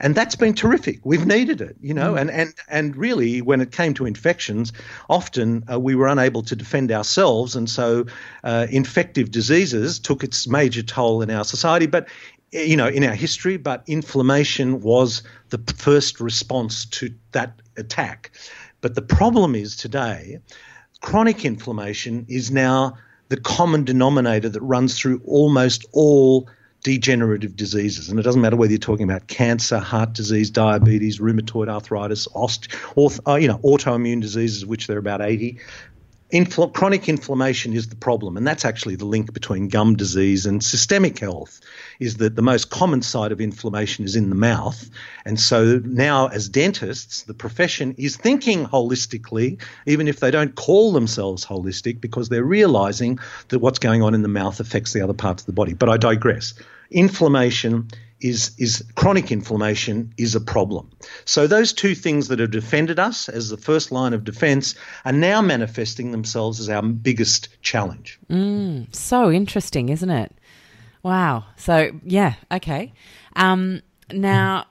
and 0.00 0.14
that's 0.14 0.36
been 0.36 0.54
terrific. 0.54 1.00
We've 1.04 1.26
needed 1.26 1.60
it, 1.60 1.76
you 1.80 1.94
know, 1.94 2.14
mm. 2.14 2.20
and 2.20 2.30
and 2.30 2.54
and 2.68 2.96
really, 2.96 3.42
when 3.42 3.60
it 3.60 3.72
came 3.72 3.94
to 3.94 4.06
infections, 4.06 4.72
often 5.08 5.64
uh, 5.70 5.78
we 5.78 5.94
were 5.94 6.06
unable 6.06 6.42
to 6.44 6.56
defend 6.56 6.92
ourselves, 6.92 7.56
and 7.56 7.68
so 7.68 8.06
uh, 8.44 8.66
infective 8.70 9.30
diseases 9.30 9.98
took 9.98 10.22
its 10.22 10.46
major 10.46 10.82
toll 10.82 11.22
in 11.22 11.30
our 11.30 11.44
society. 11.44 11.86
But 11.86 12.08
you 12.52 12.76
know, 12.76 12.88
in 12.88 13.04
our 13.04 13.14
history, 13.14 13.56
but 13.56 13.84
inflammation 13.86 14.80
was 14.80 15.22
the 15.50 15.58
first 15.76 16.20
response 16.20 16.86
to 16.86 17.14
that 17.32 17.60
attack. 17.76 18.30
But 18.80 18.94
the 18.94 19.02
problem 19.02 19.54
is 19.54 19.76
today, 19.76 20.40
chronic 21.00 21.44
inflammation 21.44 22.26
is 22.28 22.50
now 22.50 22.96
the 23.28 23.38
common 23.38 23.84
denominator 23.84 24.48
that 24.48 24.60
runs 24.60 24.98
through 24.98 25.20
almost 25.24 25.84
all 25.92 26.48
degenerative 26.84 27.56
diseases. 27.56 28.08
And 28.08 28.18
it 28.18 28.22
doesn't 28.22 28.40
matter 28.40 28.56
whether 28.56 28.72
you're 28.72 28.78
talking 28.78 29.04
about 29.10 29.26
cancer, 29.26 29.78
heart 29.78 30.12
disease, 30.12 30.50
diabetes, 30.50 31.18
rheumatoid 31.18 31.68
arthritis, 31.68 32.28
ost- 32.34 32.68
or, 32.94 33.10
uh, 33.26 33.34
you 33.34 33.48
know, 33.48 33.58
autoimmune 33.58 34.20
diseases, 34.20 34.64
which 34.64 34.86
there 34.86 34.96
are 34.96 35.00
about 35.00 35.20
80. 35.20 35.58
Infl- 36.32 36.74
chronic 36.74 37.08
inflammation 37.08 37.72
is 37.72 37.88
the 37.88 37.96
problem, 37.96 38.36
and 38.36 38.46
that's 38.46 38.66
actually 38.66 38.96
the 38.96 39.06
link 39.06 39.32
between 39.32 39.68
gum 39.68 39.96
disease 39.96 40.44
and 40.44 40.62
systemic 40.62 41.18
health. 41.18 41.60
Is 42.00 42.18
that 42.18 42.36
the 42.36 42.42
most 42.42 42.68
common 42.68 43.00
site 43.00 43.32
of 43.32 43.40
inflammation 43.40 44.04
is 44.04 44.14
in 44.14 44.28
the 44.28 44.34
mouth, 44.34 44.90
and 45.24 45.40
so 45.40 45.80
now 45.84 46.26
as 46.26 46.48
dentists, 46.50 47.22
the 47.22 47.32
profession 47.32 47.94
is 47.96 48.16
thinking 48.16 48.66
holistically, 48.66 49.60
even 49.86 50.06
if 50.06 50.20
they 50.20 50.30
don't 50.30 50.54
call 50.54 50.92
themselves 50.92 51.46
holistic, 51.46 52.00
because 52.00 52.28
they're 52.28 52.44
realizing 52.44 53.18
that 53.48 53.60
what's 53.60 53.78
going 53.78 54.02
on 54.02 54.14
in 54.14 54.20
the 54.20 54.28
mouth 54.28 54.60
affects 54.60 54.92
the 54.92 55.00
other 55.00 55.14
parts 55.14 55.42
of 55.42 55.46
the 55.46 55.52
body. 55.52 55.72
But 55.72 55.88
I 55.88 55.96
digress. 55.96 56.52
Inflammation 56.90 57.88
is 58.20 58.50
is 58.58 58.84
chronic 58.96 59.30
inflammation 59.30 60.12
is 60.16 60.34
a 60.34 60.40
problem. 60.40 60.90
So 61.24 61.46
those 61.46 61.72
two 61.72 61.94
things 61.94 62.28
that 62.28 62.38
have 62.38 62.50
defended 62.50 62.98
us 62.98 63.28
as 63.28 63.48
the 63.48 63.56
first 63.56 63.92
line 63.92 64.12
of 64.12 64.24
defense 64.24 64.74
are 65.04 65.12
now 65.12 65.40
manifesting 65.40 66.10
themselves 66.10 66.58
as 66.60 66.68
our 66.68 66.82
biggest 66.82 67.48
challenge. 67.62 68.18
Mm, 68.28 68.94
so 68.94 69.30
interesting, 69.30 69.88
isn't 69.88 70.10
it? 70.10 70.34
Wow. 71.02 71.44
So 71.56 71.92
yeah, 72.04 72.34
okay. 72.50 72.92
Um, 73.36 73.82
now 74.12 74.66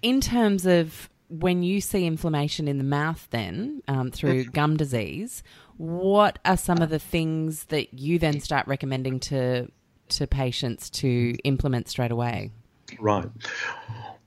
in 0.00 0.20
terms 0.20 0.66
of 0.66 1.10
when 1.28 1.62
you 1.62 1.80
see 1.80 2.06
inflammation 2.06 2.68
in 2.68 2.78
the 2.78 2.84
mouth, 2.84 3.26
then 3.30 3.82
um, 3.88 4.10
through 4.10 4.44
gum 4.44 4.76
disease, 4.76 5.42
what 5.78 6.38
are 6.44 6.56
some 6.56 6.82
of 6.82 6.90
the 6.90 6.98
things 6.98 7.64
that 7.64 7.94
you 7.94 8.18
then 8.18 8.40
start 8.40 8.66
recommending 8.66 9.18
to 9.18 9.70
to 10.18 10.26
patients 10.26 10.90
to 10.90 11.36
implement 11.44 11.88
straight 11.88 12.10
away? 12.10 12.50
Right. 12.98 13.28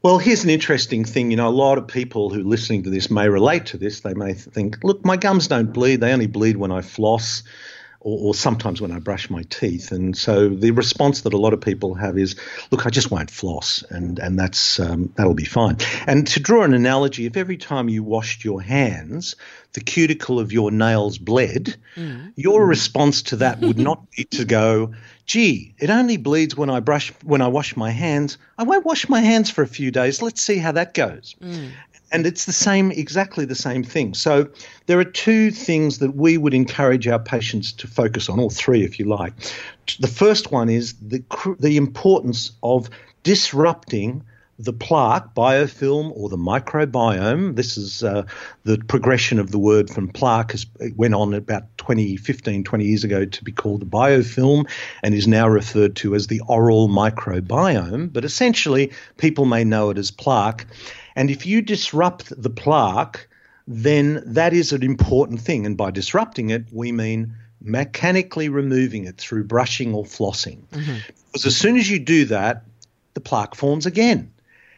Well, 0.02 0.19
here's 0.19 0.43
an 0.43 0.52
interesting 0.52 1.04
thing. 1.04 1.32
You 1.32 1.38
know, 1.38 1.48
a 1.48 1.50
lot 1.50 1.80
of 1.80 1.88
people 1.88 2.30
who 2.30 2.41
are 2.41 2.43
listening 2.43 2.84
to 2.84 2.91
this 2.91 3.10
may 3.10 3.28
relate 3.28 3.67
to 3.67 3.78
this. 3.78 4.02
They 4.02 4.13
may 4.13 4.34
think, 4.34 4.84
look, 4.84 5.04
my 5.04 5.17
gums 5.17 5.48
don't 5.48 5.74
bleed. 5.74 6.02
They 6.02 6.13
only 6.13 6.28
bleed 6.28 6.58
when 6.58 6.71
I 6.71 6.82
floss 6.82 7.41
or, 8.06 8.28
or, 8.28 8.36
sometimes 8.36 8.80
when 8.80 8.91
I 8.91 9.00
brush 9.00 9.32
my 9.32 9.41
teeth. 9.50 9.91
And 9.91 10.15
so 10.15 10.48
the 10.48 10.69
response 10.69 11.21
that 11.21 11.34
a 11.34 11.38
lot 11.38 11.54
of 11.54 11.62
people 11.62 11.95
have 11.95 12.19
is, 12.19 12.36
look, 12.69 12.86
I 12.86 12.91
just 12.91 13.10
won't 13.10 13.32
floss 13.32 13.84
and, 13.89 14.19
and 14.19 14.38
that's, 14.38 14.80
um, 14.80 15.12
that'll 15.15 15.34
be 15.34 15.43
fine. 15.43 15.78
And 16.06 16.28
to 16.28 16.39
draw 16.39 16.63
an 16.63 16.76
analogy, 16.76 17.26
if 17.26 17.36
every 17.36 17.58
time 17.58 17.89
you 17.89 18.04
washed 18.04 18.45
your 18.45 18.62
hands, 18.62 19.36
the 19.74 19.82
cuticle 19.82 20.39
of 20.39 20.54
your 20.54 20.69
nails 20.69 21.17
bled, 21.17 21.78
mm. 21.95 22.32
your 22.36 22.63
response 22.63 23.24
to 23.24 23.38
that 23.38 23.60
would 23.60 23.80
not 23.80 24.12
be 24.12 24.26
to 24.26 24.45
go, 24.45 24.93
gee, 25.25 25.73
it 25.79 25.89
only 25.89 26.17
bleeds 26.17 26.55
when 26.55 26.69
I 26.69 26.79
brush 26.79 27.11
when 27.23 27.41
I 27.41 27.47
wash 27.47 27.75
my 27.75 27.91
hands. 27.91 28.38
I 28.57 28.63
won't 28.63 28.85
wash 28.85 29.09
my 29.09 29.21
hands 29.21 29.49
for 29.49 29.61
a 29.61 29.67
few 29.67 29.91
days. 29.91 30.21
Let's 30.21 30.41
see 30.41 30.57
how 30.57 30.71
that 30.73 30.93
goes. 30.93 31.35
Mm. 31.41 31.71
And 32.11 32.25
it's 32.27 32.45
the 32.45 32.53
same, 32.53 32.91
exactly 32.91 33.45
the 33.45 33.55
same 33.55 33.83
thing. 33.83 34.13
So 34.13 34.47
there 34.85 34.99
are 34.99 35.03
two 35.05 35.51
things 35.51 35.97
that 35.97 36.15
we 36.15 36.38
would 36.38 36.53
encourage 36.53 37.07
our 37.07 37.19
patients 37.19 37.73
to 37.73 37.88
focus 37.88 38.29
on, 38.29 38.39
or 38.39 38.51
three 38.51 38.83
if 38.83 38.99
you 38.99 39.05
like. 39.05 39.33
The 39.99 40.07
first 40.07 40.51
one 40.51 40.69
is 40.69 40.93
the 41.01 41.23
the 41.59 41.77
importance 41.77 42.51
of 42.61 42.89
disrupting 43.23 44.23
the 44.58 44.74
plaque 44.74 45.34
biofilm 45.36 46.12
or 46.15 46.30
the 46.30 46.38
microbiome. 46.38 47.56
This 47.56 47.78
is 47.78 48.04
uh, 48.04 48.26
the 48.63 48.78
progression 48.78 49.39
of 49.39 49.52
the 49.52 49.60
word 49.60 49.89
from 49.89 50.08
plaque 50.08 50.52
has 50.52 50.65
went 50.96 51.13
on 51.13 51.34
about 51.34 51.78
20, 51.78 52.15
15, 52.15 52.63
20 52.63 52.86
years 52.86 53.04
ago 53.04 53.26
to 53.26 53.44
be 53.44 53.52
called 53.52 53.89
biofilm 53.89 54.70
and 55.04 55.13
is 55.13 55.28
now 55.28 55.48
referred 55.48 55.96
to 55.98 56.15
as 56.15 56.28
the 56.28 56.41
oral 56.48 56.88
microbiome. 56.88 58.12
But 58.12 58.24
essentially, 58.24 58.94
people 59.18 59.46
may 59.46 59.65
know 59.65 59.89
it 59.89 59.98
as 59.98 60.12
plaque. 60.12 60.68
And 61.15 61.30
if 61.30 61.46
you 61.46 61.62
disrupt 61.62 62.41
the 62.41 62.50
plaque, 62.50 63.28
then 63.68 64.24
that 64.26 64.54
is 64.54 64.72
an 64.72 64.84
important 64.84 65.41
thing. 65.41 65.65
And 65.65 65.76
by 65.76 65.91
disrupting 65.91 66.50
it, 66.52 66.65
we 66.72 66.91
mean 66.94 67.36
mechanically 67.62 68.48
removing 68.48 69.06
it 69.06 69.18
through 69.18 69.44
brushing 69.44 69.94
or 69.94 70.06
flossing. 70.06 70.65
Mm-hmm. 70.68 70.98
Because 71.32 71.46
as 71.46 71.58
soon 71.58 71.76
as 71.76 71.89
you 71.89 72.00
do 72.00 72.26
that, 72.26 72.63
the 73.15 73.22
plaque 73.22 73.56
forms 73.56 73.86
again. 73.86 74.32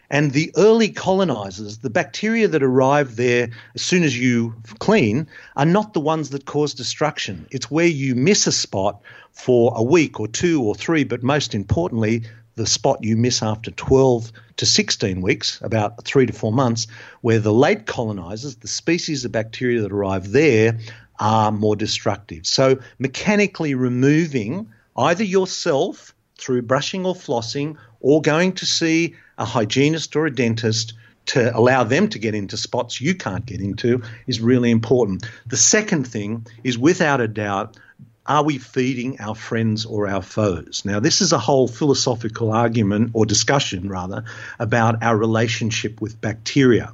And 0.09 0.31
the 0.31 0.51
early 0.55 0.89
colonizers, 0.89 1.79
the 1.79 1.89
bacteria 1.89 2.47
that 2.47 2.63
arrive 2.63 3.17
there 3.17 3.49
as 3.75 3.81
soon 3.81 4.03
as 4.03 4.17
you 4.17 4.55
clean, 4.79 5.27
are 5.55 5.65
not 5.65 5.93
the 5.93 5.99
ones 5.99 6.29
that 6.29 6.45
cause 6.45 6.73
destruction. 6.73 7.45
It's 7.51 7.69
where 7.69 7.87
you 7.87 8.15
miss 8.15 8.47
a 8.47 8.51
spot 8.51 9.01
for 9.33 9.73
a 9.75 9.83
week 9.83 10.19
or 10.19 10.27
two 10.27 10.63
or 10.63 10.75
three, 10.75 11.03
but 11.03 11.23
most 11.23 11.53
importantly, 11.53 12.23
the 12.55 12.65
spot 12.65 13.03
you 13.03 13.15
miss 13.15 13.43
after 13.43 13.69
12 13.71 14.31
to 14.57 14.65
16 14.65 15.21
weeks, 15.21 15.61
about 15.61 16.03
three 16.03 16.25
to 16.25 16.33
four 16.33 16.51
months, 16.51 16.87
where 17.21 17.39
the 17.39 17.53
late 17.53 17.85
colonizers, 17.85 18.55
the 18.55 18.67
species 18.67 19.23
of 19.25 19.31
bacteria 19.31 19.81
that 19.81 19.91
arrive 19.91 20.31
there, 20.31 20.79
are 21.19 21.51
more 21.51 21.75
destructive. 21.75 22.45
So, 22.47 22.79
mechanically 22.99 23.75
removing 23.75 24.69
either 24.95 25.23
yourself 25.23 26.13
through 26.37 26.63
brushing 26.63 27.05
or 27.05 27.15
flossing 27.15 27.77
or 27.99 28.21
going 28.21 28.53
to 28.53 28.65
see 28.65 29.15
a 29.37 29.45
hygienist 29.45 30.15
or 30.15 30.25
a 30.25 30.33
dentist 30.33 30.93
to 31.27 31.55
allow 31.55 31.83
them 31.83 32.07
to 32.09 32.19
get 32.19 32.35
into 32.35 32.57
spots 32.57 33.01
you 33.01 33.13
can't 33.13 33.45
get 33.45 33.59
into 33.61 34.01
is 34.27 34.39
really 34.39 34.71
important. 34.71 35.25
The 35.45 35.57
second 35.57 36.07
thing 36.07 36.47
is 36.63 36.77
without 36.77 37.21
a 37.21 37.27
doubt, 37.27 37.77
are 38.25 38.43
we 38.43 38.57
feeding 38.57 39.19
our 39.21 39.35
friends 39.35 39.85
or 39.85 40.07
our 40.07 40.21
foes? 40.21 40.83
Now, 40.85 40.99
this 40.99 41.21
is 41.21 41.31
a 41.31 41.39
whole 41.39 41.67
philosophical 41.67 42.51
argument 42.51 43.11
or 43.13 43.25
discussion, 43.25 43.87
rather, 43.87 44.25
about 44.59 45.03
our 45.03 45.15
relationship 45.15 46.01
with 46.01 46.19
bacteria. 46.19 46.93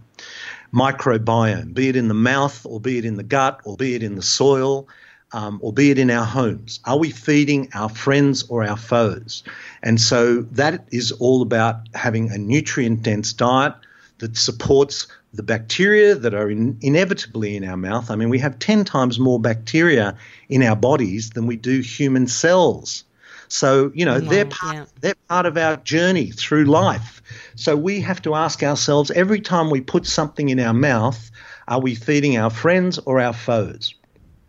Microbiome, 0.73 1.73
be 1.73 1.89
it 1.89 1.95
in 1.95 2.07
the 2.07 2.13
mouth 2.13 2.65
or 2.65 2.79
be 2.79 2.97
it 2.97 3.05
in 3.05 3.15
the 3.15 3.23
gut 3.23 3.61
or 3.63 3.77
be 3.77 3.95
it 3.95 4.03
in 4.03 4.15
the 4.15 4.21
soil, 4.21 4.87
um, 5.34 5.60
or 5.62 5.74
be 5.74 5.91
it 5.91 6.00
in 6.00 6.10
our 6.10 6.26
homes? 6.26 6.80
Are 6.86 6.98
we 6.98 7.10
feeding 7.10 7.69
our 7.74 7.89
friends 7.89 8.43
or 8.50 8.63
our 8.63 8.78
foes? 8.78 9.43
And 9.82 10.00
so 10.00 10.43
that 10.52 10.86
is 10.91 11.12
all 11.12 11.41
about 11.41 11.89
having 11.93 12.32
a 12.32 12.38
nutrient 12.38 13.02
dense 13.02 13.34
diet 13.34 13.74
that 14.19 14.38
supports 14.38 15.08
the 15.34 15.43
bacteria 15.43 16.15
that 16.15 16.34
are 16.36 16.50
in, 16.50 16.78
inevitably 16.82 17.56
in 17.56 17.67
our 17.67 17.76
mouth. 17.76 18.12
I 18.12 18.15
mean, 18.15 18.30
we 18.30 18.39
have 18.39 18.60
10 18.60 18.86
times 18.86 19.19
more 19.19 19.39
bacteria 19.39 20.15
in 20.48 20.62
our 20.62 20.76
bodies 20.76 21.32
than 21.32 21.48
we 21.48 21.56
do 21.56 21.80
human 21.80 22.28
cells. 22.28 23.04
So, 23.48 23.91
you 23.93 24.06
know, 24.06 24.19
they're 24.19 24.46
part, 24.46 24.76
yeah. 24.76 24.86
they're 25.02 25.15
part 25.28 25.46
of 25.46 25.58
our 25.58 25.78
journey 25.78 26.32
through 26.32 26.65
life. 26.65 27.22
So 27.56 27.76
we 27.76 28.02
have 28.02 28.22
to 28.24 28.36
ask 28.36 28.63
ourselves 28.63 29.12
every 29.12 29.41
time 29.41 29.69
we 29.69 29.82
put 29.82 30.06
something 30.06 30.50
in 30.50 30.60
our 30.60 30.74
mouth, 30.74 31.32
are 31.67 31.80
we 31.80 31.96
feeding 31.96 32.38
our 32.38 32.50
friends 32.50 33.00
or 33.00 33.19
our 33.19 33.34
foes? 33.34 33.93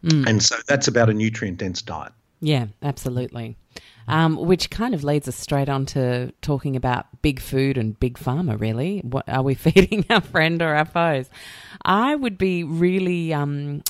Mm. 0.04 0.28
And 0.28 0.42
so 0.42 0.56
that's 0.68 0.86
about 0.86 1.08
a 1.08 1.14
nutrient 1.14 1.58
dense 1.58 1.82
diet. 1.82 2.12
Yeah, 2.40 2.66
absolutely. 2.82 3.56
Um, 4.06 4.36
which 4.36 4.68
kind 4.68 4.94
of 4.94 5.02
leads 5.02 5.26
us 5.28 5.36
straight 5.36 5.70
on 5.70 5.86
to 5.86 6.30
talking 6.42 6.76
about 6.76 7.06
big 7.22 7.40
food 7.40 7.78
and 7.78 7.98
big 7.98 8.18
pharma, 8.18 8.60
really. 8.60 9.00
What 9.00 9.26
are 9.28 9.42
we 9.42 9.54
feeding 9.54 10.04
our 10.10 10.20
friend 10.20 10.60
or 10.60 10.74
our 10.74 10.84
foes? 10.84 11.30
I 11.84 12.14
would 12.14 12.36
be 12.36 12.64
really 12.64 13.32
um, 13.32 13.82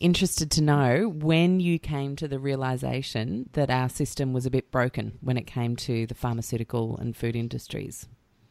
interested 0.00 0.50
to 0.52 0.62
know 0.62 1.08
when 1.08 1.60
you 1.60 1.78
came 1.78 2.14
to 2.16 2.28
the 2.28 2.38
realization 2.38 3.48
that 3.54 3.70
our 3.70 3.88
system 3.88 4.34
was 4.34 4.44
a 4.44 4.50
bit 4.50 4.70
broken 4.70 5.18
when 5.22 5.38
it 5.38 5.46
came 5.46 5.76
to 5.76 6.06
the 6.06 6.14
pharmaceutical 6.14 6.98
and 6.98 7.16
food 7.16 7.34
industries. 7.34 8.06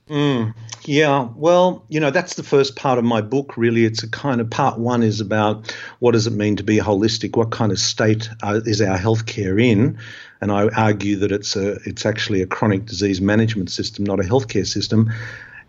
Mm, 0.10 0.54
yeah, 0.84 1.30
well, 1.36 1.86
you 1.88 2.00
know, 2.00 2.12
that's 2.12 2.36
the 2.36 2.44
first 2.44 2.76
part 2.76 3.00
of 3.00 3.06
my 3.06 3.22
book, 3.22 3.56
really. 3.56 3.86
It's 3.86 4.04
a 4.04 4.10
kind 4.10 4.42
of 4.42 4.50
part 4.50 4.78
one 4.78 5.02
is 5.02 5.22
about 5.22 5.74
what 6.00 6.12
does 6.12 6.28
it 6.28 6.34
mean 6.34 6.58
to 6.58 6.64
be 6.64 6.78
holistic? 6.78 7.38
What 7.38 7.52
kind 7.52 7.72
of 7.72 7.80
state 7.80 8.30
uh, 8.42 8.60
is 8.66 8.82
our 8.82 8.98
healthcare 8.98 9.62
in? 9.62 9.98
And 10.42 10.52
I 10.52 10.68
argue 10.68 11.16
that 11.18 11.32
it's 11.32 11.56
a 11.56 11.80
it's 11.86 12.06
actually 12.06 12.42
a 12.42 12.46
chronic 12.46 12.86
disease 12.86 13.22
management 13.22 13.72
system, 13.72 14.04
not 14.04 14.20
a 14.20 14.24
healthcare 14.24 14.68
system. 14.68 15.12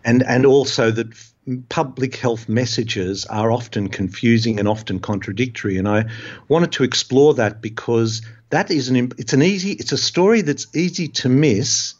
And, 0.03 0.21
and 0.23 0.45
also 0.45 0.91
that 0.91 1.07
public 1.69 2.15
health 2.15 2.47
messages 2.49 3.25
are 3.25 3.51
often 3.51 3.87
confusing 3.87 4.59
and 4.59 4.67
often 4.67 4.99
contradictory. 4.99 5.77
And 5.77 5.87
I 5.87 6.05
wanted 6.47 6.73
to 6.73 6.83
explore 6.83 7.33
that 7.35 7.61
because 7.61 8.21
that 8.49 8.69
is 8.69 8.89
an 8.89 9.11
it's 9.17 9.33
an 9.33 9.41
easy 9.41 9.71
it's 9.71 9.91
a 9.91 9.97
story 9.97 10.41
that's 10.41 10.67
easy 10.75 11.07
to 11.07 11.29
miss 11.29 11.94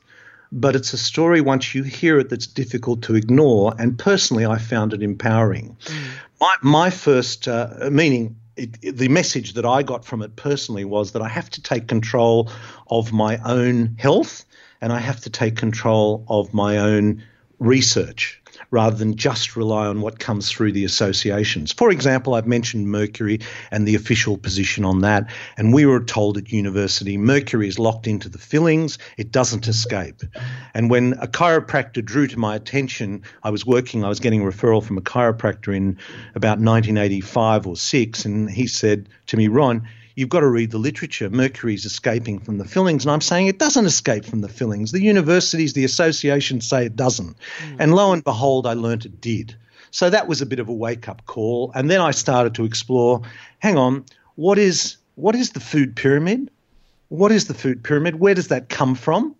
but 0.56 0.74
it's 0.74 0.94
a 0.94 0.98
story 0.98 1.41
once 1.41 1.76
you 1.76 1.84
hear 1.84 2.18
it 2.18 2.30
that's 2.30 2.48
difficult 2.48 3.02
to 3.04 3.15
ignore. 3.15 3.76
And 3.78 4.00
personally, 4.00 4.46
I 4.46 4.58
found 4.58 4.94
it 4.94 5.04
empowering. 5.04 5.76
Mm. 5.84 6.08
My, 6.39 6.56
my 6.62 6.89
first 6.89 7.48
uh, 7.50 7.89
meaning, 7.91 8.38
it, 8.56 8.70
it, 8.82 8.98
the 8.98 9.10
message 9.10 9.54
that 9.54 9.65
I 9.65 9.84
got 9.84 10.06
from 10.06 10.22
it 10.22 10.38
personally 10.38 10.86
was 10.86 11.12
that 11.12 11.22
I 11.22 11.28
have 11.28 11.50
to 11.52 11.62
take 11.62 11.89
control 11.89 12.50
of 12.89 13.12
my 13.12 13.38
own 13.46 13.98
health 14.00 14.46
and 14.80 14.94
I 14.94 15.00
have 15.00 15.20
to 15.22 15.30
take 15.30 15.58
control 15.58 16.26
of 16.30 16.54
my 16.54 16.78
own 16.78 17.22
research 17.60 18.41
rather 18.76 18.98
than 18.98 19.16
just 19.16 19.56
rely 19.56 19.88
on 19.88 20.02
what 20.02 20.20
comes 20.20 20.52
through 20.52 20.74
the 20.74 20.84
associations. 20.84 21.72
For 21.72 21.92
example, 21.92 22.34
I've 22.34 22.46
mentioned 22.46 22.90
mercury 22.90 23.40
and 23.72 23.88
the 23.88 23.96
official 23.96 24.38
position 24.38 24.84
on 24.84 25.00
that, 25.00 25.32
and 25.56 25.74
we 25.74 25.86
were 25.86 26.04
told 26.04 26.38
at 26.38 26.52
university 26.52 27.18
mercury 27.18 27.70
is 27.70 27.80
locked 27.80 28.06
into 28.06 28.28
the 28.28 28.38
fillings, 28.38 28.98
it 29.16 29.32
doesn't 29.32 29.70
escape. 29.70 30.24
And 30.74 30.90
when 30.90 31.14
a 31.22 31.28
chiropractor 31.28 32.04
drew 32.04 32.28
to 32.28 32.38
my 32.38 32.54
attention, 32.54 33.24
I 33.42 33.50
was 33.50 33.66
working, 33.66 34.04
I 34.04 34.10
was 34.10 34.20
getting 34.20 34.42
a 34.42 34.46
referral 34.46 34.84
from 34.84 34.98
a 34.98 35.02
chiropractor 35.02 35.74
in 35.74 35.98
about 36.36 36.60
1985 36.60 37.68
or 37.68 37.78
6, 37.78 38.26
and 38.26 38.52
he 38.52 38.68
said 38.68 39.08
to 39.28 39.38
me, 39.38 39.48
Ron, 39.48 39.88
you've 40.15 40.30
got 40.30 40.39
to 40.39 40.47
read 40.47 40.71
the 40.71 40.78
literature. 40.78 41.30
Mercury's 41.30 41.86
escaping 41.86 42.39
from 42.39 42.58
the 42.58 42.65
fillings. 42.65 43.06
And 43.06 43.12
I'm 43.12 43.21
saying 43.21 43.47
it 43.47 43.60
doesn't 43.60 43.86
escape 43.86 44.25
from 44.25 44.41
the 44.41 44.49
fillings. 44.49 44.91
The 44.91 45.01
universities, 45.01 45.73
the 45.73 45.84
associations 45.84 46.67
say 46.67 46.86
it 46.86 46.95
doesn't. 46.95 47.38
Mm. 47.38 47.75
And 47.80 47.95
lo 47.95 48.13
and 48.13 48.23
behold, 48.23 48.65
I 48.65 48.73
learnt 48.73 49.06
it 49.06 49.21
did. 49.21 49.56
So 49.91 50.10
that 50.10 50.28
was 50.28 50.41
a 50.41 50.45
bit 50.45 50.60
of 50.60 50.69
a 50.69 50.73
wake 50.73 51.08
up 51.08 51.25
call. 51.25 51.71
And 51.75 51.89
then 51.89 52.01
I 52.01 52.12
started 52.12 52.56
to 52.56 52.65
explore 52.65 53.21
hang 53.60 53.78
on, 53.78 54.06
what 54.36 54.58
is, 54.58 54.97
what 55.15 55.36
is 55.36 55.51
the 55.51 55.60
food 55.60 55.95
pyramid? 55.95 56.49
What 57.10 57.32
is 57.32 57.47
the 57.47 57.54
food 57.54 57.84
pyramid? 57.84 58.19
Where 58.19 58.34
does 58.34 58.49
that 58.49 58.69
come 58.69 58.95
from? 58.95 59.36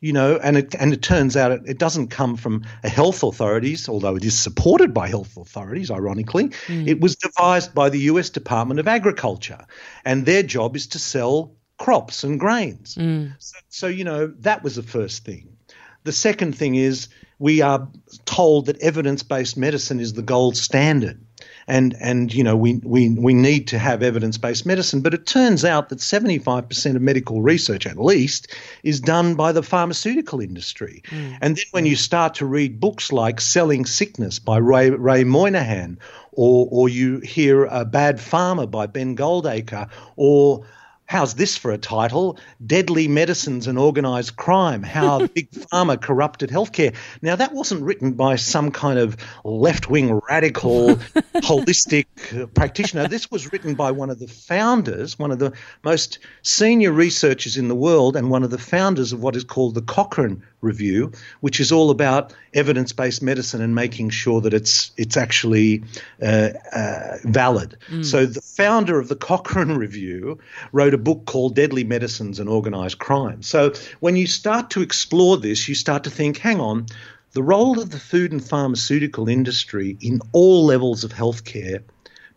You 0.00 0.12
know, 0.12 0.36
and 0.36 0.56
it 0.56 0.74
and 0.74 0.92
it 0.92 1.02
turns 1.02 1.36
out 1.36 1.52
it, 1.52 1.62
it 1.66 1.78
doesn't 1.78 2.08
come 2.08 2.36
from 2.36 2.62
health 2.84 3.22
authorities, 3.22 3.88
although 3.88 4.16
it 4.16 4.24
is 4.24 4.38
supported 4.38 4.94
by 4.94 5.08
health 5.08 5.36
authorities. 5.36 5.90
Ironically, 5.90 6.48
mm. 6.48 6.86
it 6.86 7.00
was 7.00 7.16
devised 7.16 7.74
by 7.74 7.88
the 7.88 7.98
U.S. 8.00 8.30
Department 8.30 8.80
of 8.80 8.88
Agriculture, 8.88 9.66
and 10.04 10.24
their 10.24 10.42
job 10.42 10.76
is 10.76 10.88
to 10.88 10.98
sell 10.98 11.56
crops 11.78 12.24
and 12.24 12.38
grains. 12.38 12.94
Mm. 12.94 13.34
So, 13.38 13.58
so, 13.68 13.86
you 13.86 14.04
know, 14.04 14.28
that 14.40 14.62
was 14.62 14.76
the 14.76 14.82
first 14.82 15.24
thing. 15.24 15.56
the 16.04 16.12
second 16.12 16.56
thing 16.56 16.74
is 16.74 17.08
we 17.38 17.60
are 17.60 17.88
told 18.24 18.66
that 18.66 18.80
evidence 18.80 19.22
based 19.22 19.56
medicine 19.56 20.00
is 20.00 20.12
the 20.12 20.22
gold 20.22 20.56
standard 20.56 21.24
and 21.68 21.94
and 22.00 22.34
you 22.34 22.42
know 22.42 22.56
we 22.56 22.80
we 22.82 23.10
we 23.10 23.34
need 23.34 23.68
to 23.68 23.78
have 23.78 24.02
evidence-based 24.02 24.66
medicine. 24.66 25.02
But 25.02 25.14
it 25.14 25.26
turns 25.26 25.64
out 25.64 25.90
that 25.90 25.98
75% 25.98 26.96
of 26.96 27.02
medical 27.02 27.42
research 27.42 27.86
at 27.86 27.98
least 27.98 28.48
is 28.82 29.00
done 29.00 29.34
by 29.34 29.52
the 29.52 29.62
pharmaceutical 29.62 30.40
industry. 30.40 31.02
Mm. 31.10 31.38
and 31.40 31.56
then 31.56 31.64
when 31.70 31.86
you 31.86 31.94
start 31.94 32.34
to 32.34 32.46
read 32.46 32.80
books 32.80 33.12
like 33.12 33.40
Selling 33.40 33.84
Sickness 33.84 34.38
by 34.38 34.56
Ray, 34.56 34.90
Ray 34.90 35.24
Moynihan 35.24 35.98
or 36.32 36.68
or 36.70 36.88
you 36.88 37.18
hear 37.18 37.66
a 37.66 37.84
Bad 37.84 38.16
Pharma 38.16 38.70
by 38.70 38.86
Ben 38.86 39.14
Goldacre 39.16 39.88
or 40.16 40.64
How's 41.08 41.32
this 41.32 41.56
for 41.56 41.70
a 41.70 41.78
title? 41.78 42.38
Deadly 42.64 43.08
Medicines 43.08 43.66
and 43.66 43.78
Organised 43.78 44.36
Crime 44.36 44.82
How 44.82 45.26
Big 45.34 45.50
Pharma 45.52 45.98
Corrupted 45.98 46.50
Healthcare. 46.50 46.94
Now, 47.22 47.34
that 47.34 47.54
wasn't 47.54 47.80
written 47.80 48.12
by 48.12 48.36
some 48.36 48.70
kind 48.70 48.98
of 48.98 49.16
left 49.42 49.88
wing 49.88 50.20
radical, 50.28 50.96
holistic 51.36 52.04
practitioner. 52.52 53.08
This 53.08 53.30
was 53.30 53.50
written 53.50 53.74
by 53.74 53.90
one 53.90 54.10
of 54.10 54.18
the 54.18 54.28
founders, 54.28 55.18
one 55.18 55.30
of 55.30 55.38
the 55.38 55.54
most 55.82 56.18
senior 56.42 56.92
researchers 56.92 57.56
in 57.56 57.68
the 57.68 57.74
world, 57.74 58.14
and 58.14 58.30
one 58.30 58.42
of 58.42 58.50
the 58.50 58.58
founders 58.58 59.14
of 59.14 59.22
what 59.22 59.34
is 59.34 59.44
called 59.44 59.76
the 59.76 59.80
Cochrane 59.80 60.42
Review, 60.60 61.12
which 61.40 61.60
is 61.60 61.72
all 61.72 61.90
about 61.90 62.34
evidence 62.52 62.92
based 62.92 63.22
medicine 63.22 63.62
and 63.62 63.74
making 63.74 64.10
sure 64.10 64.40
that 64.42 64.52
it's, 64.52 64.90
it's 64.96 65.16
actually 65.16 65.84
uh, 66.20 66.50
uh, 66.74 67.16
valid. 67.24 67.76
Mm. 67.88 68.04
So, 68.04 68.26
the 68.26 68.42
founder 68.42 68.98
of 68.98 69.08
the 69.08 69.16
Cochrane 69.16 69.76
Review 69.76 70.38
wrote 70.72 70.94
a 70.94 70.98
a 70.98 71.00
book 71.00 71.24
called 71.26 71.54
Deadly 71.54 71.84
Medicines 71.84 72.40
and 72.40 72.48
Organized 72.48 72.98
Crime. 72.98 73.40
So 73.42 73.72
when 74.00 74.16
you 74.16 74.26
start 74.26 74.70
to 74.70 74.82
explore 74.82 75.36
this, 75.36 75.68
you 75.68 75.74
start 75.74 76.04
to 76.04 76.10
think, 76.10 76.38
hang 76.38 76.60
on, 76.60 76.86
the 77.32 77.42
role 77.42 77.78
of 77.78 77.90
the 77.90 78.00
food 78.00 78.32
and 78.32 78.44
pharmaceutical 78.44 79.28
industry 79.28 79.96
in 80.00 80.20
all 80.32 80.64
levels 80.64 81.04
of 81.04 81.12
healthcare, 81.12 81.82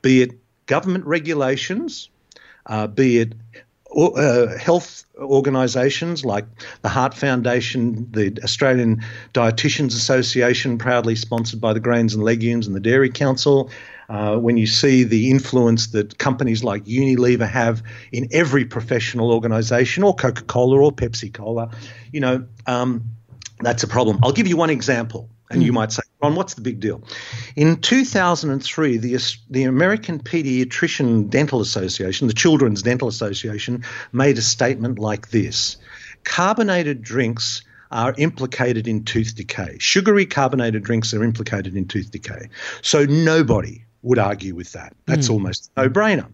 be 0.02 0.22
it 0.22 0.32
government 0.68 1.06
regulations, 1.06 2.10
uh, 2.68 2.86
be 2.86 3.18
it 3.18 3.34
uh, 3.96 4.58
health 4.58 5.06
organisations 5.18 6.24
like 6.26 6.46
the 6.82 6.90
Heart 6.90 7.14
Foundation, 7.14 8.08
the 8.12 8.38
Australian 8.44 9.04
Dietitians 9.34 9.90
Association, 9.90 10.78
proudly 10.78 11.16
sponsored 11.16 11.62
by 11.62 11.74
the 11.74 11.80
Grains 11.80 12.14
and 12.14 12.24
Legumes 12.24 12.68
and 12.68 12.76
the 12.76 12.80
Dairy 12.80 13.10
Council, 13.10 13.70
uh, 14.10 14.38
when 14.38 14.58
you 14.58 14.68
see 14.68 15.04
the 15.04 15.32
influence 15.32 15.88
that 15.88 16.18
companies 16.18 16.64
like 16.64 16.84
Unilever 16.86 17.50
have 17.50 17.82
in 18.12 18.28
every 18.32 18.66
professional 18.66 19.32
organization, 19.32 20.04
or 20.04 20.14
Coca 20.14 20.44
Cola 20.44 20.82
or 20.82 20.92
Pepsi 20.92 21.34
Cola, 21.34 21.72
you 22.12 22.20
know, 22.20 22.46
um, 22.68 23.04
that's 23.62 23.84
a 23.84 23.88
problem. 23.88 24.20
I'll 24.24 24.34
give 24.34 24.48
you 24.48 24.58
one 24.58 24.70
example. 24.70 25.30
And 25.54 25.64
you 25.64 25.72
hmm. 25.72 25.76
might 25.76 25.92
say, 25.92 26.04
Ron, 26.22 26.36
what's 26.36 26.54
the 26.54 26.62
big 26.62 26.80
deal? 26.80 27.04
In 27.56 27.78
2003, 27.78 28.98
the, 28.98 29.36
the 29.50 29.64
American 29.64 30.20
Pediatrician 30.20 31.30
Dental 31.30 31.62
Association, 31.62 32.28
the 32.28 32.34
Children's 32.34 32.82
Dental 32.82 33.08
Association, 33.08 33.84
made 34.12 34.38
a 34.38 34.42
statement 34.42 35.00
like 35.00 35.30
this 35.30 35.78
Carbonated 36.24 37.02
drinks 37.02 37.64
are 37.92 38.14
implicated 38.18 38.88
in 38.88 39.04
tooth 39.04 39.36
decay. 39.36 39.78
Sugary 39.80 40.26
carbonated 40.26 40.84
drinks 40.84 41.14
are 41.14 41.24
implicated 41.24 41.76
in 41.76 41.88
tooth 41.88 42.12
decay. 42.12 42.50
So 42.82 43.06
nobody 43.06 43.84
would 44.02 44.18
argue 44.18 44.56
with 44.56 44.72
that. 44.74 44.94
That's 45.06 45.28
mm. 45.28 45.34
almost 45.34 45.72
a 45.76 45.84
no 45.84 45.90
brainer. 45.90 46.28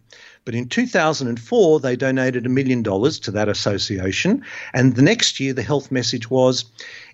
But 0.47 0.55
in 0.55 0.69
2004, 0.69 1.81
they 1.81 1.97
donated 1.97 2.45
a 2.45 2.49
million 2.49 2.81
dollars 2.81 3.19
to 3.19 3.31
that 3.31 3.49
association. 3.49 4.45
And 4.73 4.95
the 4.95 5.01
next 5.01 5.41
year, 5.41 5.51
the 5.51 5.61
health 5.61 5.91
message 5.91 6.29
was 6.29 6.63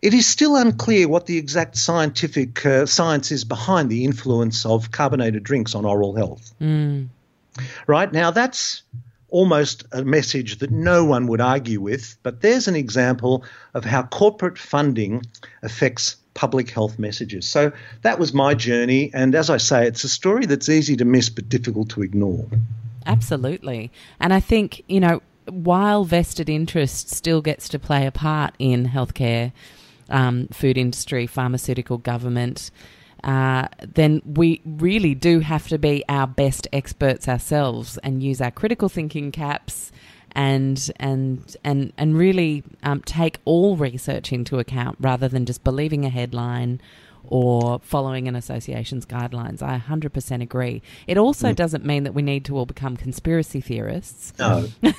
it 0.03 0.13
is 0.13 0.27
still 0.27 0.55
unclear 0.55 1.07
what 1.07 1.25
the 1.25 1.39
exact 1.39 1.75
scientific 1.75 2.63
uh, 2.63 2.85
science 2.85 3.31
is 3.31 3.43
behind 3.43 3.89
the 3.89 4.05
influence 4.05 4.67
of 4.67 4.91
carbonated 4.91 5.41
drinks 5.41 5.73
on 5.73 5.83
oral 5.83 6.15
health. 6.15 6.53
Mm. 6.61 7.07
Right 7.87 8.13
now, 8.13 8.29
that's 8.29 8.83
almost 9.29 9.83
a 9.91 10.03
message 10.03 10.59
that 10.59 10.69
no 10.69 11.03
one 11.03 11.25
would 11.25 11.41
argue 11.41 11.81
with. 11.81 12.15
But 12.21 12.41
there's 12.41 12.67
an 12.67 12.75
example 12.75 13.45
of 13.73 13.83
how 13.83 14.03
corporate 14.03 14.59
funding 14.59 15.23
affects 15.63 16.17
public 16.35 16.69
health 16.69 16.99
messages. 16.99 17.49
So 17.49 17.71
that 18.03 18.19
was 18.19 18.31
my 18.31 18.53
journey. 18.53 19.09
And 19.11 19.33
as 19.33 19.49
I 19.49 19.57
say, 19.57 19.87
it's 19.87 20.03
a 20.03 20.09
story 20.09 20.45
that's 20.45 20.69
easy 20.69 20.97
to 20.97 21.05
miss 21.05 21.29
but 21.29 21.49
difficult 21.49 21.89
to 21.89 22.03
ignore. 22.03 22.45
Absolutely. 23.05 23.91
And 24.19 24.33
I 24.33 24.39
think, 24.39 24.83
you 24.87 24.99
know, 24.99 25.21
while 25.49 26.05
vested 26.05 26.49
interest 26.49 27.09
still 27.09 27.41
gets 27.41 27.67
to 27.69 27.79
play 27.79 28.05
a 28.05 28.11
part 28.11 28.53
in 28.59 28.87
healthcare, 28.87 29.51
um, 30.09 30.47
food 30.47 30.77
industry, 30.77 31.27
pharmaceutical 31.27 31.97
government, 31.97 32.71
uh, 33.23 33.67
then 33.93 34.21
we 34.25 34.61
really 34.65 35.15
do 35.15 35.39
have 35.39 35.67
to 35.69 35.77
be 35.77 36.03
our 36.09 36.27
best 36.27 36.67
experts 36.73 37.27
ourselves 37.27 37.97
and 37.99 38.21
use 38.21 38.41
our 38.41 38.51
critical 38.51 38.89
thinking 38.89 39.31
caps 39.31 39.91
and 40.35 40.91
and 40.97 41.55
and 41.63 41.93
and 41.97 42.17
really 42.17 42.63
um, 42.83 43.01
take 43.01 43.39
all 43.45 43.77
research 43.77 44.33
into 44.33 44.59
account 44.59 44.97
rather 44.99 45.27
than 45.27 45.45
just 45.45 45.63
believing 45.63 46.05
a 46.05 46.09
headline 46.09 46.81
or 47.23 47.79
following 47.79 48.27
an 48.27 48.35
association's 48.35 49.05
guidelines. 49.05 49.61
I 49.61 49.79
100% 49.79 50.41
agree. 50.41 50.81
It 51.07 51.17
also 51.17 51.51
mm. 51.51 51.55
doesn't 51.55 51.85
mean 51.85 52.03
that 52.03 52.13
we 52.13 52.21
need 52.21 52.45
to 52.45 52.57
all 52.57 52.65
become 52.65 52.97
conspiracy 52.97 53.61
theorists. 53.61 54.33
No. 54.37 54.67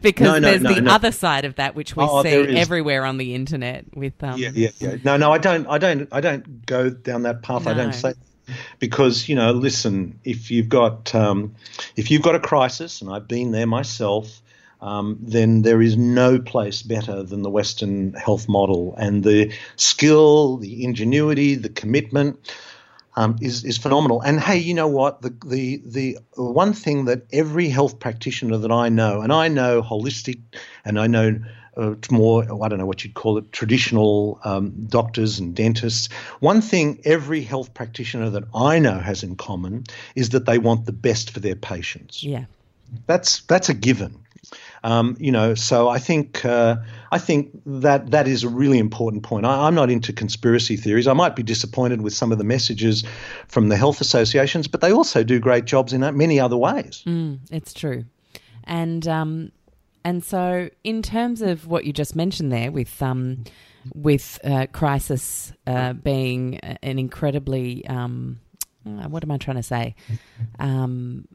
because 0.00 0.26
no, 0.26 0.38
no, 0.38 0.40
there's 0.40 0.62
no, 0.62 0.74
the 0.74 0.90
other 0.90 1.12
side 1.12 1.44
of 1.44 1.56
that 1.56 1.74
which 1.74 1.96
we 1.96 2.04
oh, 2.04 2.22
see 2.22 2.56
everywhere 2.56 3.04
on 3.04 3.18
the 3.18 3.34
internet 3.34 3.84
with 3.96 4.22
um, 4.22 4.38
Yeah, 4.38 4.50
yeah, 4.54 4.70
yeah. 4.78 4.96
No, 5.04 5.16
no, 5.16 5.32
I 5.32 5.38
don't 5.38 5.66
I 5.66 5.78
don't 5.78 6.08
I 6.12 6.20
don't 6.20 6.66
go 6.66 6.90
down 6.90 7.22
that 7.22 7.42
path. 7.42 7.66
I 7.66 7.74
don't 7.74 7.92
say 7.92 8.14
because 8.78 9.28
you 9.28 9.34
know, 9.34 9.52
listen, 9.52 10.18
if 10.24 10.50
you've 10.50 10.68
got 10.68 11.14
um, 11.14 11.54
if 11.96 12.10
you've 12.10 12.22
got 12.22 12.34
a 12.34 12.40
crisis 12.40 13.02
and 13.02 13.10
I've 13.12 13.28
been 13.28 13.50
there 13.52 13.66
myself, 13.66 14.40
um, 14.86 15.18
then 15.20 15.62
there 15.62 15.82
is 15.82 15.96
no 15.96 16.38
place 16.38 16.82
better 16.82 17.24
than 17.24 17.42
the 17.42 17.50
Western 17.50 18.12
health 18.14 18.48
model. 18.48 18.94
And 18.96 19.24
the 19.24 19.52
skill, 19.74 20.58
the 20.58 20.84
ingenuity, 20.84 21.56
the 21.56 21.68
commitment 21.68 22.54
um, 23.16 23.36
is, 23.40 23.64
is 23.64 23.78
phenomenal. 23.78 24.20
And 24.20 24.38
hey, 24.38 24.58
you 24.58 24.74
know 24.74 24.86
what? 24.86 25.22
The, 25.22 25.34
the, 25.44 25.82
the 25.84 26.18
one 26.36 26.72
thing 26.72 27.06
that 27.06 27.26
every 27.32 27.68
health 27.68 27.98
practitioner 27.98 28.58
that 28.58 28.70
I 28.70 28.88
know, 28.88 29.22
and 29.22 29.32
I 29.32 29.48
know 29.48 29.82
holistic 29.82 30.38
and 30.84 31.00
I 31.00 31.08
know 31.08 31.40
uh, 31.76 31.96
more, 32.12 32.44
I 32.44 32.68
don't 32.68 32.78
know 32.78 32.86
what 32.86 33.02
you'd 33.02 33.14
call 33.14 33.38
it, 33.38 33.50
traditional 33.50 34.40
um, 34.44 34.86
doctors 34.86 35.40
and 35.40 35.52
dentists. 35.52 36.12
One 36.38 36.60
thing 36.60 37.00
every 37.04 37.42
health 37.42 37.74
practitioner 37.74 38.30
that 38.30 38.44
I 38.54 38.78
know 38.78 39.00
has 39.00 39.24
in 39.24 39.34
common 39.34 39.82
is 40.14 40.28
that 40.28 40.46
they 40.46 40.58
want 40.58 40.86
the 40.86 40.92
best 40.92 41.32
for 41.32 41.40
their 41.40 41.56
patients. 41.56 42.22
Yeah. 42.22 42.44
That's 43.08 43.40
that's 43.40 43.68
a 43.68 43.74
given. 43.74 44.25
Um, 44.86 45.16
you 45.18 45.32
know, 45.32 45.56
so 45.56 45.88
I 45.88 45.98
think 45.98 46.44
uh, 46.44 46.76
I 47.10 47.18
think 47.18 47.50
that 47.66 48.12
that 48.12 48.28
is 48.28 48.44
a 48.44 48.48
really 48.48 48.78
important 48.78 49.24
point. 49.24 49.44
I, 49.44 49.66
am 49.66 49.74
not 49.74 49.90
into 49.90 50.12
conspiracy 50.12 50.76
theories. 50.76 51.08
I 51.08 51.12
might 51.12 51.34
be 51.34 51.42
disappointed 51.42 52.02
with 52.02 52.14
some 52.14 52.30
of 52.30 52.38
the 52.38 52.44
messages 52.44 53.02
from 53.48 53.68
the 53.68 53.76
health 53.76 54.00
associations, 54.00 54.68
but 54.68 54.82
they 54.82 54.92
also 54.92 55.24
do 55.24 55.40
great 55.40 55.64
jobs 55.64 55.92
in 55.92 56.02
many 56.16 56.38
other 56.38 56.56
ways. 56.56 57.02
Mm, 57.04 57.40
it's 57.50 57.74
true, 57.74 58.04
and 58.62 59.08
um, 59.08 59.50
and 60.04 60.22
so 60.22 60.70
in 60.84 61.02
terms 61.02 61.42
of 61.42 61.66
what 61.66 61.84
you 61.84 61.92
just 61.92 62.14
mentioned 62.14 62.52
there 62.52 62.70
with 62.70 63.02
um, 63.02 63.42
with 63.92 64.38
uh, 64.44 64.68
crisis 64.72 65.52
uh, 65.66 65.94
being 65.94 66.58
an 66.58 67.00
incredibly 67.00 67.84
um, 67.88 68.38
uh, 68.86 69.08
what 69.08 69.24
am 69.24 69.32
I 69.32 69.36
trying 69.36 69.56
to 69.56 69.62
say? 69.64 69.96
Um, 70.60 71.26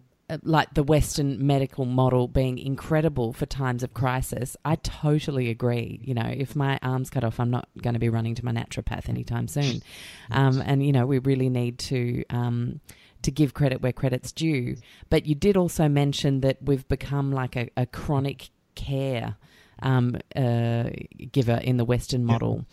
like 0.43 0.73
the 0.73 0.83
Western 0.83 1.45
medical 1.45 1.85
model 1.85 2.27
being 2.27 2.57
incredible 2.57 3.33
for 3.33 3.45
times 3.45 3.83
of 3.83 3.93
crisis, 3.93 4.55
I 4.63 4.75
totally 4.75 5.49
agree. 5.49 5.99
You 6.03 6.13
know, 6.13 6.25
if 6.25 6.55
my 6.55 6.79
arm's 6.81 7.09
cut 7.09 7.23
off, 7.23 7.39
I'm 7.39 7.51
not 7.51 7.67
going 7.81 7.93
to 7.93 7.99
be 7.99 8.09
running 8.09 8.35
to 8.35 8.45
my 8.45 8.51
naturopath 8.51 9.09
anytime 9.09 9.47
soon. 9.47 9.81
Um, 10.29 10.61
and 10.65 10.85
you 10.85 10.91
know, 10.91 11.05
we 11.05 11.19
really 11.19 11.49
need 11.49 11.79
to. 11.79 12.23
Um, 12.29 12.81
to 13.23 13.29
give 13.29 13.53
credit 13.53 13.83
where 13.83 13.91
credit's 13.91 14.31
due. 14.31 14.77
But 15.11 15.27
you 15.27 15.35
did 15.35 15.55
also 15.55 15.87
mention 15.87 16.41
that 16.41 16.57
we've 16.59 16.87
become 16.87 17.31
like 17.31 17.55
a, 17.55 17.69
a 17.77 17.85
chronic 17.85 18.49
care 18.73 19.35
um, 19.83 20.17
uh, 20.35 20.89
giver 21.31 21.59
in 21.63 21.77
the 21.77 21.85
Western 21.85 22.25
model. 22.25 22.65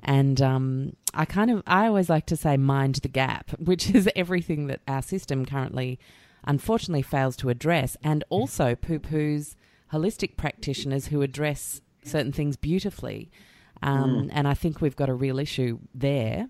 And 0.00 0.40
um, 0.40 0.92
I 1.12 1.24
kind 1.24 1.50
of, 1.50 1.62
I 1.66 1.88
always 1.88 2.08
like 2.08 2.26
to 2.26 2.36
say, 2.36 2.56
mind 2.56 2.96
the 2.96 3.08
gap, 3.08 3.50
which 3.58 3.90
is 3.90 4.08
everything 4.14 4.68
that 4.68 4.80
our 4.86 5.02
system 5.02 5.44
currently 5.44 5.98
unfortunately 6.46 7.02
fails 7.02 7.36
to 7.36 7.48
address, 7.48 7.96
and 8.02 8.24
also 8.28 8.74
poo 8.74 8.98
poos 8.98 9.56
holistic 9.92 10.36
practitioners 10.36 11.06
who 11.08 11.22
address 11.22 11.80
certain 12.04 12.32
things 12.32 12.56
beautifully. 12.56 13.30
Um, 13.82 14.26
mm. 14.26 14.30
And 14.32 14.48
I 14.48 14.54
think 14.54 14.80
we've 14.80 14.96
got 14.96 15.08
a 15.08 15.14
real 15.14 15.38
issue 15.38 15.78
there. 15.94 16.48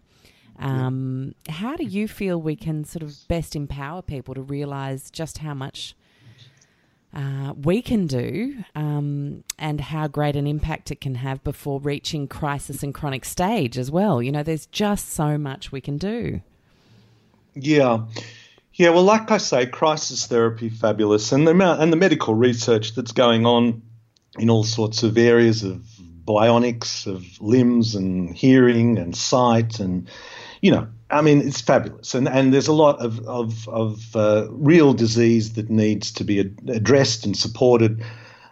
Um, 0.58 1.34
yeah. 1.46 1.54
How 1.54 1.76
do 1.76 1.84
you 1.84 2.08
feel 2.08 2.40
we 2.40 2.56
can 2.56 2.84
sort 2.84 3.02
of 3.02 3.16
best 3.28 3.54
empower 3.56 4.02
people 4.02 4.34
to 4.34 4.42
realise 4.42 5.10
just 5.10 5.38
how 5.38 5.54
much 5.54 5.94
uh, 7.14 7.54
we 7.54 7.82
can 7.82 8.06
do 8.06 8.62
um, 8.74 9.42
and 9.58 9.80
how 9.80 10.06
great 10.06 10.36
an 10.36 10.46
impact 10.46 10.90
it 10.90 11.00
can 11.00 11.16
have 11.16 11.42
before 11.44 11.80
reaching 11.80 12.28
crisis 12.28 12.82
and 12.82 12.94
chronic 12.94 13.24
stage 13.24 13.78
as 13.78 13.90
well. 13.90 14.22
You 14.22 14.32
know, 14.32 14.42
there's 14.42 14.66
just 14.66 15.10
so 15.10 15.38
much 15.38 15.72
we 15.72 15.80
can 15.80 15.98
do. 15.98 16.42
Yeah. 17.54 18.04
Yeah, 18.76 18.90
well, 18.90 19.04
like 19.04 19.30
I 19.30 19.38
say, 19.38 19.64
crisis 19.64 20.26
therapy, 20.26 20.68
fabulous, 20.68 21.32
and 21.32 21.48
the 21.48 21.80
and 21.80 21.90
the 21.90 21.96
medical 21.96 22.34
research 22.34 22.94
that's 22.94 23.12
going 23.12 23.46
on 23.46 23.80
in 24.38 24.50
all 24.50 24.64
sorts 24.64 25.02
of 25.02 25.16
areas 25.16 25.62
of 25.62 25.82
bionics, 26.26 27.06
of 27.06 27.24
limbs 27.40 27.94
and 27.94 28.36
hearing 28.36 28.98
and 28.98 29.16
sight, 29.16 29.80
and 29.80 30.10
you 30.60 30.70
know, 30.70 30.88
I 31.08 31.22
mean, 31.22 31.40
it's 31.40 31.62
fabulous, 31.62 32.14
and 32.14 32.28
and 32.28 32.52
there's 32.52 32.68
a 32.68 32.74
lot 32.74 32.98
of 33.00 33.18
of, 33.26 33.66
of 33.66 34.14
uh, 34.14 34.48
real 34.50 34.92
disease 34.92 35.54
that 35.54 35.70
needs 35.70 36.12
to 36.12 36.24
be 36.24 36.40
addressed 36.40 37.24
and 37.24 37.34
supported. 37.34 38.04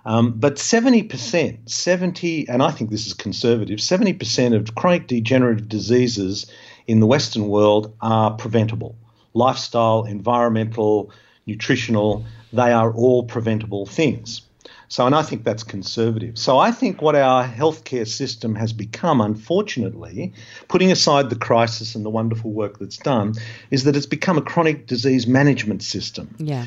Um, 0.06 0.32
but 0.32 0.56
70%, 0.56 1.70
70, 1.70 2.48
and 2.50 2.62
I 2.62 2.70
think 2.72 2.90
this 2.90 3.06
is 3.06 3.14
conservative, 3.14 3.78
70% 3.78 4.54
of 4.54 4.74
chronic 4.74 5.06
degenerative 5.06 5.66
diseases 5.66 6.44
in 6.86 7.00
the 7.00 7.06
Western 7.06 7.48
world 7.48 7.96
are 8.02 8.32
preventable. 8.32 8.98
Lifestyle, 9.34 10.04
environmental, 10.04 11.10
nutritional, 11.46 12.24
they 12.52 12.72
are 12.72 12.92
all 12.92 13.24
preventable 13.24 13.84
things. 13.86 14.42
So, 14.88 15.06
and 15.06 15.14
I 15.14 15.22
think 15.22 15.44
that's 15.44 15.64
conservative. 15.64 16.38
So, 16.38 16.58
I 16.58 16.70
think 16.70 17.02
what 17.02 17.16
our 17.16 17.44
healthcare 17.46 18.06
system 18.06 18.54
has 18.54 18.72
become, 18.72 19.20
unfortunately, 19.20 20.32
putting 20.68 20.92
aside 20.92 21.30
the 21.30 21.36
crisis 21.36 21.94
and 21.94 22.04
the 22.04 22.10
wonderful 22.10 22.52
work 22.52 22.78
that's 22.78 22.98
done, 22.98 23.34
is 23.70 23.84
that 23.84 23.96
it's 23.96 24.06
become 24.06 24.38
a 24.38 24.42
chronic 24.42 24.86
disease 24.86 25.26
management 25.26 25.82
system. 25.82 26.34
Yeah. 26.38 26.66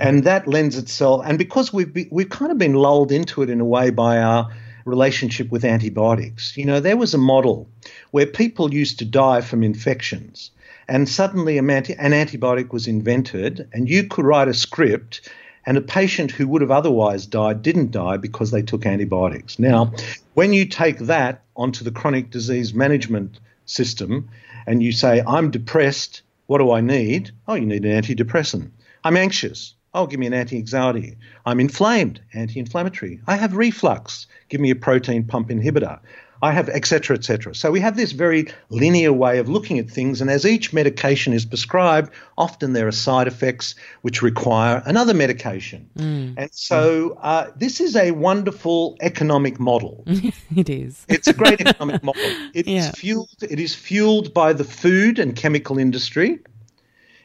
And 0.00 0.24
that 0.24 0.46
lends 0.46 0.76
itself, 0.76 1.22
and 1.24 1.38
because 1.38 1.72
we've 1.72 1.92
be, 1.92 2.08
we've 2.10 2.30
kind 2.30 2.52
of 2.52 2.58
been 2.58 2.74
lulled 2.74 3.10
into 3.10 3.42
it 3.42 3.50
in 3.50 3.60
a 3.60 3.64
way 3.64 3.90
by 3.90 4.18
our 4.18 4.48
relationship 4.84 5.50
with 5.50 5.64
antibiotics. 5.64 6.56
You 6.56 6.64
know, 6.64 6.80
there 6.80 6.96
was 6.96 7.14
a 7.14 7.18
model 7.18 7.68
where 8.12 8.26
people 8.26 8.72
used 8.72 9.00
to 9.00 9.04
die 9.04 9.40
from 9.40 9.62
infections, 9.62 10.50
and 10.88 11.08
suddenly 11.08 11.58
an 11.58 11.66
antibiotic 11.66 12.72
was 12.72 12.86
invented, 12.86 13.68
and 13.72 13.88
you 13.88 14.04
could 14.04 14.24
write 14.24 14.48
a 14.48 14.54
script 14.54 15.28
and 15.66 15.76
a 15.76 15.82
patient 15.82 16.30
who 16.30 16.48
would 16.48 16.62
have 16.62 16.70
otherwise 16.70 17.26
died 17.26 17.62
didn't 17.62 17.90
die 17.90 18.16
because 18.16 18.50
they 18.50 18.62
took 18.62 18.86
antibiotics. 18.86 19.58
Now, 19.58 19.92
when 20.32 20.54
you 20.54 20.64
take 20.64 20.98
that 21.00 21.42
onto 21.56 21.84
the 21.84 21.90
chronic 21.90 22.30
disease 22.30 22.72
management 22.72 23.38
system 23.66 24.30
and 24.66 24.82
you 24.82 24.92
say, 24.92 25.22
I'm 25.26 25.50
depressed, 25.50 26.22
what 26.46 26.58
do 26.58 26.70
I 26.70 26.80
need? 26.80 27.32
Oh, 27.46 27.54
you 27.54 27.66
need 27.66 27.84
an 27.84 28.02
antidepressant. 28.02 28.70
I'm 29.04 29.16
anxious. 29.18 29.74
Oh, 29.92 30.06
give 30.06 30.20
me 30.20 30.26
an 30.26 30.34
anti 30.34 30.56
anxiety. 30.56 31.16
I'm 31.44 31.60
inflamed, 31.60 32.20
anti 32.32 32.60
inflammatory. 32.60 33.20
I 33.26 33.36
have 33.36 33.54
reflux. 33.56 34.26
Give 34.48 34.60
me 34.60 34.70
a 34.70 34.76
proton 34.76 35.24
pump 35.24 35.48
inhibitor. 35.48 36.00
I 36.42 36.52
have, 36.52 36.68
etc., 36.68 37.16
etc. 37.16 37.54
So 37.54 37.70
we 37.70 37.80
have 37.80 37.96
this 37.96 38.12
very 38.12 38.46
linear 38.70 39.12
way 39.12 39.38
of 39.38 39.48
looking 39.48 39.78
at 39.78 39.90
things, 39.90 40.20
and 40.20 40.30
as 40.30 40.46
each 40.46 40.72
medication 40.72 41.32
is 41.32 41.44
prescribed, 41.44 42.12
often 42.36 42.72
there 42.72 42.86
are 42.86 42.92
side 42.92 43.26
effects 43.26 43.74
which 44.02 44.22
require 44.22 44.82
another 44.86 45.14
medication. 45.14 45.88
Mm. 45.96 46.34
And 46.36 46.50
so 46.52 47.18
uh, 47.22 47.50
this 47.56 47.80
is 47.80 47.96
a 47.96 48.12
wonderful 48.12 48.96
economic 49.00 49.58
model. 49.58 50.04
it 50.56 50.68
is. 50.70 51.04
It's 51.08 51.26
a 51.26 51.32
great 51.32 51.60
economic 51.60 52.02
model. 52.02 52.22
It 52.54 52.66
yeah. 52.66 52.78
is 52.78 52.90
fueled. 52.90 53.42
It 53.42 53.60
is 53.60 53.74
fueled 53.74 54.32
by 54.32 54.52
the 54.52 54.64
food 54.64 55.18
and 55.18 55.34
chemical 55.36 55.78
industry. 55.78 56.38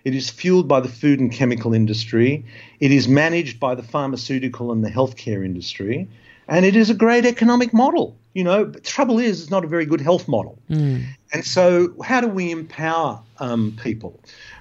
It 0.03 0.15
is 0.15 0.29
fueled 0.29 0.67
by 0.67 0.81
the 0.81 0.89
food 0.89 1.19
and 1.19 1.31
chemical 1.31 1.73
industry. 1.73 2.45
It 2.79 2.91
is 2.91 3.07
managed 3.07 3.59
by 3.59 3.75
the 3.75 3.83
pharmaceutical 3.83 4.71
and 4.71 4.83
the 4.83 4.89
healthcare 4.89 5.45
industry. 5.45 6.09
And 6.47 6.65
it 6.65 6.75
is 6.75 6.89
a 6.89 6.93
great 6.93 7.25
economic 7.25 7.73
model. 7.73 8.17
You 8.33 8.43
know, 8.43 8.65
but 8.65 8.83
the 8.83 8.89
trouble 8.89 9.19
is, 9.19 9.41
it's 9.41 9.51
not 9.51 9.63
a 9.63 9.67
very 9.67 9.85
good 9.85 10.01
health 10.01 10.27
model. 10.27 10.59
Mm. 10.69 11.05
And 11.31 11.45
so, 11.45 11.93
how 12.01 12.21
do 12.21 12.27
we 12.27 12.51
empower 12.51 13.21
um, 13.39 13.77
people? 13.81 14.19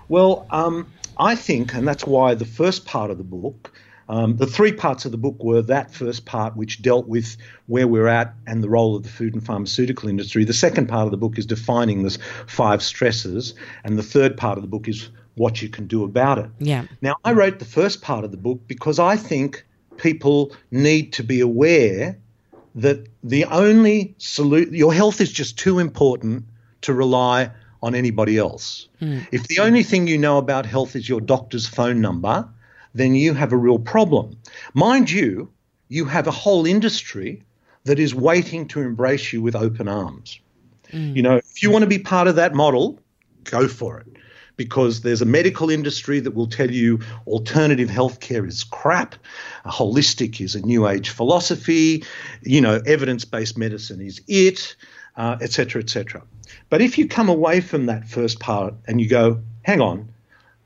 Well, 0.09 0.47
um, 0.51 0.87
I 1.19 1.35
think, 1.35 1.75
and 1.75 1.87
that's 1.89 2.07
why 2.07 2.35
the 2.35 2.45
first 2.45 2.85
part 2.85 3.11
of 3.11 3.19
the 3.19 3.25
book, 3.25 3.73
um, 4.09 4.37
the 4.37 4.47
three 4.47 4.73
parts 4.73 5.05
of 5.05 5.13
the 5.13 5.19
book 5.19 5.43
were 5.43 5.63
that 5.63 5.95
first 5.95 6.27
part, 6.27 6.57
which 6.57 6.83
dealt 6.83 7.07
with 7.07 7.37
where 7.67 7.89
we're 7.89 8.09
at 8.09 8.35
and 8.47 8.63
the 8.63 8.69
role 8.69 8.97
of 8.97 9.05
the 9.05 9.09
food 9.09 9.33
and 9.33 9.45
pharmaceutical 9.45 10.09
industry. 10.09 10.45
The 10.45 10.53
second 10.53 10.89
part 10.89 11.07
of 11.07 11.11
the 11.11 11.17
book 11.17 11.39
is 11.39 11.47
defining 11.47 12.03
the 12.03 12.19
five 12.47 12.83
stresses. 12.83 13.55
And 13.85 13.97
the 13.97 14.03
third 14.03 14.37
part 14.37 14.59
of 14.59 14.63
the 14.63 14.69
book 14.69 14.89
is 14.89 15.09
what 15.35 15.63
you 15.63 15.69
can 15.69 15.87
do 15.87 16.05
about 16.05 16.39
it. 16.39 16.51
Yeah. 16.59 16.87
Now, 17.01 17.17
I 17.25 17.33
wrote 17.33 17.59
the 17.59 17.65
first 17.65 18.03
part 18.03 18.25
of 18.25 18.33
the 18.33 18.37
book 18.37 18.61
because 18.67 18.99
I 18.99 19.17
think 19.17 19.65
people 19.97 20.53
need 20.71 21.13
to 21.15 21.23
be 21.23 21.41
aware 21.41 22.19
that 22.75 23.07
the 23.23 23.45
only 23.47 24.15
solution, 24.19 24.75
your 24.75 24.93
health 24.93 25.21
is 25.21 25.31
just 25.31 25.59
too 25.59 25.79
important 25.79 26.45
to 26.83 26.93
rely 26.93 27.51
on 27.83 27.95
anybody 27.95 28.39
else. 28.39 28.89
Mm. 29.01 29.27
If 29.33 29.49
the 29.49 29.59
only 29.59 29.83
thing 29.83 30.07
you 30.07 30.19
know 30.19 30.39
about 30.39 30.67
health 30.67 30.97
is 30.97 31.09
your 31.09 31.21
doctor's 31.21 31.67
phone 31.67 32.01
number, 32.01 32.49
then 32.95 33.15
you 33.15 33.35
have 33.35 33.53
a 33.53 33.57
real 33.57 33.79
problem. 33.79 34.37
Mind 34.75 35.11
you, 35.11 35.51
you 35.89 36.05
have 36.05 36.27
a 36.27 36.31
whole 36.31 36.67
industry 36.67 37.43
that 37.85 37.99
is 37.99 38.15
waiting 38.15 38.69
to 38.69 38.81
embrace 38.81 39.33
you 39.33 39.43
with 39.43 39.57
open 39.57 39.89
arms. 39.89 40.39
Mm. 40.93 41.17
You 41.17 41.23
know, 41.23 41.37
if 41.37 41.63
you 41.63 41.71
want 41.71 41.83
to 41.83 41.89
be 41.89 41.99
part 41.99 42.29
of 42.29 42.37
that 42.37 42.55
model, 42.55 43.01
go 43.45 43.67
for 43.67 43.99
it 44.01 44.07
because 44.65 45.01
there's 45.01 45.23
a 45.23 45.27
medical 45.27 45.71
industry 45.71 46.21
that 46.21 46.35
will 46.35 46.47
tell 46.47 46.71
you 46.71 47.01
alternative 47.27 47.89
healthcare 47.89 48.47
is 48.47 48.63
crap, 48.65 49.17
holistic 49.67 50.41
is 50.41 50.55
a 50.55 50.61
new 50.61 50.87
age 50.87 51.11
philosophy, 51.11 52.05
you 52.43 52.61
know, 52.61 52.81
evidence 52.87 53.25
based 53.25 53.59
medicine 53.59 54.01
is 54.01 54.21
it, 54.29 54.77
etc., 55.19 55.81
uh, 55.81 55.83
etc. 55.83 56.21
Et 56.21 56.27
but 56.71 56.81
if 56.81 56.97
you 56.97 57.09
come 57.09 57.29
away 57.29 57.61
from 57.61 57.87
that 57.87 58.09
first 58.09 58.39
part 58.39 58.75
and 58.87 59.01
you 59.01 59.09
go, 59.09 59.41
hang 59.63 59.81
on, 59.81 60.12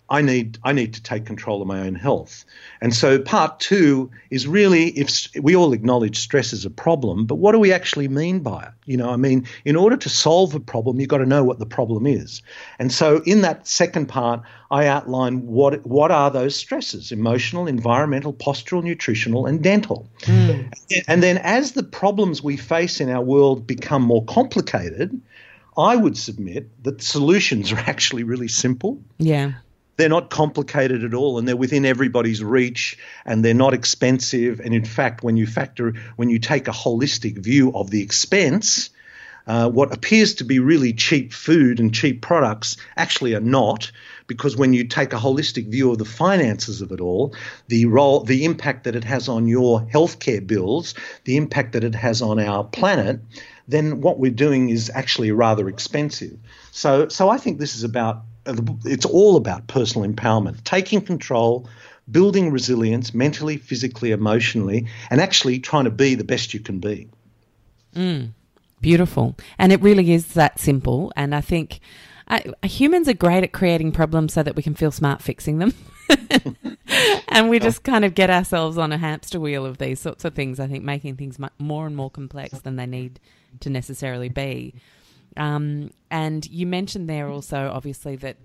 I 0.08 0.22
need 0.22 0.58
I 0.62 0.72
need 0.72 0.94
to 0.94 1.02
take 1.02 1.26
control 1.26 1.60
of 1.60 1.66
my 1.66 1.80
own 1.80 1.96
health. 1.96 2.44
And 2.80 2.94
so 2.94 3.18
part 3.18 3.58
2 3.58 4.08
is 4.30 4.46
really 4.46 4.90
if 4.90 5.26
we 5.40 5.56
all 5.56 5.72
acknowledge 5.72 6.18
stress 6.18 6.52
is 6.52 6.64
a 6.64 6.70
problem, 6.70 7.26
but 7.26 7.36
what 7.36 7.52
do 7.52 7.58
we 7.58 7.72
actually 7.72 8.06
mean 8.06 8.40
by 8.40 8.62
it? 8.62 8.72
You 8.84 8.96
know, 8.96 9.10
I 9.10 9.16
mean, 9.16 9.48
in 9.64 9.74
order 9.74 9.96
to 9.96 10.08
solve 10.08 10.54
a 10.54 10.60
problem, 10.60 11.00
you've 11.00 11.08
got 11.08 11.18
to 11.18 11.26
know 11.26 11.42
what 11.42 11.58
the 11.58 11.66
problem 11.66 12.06
is. 12.06 12.40
And 12.78 12.92
so 12.92 13.20
in 13.26 13.40
that 13.40 13.66
second 13.66 14.06
part, 14.06 14.42
I 14.70 14.86
outline 14.86 15.44
what 15.44 15.84
what 15.84 16.12
are 16.12 16.30
those 16.30 16.54
stresses, 16.54 17.10
emotional, 17.10 17.66
environmental, 17.66 18.32
postural, 18.32 18.84
nutritional, 18.84 19.46
and 19.46 19.60
dental. 19.60 20.08
Mm. 20.20 20.72
And 21.08 21.20
then 21.20 21.38
as 21.38 21.72
the 21.72 21.82
problems 21.82 22.44
we 22.44 22.56
face 22.56 23.00
in 23.00 23.10
our 23.10 23.22
world 23.22 23.66
become 23.66 24.02
more 24.02 24.24
complicated, 24.24 25.20
I 25.76 25.96
would 25.96 26.16
submit 26.16 26.70
that 26.84 27.02
solutions 27.02 27.72
are 27.72 27.78
actually 27.88 28.22
really 28.22 28.48
simple. 28.48 29.02
Yeah 29.18 29.54
they're 29.96 30.08
not 30.08 30.30
complicated 30.30 31.04
at 31.04 31.14
all 31.14 31.38
and 31.38 31.46
they're 31.46 31.56
within 31.56 31.84
everybody's 31.84 32.42
reach 32.42 32.98
and 33.24 33.44
they're 33.44 33.54
not 33.54 33.74
expensive 33.74 34.60
and 34.60 34.74
in 34.74 34.84
fact 34.84 35.22
when 35.22 35.36
you 35.36 35.46
factor 35.46 35.94
when 36.16 36.30
you 36.30 36.38
take 36.38 36.68
a 36.68 36.72
holistic 36.72 37.38
view 37.38 37.72
of 37.74 37.90
the 37.90 38.02
expense 38.02 38.90
uh, 39.46 39.70
what 39.70 39.94
appears 39.94 40.34
to 40.34 40.44
be 40.44 40.58
really 40.58 40.92
cheap 40.92 41.32
food 41.32 41.78
and 41.78 41.94
cheap 41.94 42.20
products 42.20 42.76
actually 42.96 43.34
are 43.34 43.40
not 43.40 43.92
because 44.26 44.56
when 44.56 44.72
you 44.72 44.84
take 44.84 45.12
a 45.12 45.18
holistic 45.18 45.68
view 45.68 45.92
of 45.92 45.98
the 45.98 46.04
finances 46.04 46.82
of 46.82 46.90
it 46.90 47.00
all, 47.00 47.32
the 47.68 47.86
role, 47.86 48.24
the 48.24 48.44
impact 48.44 48.84
that 48.84 48.96
it 48.96 49.04
has 49.04 49.28
on 49.28 49.46
your 49.46 49.82
healthcare 49.82 50.44
bills, 50.44 50.94
the 51.24 51.36
impact 51.36 51.72
that 51.72 51.84
it 51.84 51.94
has 51.94 52.22
on 52.22 52.40
our 52.40 52.64
planet, 52.64 53.20
then 53.68 54.00
what 54.00 54.18
we're 54.18 54.32
doing 54.32 54.68
is 54.68 54.90
actually 54.92 55.30
rather 55.30 55.68
expensive. 55.68 56.36
So, 56.72 57.08
so 57.08 57.28
I 57.28 57.38
think 57.38 57.58
this 57.58 57.76
is 57.76 57.84
about 57.84 58.22
it's 58.84 59.04
all 59.04 59.36
about 59.36 59.66
personal 59.66 60.08
empowerment, 60.08 60.62
taking 60.64 61.00
control, 61.00 61.68
building 62.10 62.50
resilience 62.50 63.12
mentally, 63.14 63.56
physically, 63.56 64.12
emotionally, 64.12 64.86
and 65.10 65.20
actually 65.20 65.58
trying 65.58 65.84
to 65.84 65.90
be 65.90 66.14
the 66.14 66.24
best 66.24 66.54
you 66.54 66.60
can 66.60 66.78
be. 66.78 67.08
Mm, 67.94 68.30
beautiful. 68.80 69.36
And 69.58 69.72
it 69.72 69.80
really 69.82 70.12
is 70.12 70.34
that 70.34 70.58
simple. 70.60 71.12
And 71.16 71.34
I 71.34 71.40
think 71.40 71.80
uh, 72.28 72.40
humans 72.62 73.08
are 73.08 73.14
great 73.14 73.44
at 73.44 73.52
creating 73.52 73.92
problems 73.92 74.34
so 74.34 74.42
that 74.42 74.56
we 74.56 74.62
can 74.62 74.74
feel 74.74 74.90
smart 74.90 75.22
fixing 75.22 75.58
them. 75.58 75.74
and 77.28 77.50
we 77.50 77.58
just 77.58 77.82
kind 77.82 78.04
of 78.04 78.14
get 78.14 78.30
ourselves 78.30 78.78
on 78.78 78.92
a 78.92 78.98
hamster 78.98 79.40
wheel 79.40 79.66
of 79.66 79.78
these 79.78 80.00
sorts 80.00 80.24
of 80.24 80.34
things, 80.34 80.60
I 80.60 80.68
think, 80.68 80.84
making 80.84 81.16
things 81.16 81.38
more 81.58 81.86
and 81.86 81.96
more 81.96 82.10
complex 82.10 82.60
than 82.60 82.76
they 82.76 82.86
need 82.86 83.18
to 83.60 83.70
necessarily 83.70 84.28
be. 84.28 84.74
Um, 85.36 85.90
and 86.10 86.46
you 86.46 86.66
mentioned 86.66 87.08
there 87.08 87.28
also, 87.28 87.70
obviously, 87.72 88.16
that. 88.16 88.36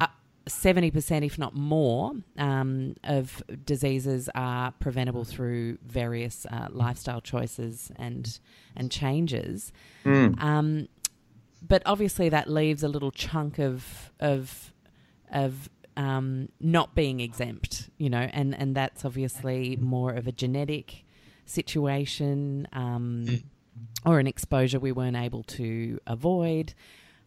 Uh, 0.00 0.06
70%, 0.48 1.26
if 1.26 1.40
not 1.40 1.56
more, 1.56 2.12
um, 2.38 2.94
of 3.02 3.42
diseases 3.64 4.30
are 4.36 4.70
preventable 4.78 5.24
through 5.24 5.76
various 5.84 6.46
uh, 6.46 6.68
lifestyle 6.70 7.20
choices 7.20 7.90
and 7.96 8.38
and 8.76 8.88
changes. 8.88 9.72
Mm. 10.04 10.40
Um, 10.40 10.88
but 11.66 11.82
obviously, 11.84 12.28
that 12.28 12.48
leaves 12.48 12.84
a 12.84 12.88
little 12.88 13.10
chunk 13.10 13.58
of 13.58 14.12
of 14.20 14.72
of 15.32 15.68
um, 15.96 16.48
not 16.60 16.94
being 16.94 17.20
exempt, 17.20 17.90
you 17.98 18.10
know, 18.10 18.28
and, 18.32 18.54
and 18.54 18.74
that's 18.74 19.04
obviously 19.04 19.76
more 19.80 20.12
of 20.12 20.26
a 20.26 20.32
genetic 20.32 21.04
situation 21.46 22.68
um, 22.72 23.24
mm. 23.26 23.42
Or 24.04 24.18
an 24.18 24.26
exposure 24.26 24.78
we 24.78 24.92
weren't 24.92 25.16
able 25.16 25.42
to 25.42 25.98
avoid. 26.06 26.74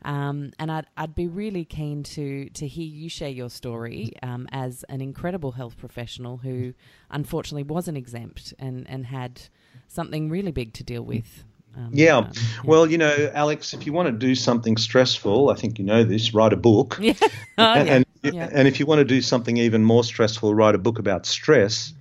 Um, 0.05 0.51
and 0.57 0.71
I'd, 0.71 0.85
I'd 0.95 1.13
be 1.13 1.27
really 1.27 1.65
keen 1.65 2.03
to, 2.03 2.49
to 2.51 2.67
hear 2.67 2.85
you 2.85 3.09
share 3.09 3.29
your 3.29 3.49
story 3.49 4.13
um, 4.23 4.47
as 4.51 4.83
an 4.87 5.01
incredible 5.01 5.51
health 5.51 5.77
professional 5.77 6.37
who 6.37 6.73
unfortunately 7.09 7.63
wasn't 7.63 7.97
exempt 7.97 8.53
and, 8.59 8.89
and 8.89 9.05
had 9.05 9.41
something 9.87 10.29
really 10.29 10.51
big 10.51 10.73
to 10.73 10.83
deal 10.83 11.03
with. 11.03 11.43
Um, 11.75 11.89
yeah. 11.91 12.17
Um, 12.17 12.31
yeah. 12.33 12.41
Well, 12.63 12.89
you 12.89 12.97
know, 12.97 13.31
Alex, 13.33 13.73
if 13.73 13.85
you 13.85 13.93
want 13.93 14.07
to 14.07 14.13
do 14.13 14.35
something 14.35 14.77
stressful, 14.77 15.49
I 15.49 15.55
think 15.55 15.79
you 15.79 15.85
know 15.85 16.03
this, 16.03 16.33
write 16.33 16.53
a 16.53 16.57
book. 16.57 16.97
Yeah. 17.09 17.13
Oh, 17.57 17.73
and, 17.73 17.87
yeah. 17.87 17.93
And, 18.23 18.35
yeah. 18.35 18.49
and 18.51 18.67
if 18.67 18.79
you 18.79 18.85
want 18.85 18.99
to 18.99 19.05
do 19.05 19.21
something 19.21 19.57
even 19.57 19.83
more 19.83 20.03
stressful, 20.03 20.53
write 20.55 20.75
a 20.75 20.77
book 20.77 20.99
about 20.99 21.25
stress. 21.25 21.93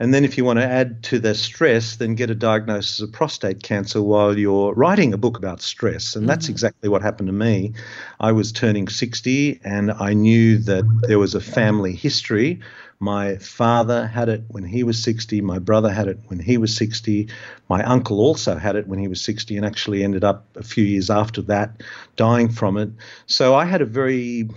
And 0.00 0.14
then, 0.14 0.24
if 0.24 0.38
you 0.38 0.44
want 0.44 0.60
to 0.60 0.64
add 0.64 1.02
to 1.04 1.18
the 1.18 1.34
stress, 1.34 1.96
then 1.96 2.14
get 2.14 2.30
a 2.30 2.34
diagnosis 2.34 3.00
of 3.00 3.10
prostate 3.10 3.62
cancer 3.62 4.00
while 4.00 4.38
you're 4.38 4.72
writing 4.74 5.12
a 5.12 5.18
book 5.18 5.38
about 5.38 5.60
stress. 5.60 6.14
And 6.14 6.22
mm-hmm. 6.22 6.28
that's 6.28 6.48
exactly 6.48 6.88
what 6.88 7.02
happened 7.02 7.26
to 7.26 7.32
me. 7.32 7.74
I 8.20 8.32
was 8.32 8.52
turning 8.52 8.88
60 8.88 9.60
and 9.64 9.90
I 9.90 10.12
knew 10.14 10.58
that 10.58 10.84
there 11.08 11.18
was 11.18 11.34
a 11.34 11.40
family 11.40 11.94
history. 11.94 12.60
My 13.00 13.36
father 13.36 14.06
had 14.06 14.28
it 14.28 14.42
when 14.48 14.64
he 14.64 14.82
was 14.82 15.02
60, 15.02 15.40
my 15.40 15.58
brother 15.60 15.90
had 15.90 16.08
it 16.08 16.18
when 16.26 16.40
he 16.40 16.58
was 16.58 16.74
60, 16.74 17.28
my 17.68 17.82
uncle 17.84 18.18
also 18.18 18.56
had 18.56 18.74
it 18.74 18.88
when 18.88 18.98
he 18.98 19.06
was 19.06 19.20
60 19.20 19.56
and 19.56 19.64
actually 19.64 20.02
ended 20.02 20.24
up 20.24 20.44
a 20.56 20.64
few 20.64 20.82
years 20.82 21.08
after 21.08 21.42
that 21.42 21.80
dying 22.16 22.48
from 22.48 22.76
it. 22.76 22.90
So 23.26 23.54
I 23.54 23.66
had 23.66 23.82
a 23.82 23.86
very 23.86 24.48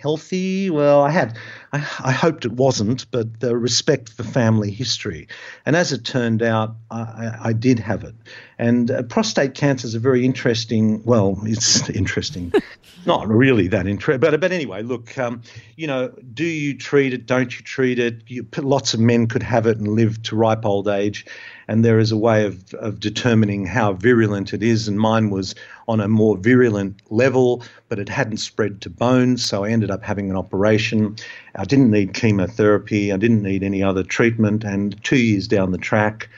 healthy. 0.00 0.70
Well, 0.70 1.02
I 1.02 1.10
had, 1.10 1.36
I, 1.72 1.78
I, 1.78 2.12
hoped 2.12 2.44
it 2.44 2.52
wasn't, 2.52 3.10
but 3.10 3.40
the 3.40 3.56
respect 3.56 4.10
for 4.10 4.22
family 4.22 4.70
history. 4.70 5.28
And 5.66 5.76
as 5.76 5.92
it 5.92 6.04
turned 6.04 6.42
out, 6.42 6.76
I, 6.90 7.36
I 7.40 7.52
did 7.52 7.78
have 7.80 8.04
it. 8.04 8.14
And 8.58 8.90
uh, 8.90 9.02
prostate 9.02 9.54
cancer 9.54 9.86
is 9.86 9.94
a 9.94 9.98
very 9.98 10.24
interesting, 10.24 11.02
well, 11.04 11.38
it's 11.44 11.88
interesting, 11.90 12.52
not 13.06 13.28
really 13.28 13.68
that 13.68 13.86
interesting, 13.86 14.20
but, 14.20 14.40
but 14.40 14.52
anyway, 14.52 14.82
look, 14.82 15.16
um, 15.18 15.42
you 15.76 15.86
know, 15.86 16.12
do 16.32 16.44
you 16.44 16.76
treat 16.76 17.12
it? 17.12 17.26
Don't 17.26 17.56
you 17.56 17.64
treat 17.64 17.98
it? 17.98 18.22
You, 18.26 18.46
lots 18.56 18.94
of 18.94 19.00
men 19.00 19.26
could 19.26 19.42
have 19.42 19.66
it 19.66 19.78
and 19.78 19.88
live 19.88 20.22
to 20.24 20.36
ripe 20.36 20.64
old 20.64 20.88
age 20.88 21.26
and 21.68 21.84
there 21.84 21.98
is 21.98 22.10
a 22.10 22.16
way 22.16 22.44
of, 22.46 22.74
of 22.74 22.98
determining 22.98 23.66
how 23.66 23.92
virulent 23.92 24.54
it 24.54 24.62
is. 24.62 24.88
And 24.88 24.98
mine 24.98 25.30
was 25.30 25.54
on 25.86 26.00
a 26.00 26.08
more 26.08 26.36
virulent 26.36 27.00
level, 27.10 27.62
but 27.88 27.98
it 27.98 28.08
hadn't 28.08 28.38
spread 28.38 28.80
to 28.80 28.90
bones, 28.90 29.44
so 29.44 29.64
I 29.64 29.70
ended 29.70 29.90
up 29.90 30.02
having 30.02 30.30
an 30.30 30.36
operation. 30.36 31.16
I 31.54 31.64
didn't 31.64 31.90
need 31.90 32.14
chemotherapy, 32.14 33.12
I 33.12 33.16
didn't 33.18 33.42
need 33.42 33.62
any 33.62 33.82
other 33.82 34.02
treatment, 34.02 34.64
and 34.64 35.02
two 35.04 35.18
years 35.18 35.46
down 35.46 35.70
the 35.72 35.78
track, 35.78 36.28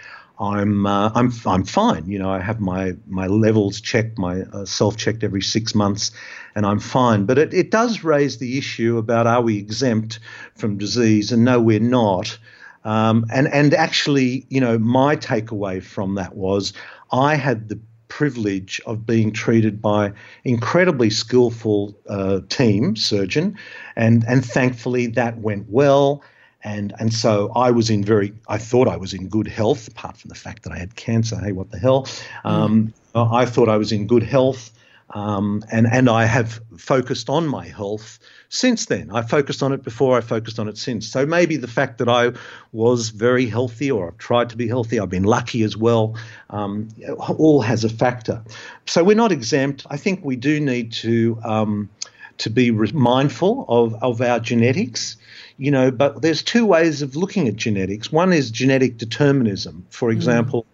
I'm 0.41 0.87
uh, 0.87 1.13
I'm 1.15 1.31
I'm 1.45 1.65
fine. 1.65 2.07
You 2.07 2.19
know, 2.19 2.31
I 2.31 2.41
have 2.41 2.61
my 2.61 2.95
my 3.07 3.27
levels 3.27 3.79
checked, 3.79 4.17
my 4.19 4.41
uh, 4.41 4.65
self 4.65 4.97
checked 4.97 5.23
every 5.23 5.43
six 5.43 5.75
months, 5.75 6.13
and 6.55 6.65
I'm 6.65 6.81
fine. 6.81 7.27
But 7.27 7.37
it, 7.37 7.53
it 7.53 7.71
does 7.71 8.03
raise 8.03 8.39
the 8.39 8.57
issue 8.57 8.97
about 8.97 9.27
are 9.27 9.43
we 9.43 9.59
exempt 9.59 10.19
from 10.57 10.79
disease? 10.79 11.31
And 11.31 11.45
no, 11.45 11.61
we're 11.61 11.79
not. 11.79 12.39
Um, 12.85 13.27
and 13.33 13.49
and 13.49 13.75
actually, 13.75 14.47
you 14.49 14.61
know, 14.61 14.79
my 14.79 15.17
takeaway 15.17 15.83
from 15.83 16.15
that 16.15 16.35
was 16.35 16.73
I 17.13 17.35
had 17.35 17.69
the 17.69 17.79
privilege 18.09 18.81
of 18.87 19.07
being 19.07 19.33
treated 19.33 19.81
by 19.81 20.13
incredibly 20.45 21.11
skillful 21.11 21.97
uh, 22.09 22.41
team 22.49 22.97
surgeon, 22.97 23.57
and 23.97 24.25
and 24.27 24.45
thankfully 24.45 25.07
that 25.09 25.39
went 25.39 25.69
well. 25.69 26.23
And 26.63 26.93
and 26.99 27.13
so 27.13 27.51
I 27.57 27.71
was 27.71 27.89
in 27.89 28.05
very 28.05 28.33
I 28.49 28.59
thought 28.59 28.89
I 28.89 28.97
was 28.97 29.15
in 29.15 29.29
good 29.29 29.49
health, 29.49 29.89
apart 29.89 30.17
from 30.17 30.29
the 30.29 30.35
fact 30.35 30.65
that 30.65 30.73
I 30.73 30.79
had 30.79 30.95
cancer. 30.97 31.37
Hey, 31.37 31.53
what 31.53 31.71
the 31.71 31.79
hell? 31.79 32.07
Um, 32.45 32.93
mm. 33.15 33.33
I 33.33 33.47
thought 33.47 33.69
I 33.69 33.77
was 33.77 33.93
in 33.93 34.07
good 34.07 34.23
health. 34.23 34.71
Um, 35.13 35.65
and 35.73 35.87
and 35.87 36.09
I 36.09 36.25
have 36.25 36.61
focused 36.77 37.29
on 37.29 37.49
my 37.49 37.67
health 37.67 38.19
since 38.49 38.87
then. 38.87 39.11
I 39.13 39.23
focused 39.23 39.63
on 39.63 39.73
it 39.73 39.83
before, 39.83 40.17
I 40.17 40.21
focused 40.21 40.59
on 40.59 40.69
it 40.69 40.79
since. 40.79 41.09
So 41.09 41.27
maybe 41.27 41.57
the 41.57 41.69
fact 41.69 41.99
that 41.99 42.09
I 42.09 42.33
was 42.73 43.09
very 43.11 43.47
healthy 43.47 43.91
or 43.91 44.09
I've 44.09 44.19
tried 44.19 44.51
to 44.51 44.57
be 44.57 44.69
healthy, 44.69 45.01
I've 45.01 45.11
been 45.11 45.25
lucky 45.25 45.63
as 45.63 45.77
well, 45.77 46.17
um, 46.51 46.89
all 47.19 47.61
has 47.63 47.85
a 47.85 47.89
factor. 47.89 48.43
So 48.87 49.03
we're 49.03 49.17
not 49.17 49.33
exempt. 49.33 49.87
I 49.91 49.97
think 49.97 50.25
we 50.25 50.37
do 50.37 50.61
need 50.61 50.93
to. 50.93 51.39
Um, 51.45 51.91
to 52.39 52.49
be 52.49 52.71
mindful 52.71 53.67
of, 53.69 54.03
of 54.03 54.23
our 54.23 54.41
genetics, 54.41 55.19
you 55.59 55.71
know, 55.71 55.91
but 55.91 56.23
there's 56.23 56.43
two 56.43 56.65
ways 56.65 57.03
of 57.03 57.15
looking 57.15 57.49
at 57.49 57.57
genetics. 57.57 58.11
One 58.11 58.33
is 58.33 58.51
genetic 58.51 58.97
determinism. 58.97 59.85
For 59.91 60.09
mm. 60.09 60.15
example, 60.15 60.65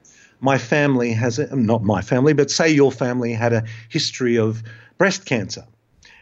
my 0.40 0.58
family 0.58 1.12
has 1.12 1.38
a, 1.38 1.54
not 1.54 1.82
my 1.82 2.02
family, 2.02 2.32
but 2.32 2.50
say 2.50 2.68
your 2.68 2.92
family 2.92 3.32
had 3.32 3.52
a 3.52 3.64
history 3.88 4.38
of 4.38 4.62
breast 4.98 5.24
cancer. 5.24 5.64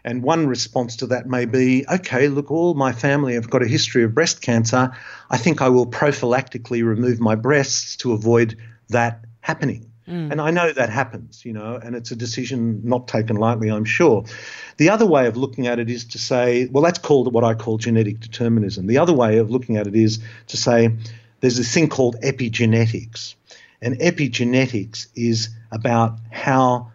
And 0.04 0.22
one 0.22 0.46
response 0.46 0.96
to 0.96 1.06
that 1.06 1.26
may 1.26 1.46
be, 1.46 1.86
okay, 1.90 2.28
look, 2.28 2.50
all 2.50 2.74
my 2.74 2.92
family 2.92 3.34
have 3.34 3.48
got 3.48 3.62
a 3.62 3.66
history 3.66 4.04
of 4.04 4.14
breast 4.14 4.42
cancer. 4.42 4.92
I 5.30 5.38
think 5.38 5.62
I 5.62 5.70
will 5.70 5.86
prophylactically 5.86 6.84
remove 6.84 7.20
my 7.20 7.34
breasts 7.34 7.96
to 7.96 8.12
avoid 8.12 8.56
that 8.90 9.24
happening. 9.40 9.90
Mm. 10.06 10.32
And 10.32 10.40
I 10.40 10.50
know 10.50 10.70
that 10.70 10.90
happens, 10.90 11.44
you 11.46 11.54
know, 11.54 11.80
and 11.82 11.96
it's 11.96 12.10
a 12.10 12.16
decision 12.16 12.82
not 12.84 13.08
taken 13.08 13.36
lightly, 13.36 13.70
I'm 13.70 13.86
sure. 13.86 14.24
The 14.76 14.90
other 14.90 15.06
way 15.06 15.26
of 15.26 15.38
looking 15.38 15.66
at 15.66 15.78
it 15.78 15.88
is 15.88 16.04
to 16.06 16.18
say, 16.18 16.66
well, 16.66 16.82
that's 16.82 16.98
called 16.98 17.32
what 17.32 17.42
I 17.42 17.54
call 17.54 17.78
genetic 17.78 18.20
determinism. 18.20 18.86
The 18.86 18.98
other 18.98 19.14
way 19.14 19.38
of 19.38 19.50
looking 19.50 19.78
at 19.78 19.86
it 19.86 19.94
is 19.94 20.18
to 20.48 20.58
say 20.58 20.94
there's 21.40 21.56
this 21.56 21.72
thing 21.72 21.88
called 21.88 22.16
epigenetics. 22.20 23.34
And 23.84 23.98
epigenetics 23.98 25.06
is 25.14 25.50
about 25.70 26.18
how, 26.32 26.90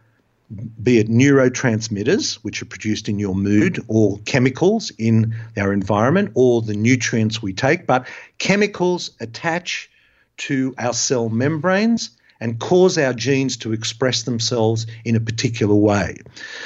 be 0.82 0.98
it 0.98 1.08
neurotransmitters, 1.08 2.36
which 2.44 2.62
are 2.62 2.66
produced 2.66 3.08
in 3.08 3.20
your 3.20 3.36
mood, 3.36 3.80
or 3.88 4.18
chemicals 4.26 4.92
in 4.98 5.36
our 5.56 5.72
environment, 5.72 6.32
or 6.34 6.62
the 6.62 6.74
nutrients 6.74 7.42
we 7.42 7.54
take, 7.54 7.86
but 7.86 8.08
chemicals 8.40 9.12
attach 9.20 9.90
to 10.38 10.74
our 10.80 10.94
cell 10.94 11.30
membranes 11.30 12.10
and 12.42 12.60
cause 12.60 12.98
our 12.98 13.14
genes 13.14 13.58
to 13.58 13.74
express 13.74 14.24
themselves 14.24 14.88
in 15.06 15.16
a 15.16 15.20
particular 15.20 15.76
way. 15.76 16.18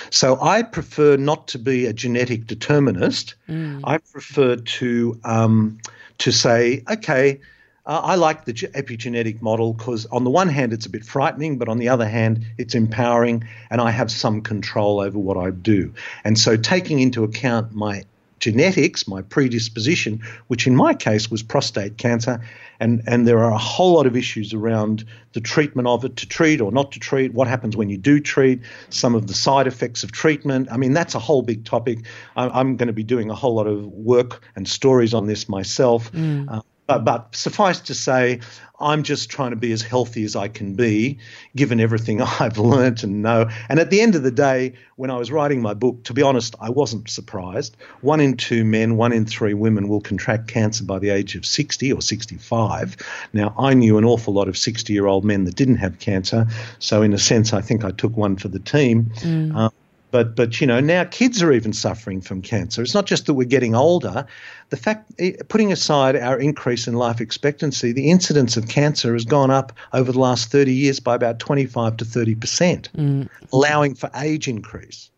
So 0.09 0.39
I 0.41 0.63
prefer 0.63 1.17
not 1.17 1.47
to 1.49 1.59
be 1.59 1.85
a 1.87 1.93
genetic 1.93 2.45
determinist. 2.45 3.35
Mm. 3.49 3.81
I 3.83 3.97
prefer 3.97 4.55
to 4.55 5.19
um, 5.23 5.79
to 6.19 6.31
say, 6.31 6.83
okay, 6.89 7.39
uh, 7.85 7.99
I 8.03 8.15
like 8.15 8.45
the 8.45 8.53
epigenetic 8.53 9.41
model 9.41 9.73
because, 9.73 10.05
on 10.05 10.23
the 10.23 10.29
one 10.29 10.47
hand, 10.47 10.71
it's 10.71 10.85
a 10.85 10.89
bit 10.89 11.03
frightening, 11.03 11.57
but 11.57 11.67
on 11.67 11.79
the 11.79 11.89
other 11.89 12.07
hand, 12.07 12.45
it's 12.57 12.75
empowering, 12.75 13.43
and 13.69 13.81
I 13.81 13.91
have 13.91 14.09
some 14.09 14.41
control 14.41 15.01
over 15.01 15.19
what 15.19 15.37
I 15.37 15.49
do. 15.49 15.93
And 16.23 16.39
so, 16.39 16.55
taking 16.55 16.99
into 16.99 17.23
account 17.23 17.73
my 17.73 18.05
genetics, 18.39 19.07
my 19.07 19.21
predisposition, 19.21 20.21
which 20.47 20.67
in 20.67 20.75
my 20.75 20.93
case 20.93 21.31
was 21.31 21.43
prostate 21.43 21.97
cancer, 21.97 22.41
and, 22.79 23.01
and 23.07 23.25
there 23.25 23.39
are 23.39 23.51
a 23.51 23.57
whole 23.57 23.93
lot 23.93 24.05
of 24.05 24.17
issues 24.17 24.53
around 24.53 25.05
the 25.31 25.39
treatment 25.39 25.87
of 25.87 26.03
it, 26.03 26.17
to 26.17 26.27
treat 26.27 26.59
or 26.59 26.71
not 26.71 26.91
to 26.93 26.99
treat, 26.99 27.33
what 27.33 27.47
happens 27.47 27.77
when 27.77 27.89
you 27.89 27.97
do 27.97 28.19
treat, 28.19 28.59
some 28.89 29.15
of 29.15 29.27
the 29.27 29.33
side 29.33 29.67
effects 29.67 30.03
of 30.03 30.11
treatment. 30.11 30.67
I 30.71 30.77
mean, 30.77 30.91
that's 30.91 31.15
a 31.15 31.19
whole 31.19 31.41
big 31.41 31.63
topic. 31.63 31.99
I'm, 32.35 32.51
I'm 32.51 32.75
going 32.75 32.87
to 32.87 32.93
be 32.93 33.03
doing 33.03 33.29
a 33.29 33.35
whole 33.35 33.55
lot 33.55 33.67
of 33.67 33.85
work 33.85 34.41
and 34.55 34.67
stories 34.67 35.13
on 35.13 35.25
this 35.25 35.47
myself. 35.47 36.11
Mm. 36.11 36.51
Uh, 36.51 36.61
but, 36.87 37.05
but, 37.05 37.35
suffice 37.35 37.79
to 37.81 37.93
say, 37.93 38.41
I'm 38.79 39.03
just 39.03 39.29
trying 39.29 39.51
to 39.51 39.55
be 39.55 39.71
as 39.71 39.81
healthy 39.81 40.23
as 40.25 40.35
I 40.35 40.49
can 40.49 40.75
be, 40.75 41.19
given 41.55 41.79
everything 41.79 42.21
I've 42.39 42.57
learnt 42.57 43.03
and 43.03 43.21
know. 43.21 43.49
And 43.69 43.79
at 43.79 43.89
the 43.89 44.01
end 44.01 44.15
of 44.15 44.23
the 44.23 44.31
day, 44.31 44.73
when 44.97 45.09
I 45.09 45.17
was 45.17 45.31
writing 45.31 45.61
my 45.61 45.73
book, 45.73 46.03
to 46.05 46.13
be 46.13 46.21
honest, 46.21 46.55
I 46.59 46.69
wasn't 46.69 47.09
surprised. 47.09 47.77
One 48.01 48.19
in 48.19 48.35
two 48.35 48.65
men, 48.65 48.97
one 48.97 49.13
in 49.13 49.25
three 49.25 49.53
women 49.53 49.87
will 49.87 50.01
contract 50.01 50.47
cancer 50.47 50.83
by 50.83 50.99
the 50.99 51.09
age 51.09 51.35
of 51.35 51.45
60 51.45 51.93
or 51.93 52.01
65. 52.01 52.97
Now, 53.31 53.55
I 53.57 53.73
knew 53.73 53.97
an 53.97 54.05
awful 54.05 54.33
lot 54.33 54.47
of 54.47 54.57
60 54.57 54.91
year 54.91 55.05
old 55.05 55.23
men 55.23 55.45
that 55.45 55.55
didn't 55.55 55.77
have 55.77 55.99
cancer. 55.99 56.47
So, 56.79 57.01
in 57.01 57.13
a 57.13 57.19
sense, 57.19 57.53
I 57.53 57.61
think 57.61 57.85
I 57.85 57.91
took 57.91 58.17
one 58.17 58.35
for 58.35 58.49
the 58.49 58.59
team. 58.59 59.11
Mm. 59.19 59.55
Um, 59.55 59.71
but 60.13 60.35
but 60.35 60.61
you 60.61 60.67
know 60.67 60.79
now 60.79 61.03
kids 61.03 61.41
are 61.41 61.51
even 61.51 61.73
suffering 61.73 62.21
from 62.21 62.43
cancer. 62.43 62.83
It's 62.83 62.93
not 62.93 63.07
just 63.07 63.25
that 63.25 63.33
we're 63.33 63.47
getting 63.47 63.73
older. 63.73 64.27
The 64.69 64.77
fact, 64.77 65.11
eh, 65.17 65.33
putting 65.49 65.71
aside 65.71 66.15
our 66.15 66.39
increase 66.39 66.87
in 66.87 66.93
life 66.93 67.19
expectancy, 67.19 67.91
the 67.91 68.11
incidence 68.11 68.55
of 68.55 68.67
cancer 68.67 69.13
has 69.13 69.25
gone 69.25 69.49
up 69.49 69.73
over 69.91 70.11
the 70.11 70.19
last 70.19 70.51
thirty 70.51 70.71
years 70.71 70.99
by 70.99 71.15
about 71.15 71.39
twenty 71.39 71.65
five 71.65 71.97
to 71.97 72.05
thirty 72.05 72.35
percent, 72.35 72.89
mm. 72.95 73.27
allowing 73.51 73.95
for 73.95 74.11
age 74.15 74.47
increase. 74.47 75.09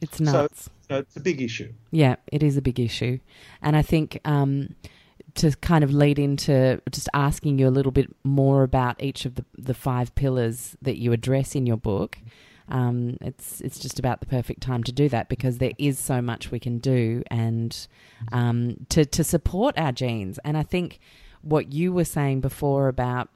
It's 0.00 0.18
nuts. 0.20 0.70
So, 0.88 0.96
it's 0.96 1.16
a 1.16 1.20
big 1.20 1.42
issue. 1.42 1.70
Yeah, 1.90 2.16
it 2.32 2.42
is 2.42 2.56
a 2.56 2.62
big 2.62 2.80
issue, 2.80 3.20
and 3.62 3.76
I 3.76 3.82
think. 3.82 4.18
Um, 4.24 4.74
to 5.36 5.50
kind 5.56 5.82
of 5.82 5.92
lead 5.92 6.16
into 6.16 6.80
just 6.92 7.08
asking 7.12 7.58
you 7.58 7.66
a 7.66 7.70
little 7.70 7.90
bit 7.90 8.08
more 8.22 8.62
about 8.62 9.02
each 9.02 9.24
of 9.24 9.34
the, 9.34 9.44
the 9.58 9.74
five 9.74 10.14
pillars 10.14 10.76
that 10.80 10.96
you 10.96 11.10
address 11.10 11.56
in 11.56 11.66
your 11.66 11.76
book. 11.76 12.18
Um, 12.68 13.16
it's 13.20 13.60
it's 13.60 13.78
just 13.78 13.98
about 13.98 14.20
the 14.20 14.26
perfect 14.26 14.62
time 14.62 14.82
to 14.84 14.92
do 14.92 15.08
that 15.10 15.28
because 15.28 15.58
there 15.58 15.72
is 15.78 15.98
so 15.98 16.22
much 16.22 16.50
we 16.50 16.58
can 16.58 16.78
do 16.78 17.22
and 17.30 17.86
um, 18.32 18.86
to 18.88 19.04
to 19.04 19.24
support 19.24 19.78
our 19.78 19.92
genes. 19.92 20.38
And 20.44 20.56
I 20.56 20.62
think 20.62 20.98
what 21.42 21.72
you 21.72 21.92
were 21.92 22.04
saying 22.04 22.40
before 22.40 22.88
about 22.88 23.28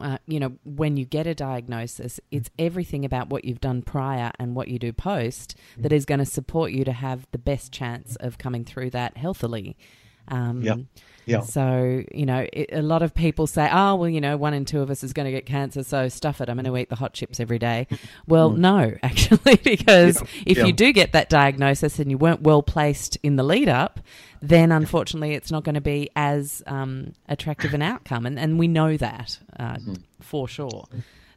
uh, 0.00 0.18
you 0.26 0.40
know, 0.40 0.52
when 0.64 0.96
you 0.96 1.04
get 1.04 1.26
a 1.26 1.34
diagnosis, 1.34 2.18
it's 2.30 2.50
everything 2.58 3.04
about 3.04 3.30
what 3.30 3.44
you've 3.44 3.60
done 3.60 3.82
prior 3.82 4.32
and 4.38 4.56
what 4.56 4.68
you 4.68 4.78
do 4.78 4.92
post 4.92 5.56
that 5.78 5.92
is 5.92 6.04
going 6.04 6.18
to 6.18 6.26
support 6.26 6.72
you 6.72 6.84
to 6.84 6.92
have 6.92 7.26
the 7.30 7.38
best 7.38 7.72
chance 7.72 8.16
of 8.16 8.38
coming 8.38 8.64
through 8.64 8.90
that 8.90 9.16
healthily. 9.16 9.76
Um, 10.28 10.62
yeah. 10.62 10.76
Yeah. 11.26 11.40
So, 11.40 12.02
you 12.12 12.26
know, 12.26 12.46
it, 12.52 12.70
a 12.72 12.82
lot 12.82 13.02
of 13.02 13.14
people 13.14 13.46
say, 13.46 13.68
oh, 13.72 13.94
well, 13.94 14.08
you 14.08 14.20
know, 14.20 14.36
one 14.36 14.54
in 14.54 14.64
two 14.64 14.80
of 14.80 14.90
us 14.90 15.02
is 15.02 15.12
going 15.12 15.26
to 15.26 15.32
get 15.32 15.46
cancer, 15.46 15.82
so 15.82 16.08
stuff 16.08 16.40
it. 16.40 16.48
I'm 16.48 16.56
going 16.56 16.66
to 16.66 16.76
eat 16.76 16.90
the 16.90 16.96
hot 16.96 17.14
chips 17.14 17.40
every 17.40 17.58
day. 17.58 17.86
Well, 18.26 18.50
mm. 18.50 18.58
no, 18.58 18.94
actually, 19.02 19.56
because 19.56 20.20
yeah. 20.20 20.28
if 20.46 20.58
yeah. 20.58 20.64
you 20.66 20.72
do 20.72 20.92
get 20.92 21.12
that 21.12 21.28
diagnosis 21.28 21.98
and 21.98 22.10
you 22.10 22.18
weren't 22.18 22.42
well 22.42 22.62
placed 22.62 23.16
in 23.22 23.36
the 23.36 23.42
lead 23.42 23.68
up, 23.68 24.00
then 24.40 24.72
unfortunately 24.72 25.34
it's 25.34 25.50
not 25.50 25.64
going 25.64 25.74
to 25.74 25.80
be 25.80 26.10
as 26.16 26.62
um, 26.66 27.12
attractive 27.28 27.74
an 27.74 27.82
outcome. 27.82 28.24
And, 28.26 28.38
and 28.38 28.58
we 28.58 28.68
know 28.68 28.96
that 28.96 29.38
uh, 29.58 29.76
mm. 29.76 30.02
for 30.20 30.48
sure. 30.48 30.86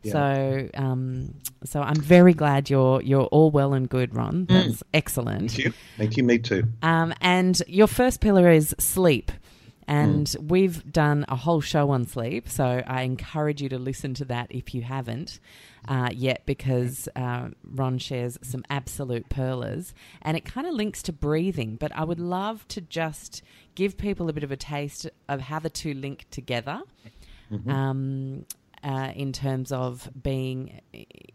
Yeah. 0.08 0.14
So, 0.14 0.70
um, 0.76 1.34
so 1.64 1.82
I'm 1.82 2.00
very 2.00 2.34
glad 2.34 2.70
you're 2.70 3.02
you're 3.02 3.26
all 3.26 3.52
well 3.52 3.74
and 3.74 3.90
good, 3.90 4.16
Ron. 4.16 4.46
Mm. 4.46 4.48
That's 4.48 4.78
mm. 4.78 4.84
excellent. 4.94 5.52
Thank 5.52 5.66
you. 5.66 5.74
Thank 5.98 6.18
you. 6.18 6.24
Me 6.24 6.38
too. 6.40 6.64
Um, 6.82 7.14
and 7.22 7.62
your 7.68 7.88
first 7.88 8.22
pillar 8.22 8.50
is 8.50 8.76
sleep. 8.80 9.32
And 9.90 10.28
mm. 10.28 10.50
we've 10.50 10.92
done 10.92 11.24
a 11.30 11.38
whole 11.38 11.62
show 11.62 11.92
on 11.92 12.06
sleep, 12.06 12.50
so 12.50 12.84
I 12.86 13.04
encourage 13.04 13.62
you 13.62 13.70
to 13.70 13.80
listen 13.80 14.14
to 14.16 14.26
that 14.26 14.48
if 14.50 14.76
you 14.76 14.82
haven't 14.82 15.40
uh, 15.88 16.10
yet, 16.14 16.46
because 16.46 17.08
uh, 17.16 17.50
Ron 17.64 17.98
shares 17.98 18.38
some 18.42 18.66
absolute 18.70 19.30
pearlers, 19.30 19.94
and 20.22 20.36
it 20.36 20.44
kind 20.44 20.68
of 20.68 20.74
links 20.74 21.02
to 21.04 21.14
breathing. 21.14 21.78
But 21.78 21.96
I 21.96 22.04
would 22.04 22.20
love 22.20 22.68
to 22.68 22.82
just 22.82 23.42
give 23.76 23.98
people 23.98 24.30
a 24.30 24.34
bit 24.34 24.44
of 24.44 24.52
a 24.52 24.58
taste 24.58 25.10
of 25.30 25.40
how 25.40 25.60
the 25.60 25.70
two 25.70 25.94
link 25.94 26.26
together. 26.32 26.82
Mm-hmm. 27.50 27.70
Um, 27.70 28.46
uh, 28.88 29.12
in 29.16 29.34
terms 29.34 29.74
of 29.74 30.10
being 30.24 30.80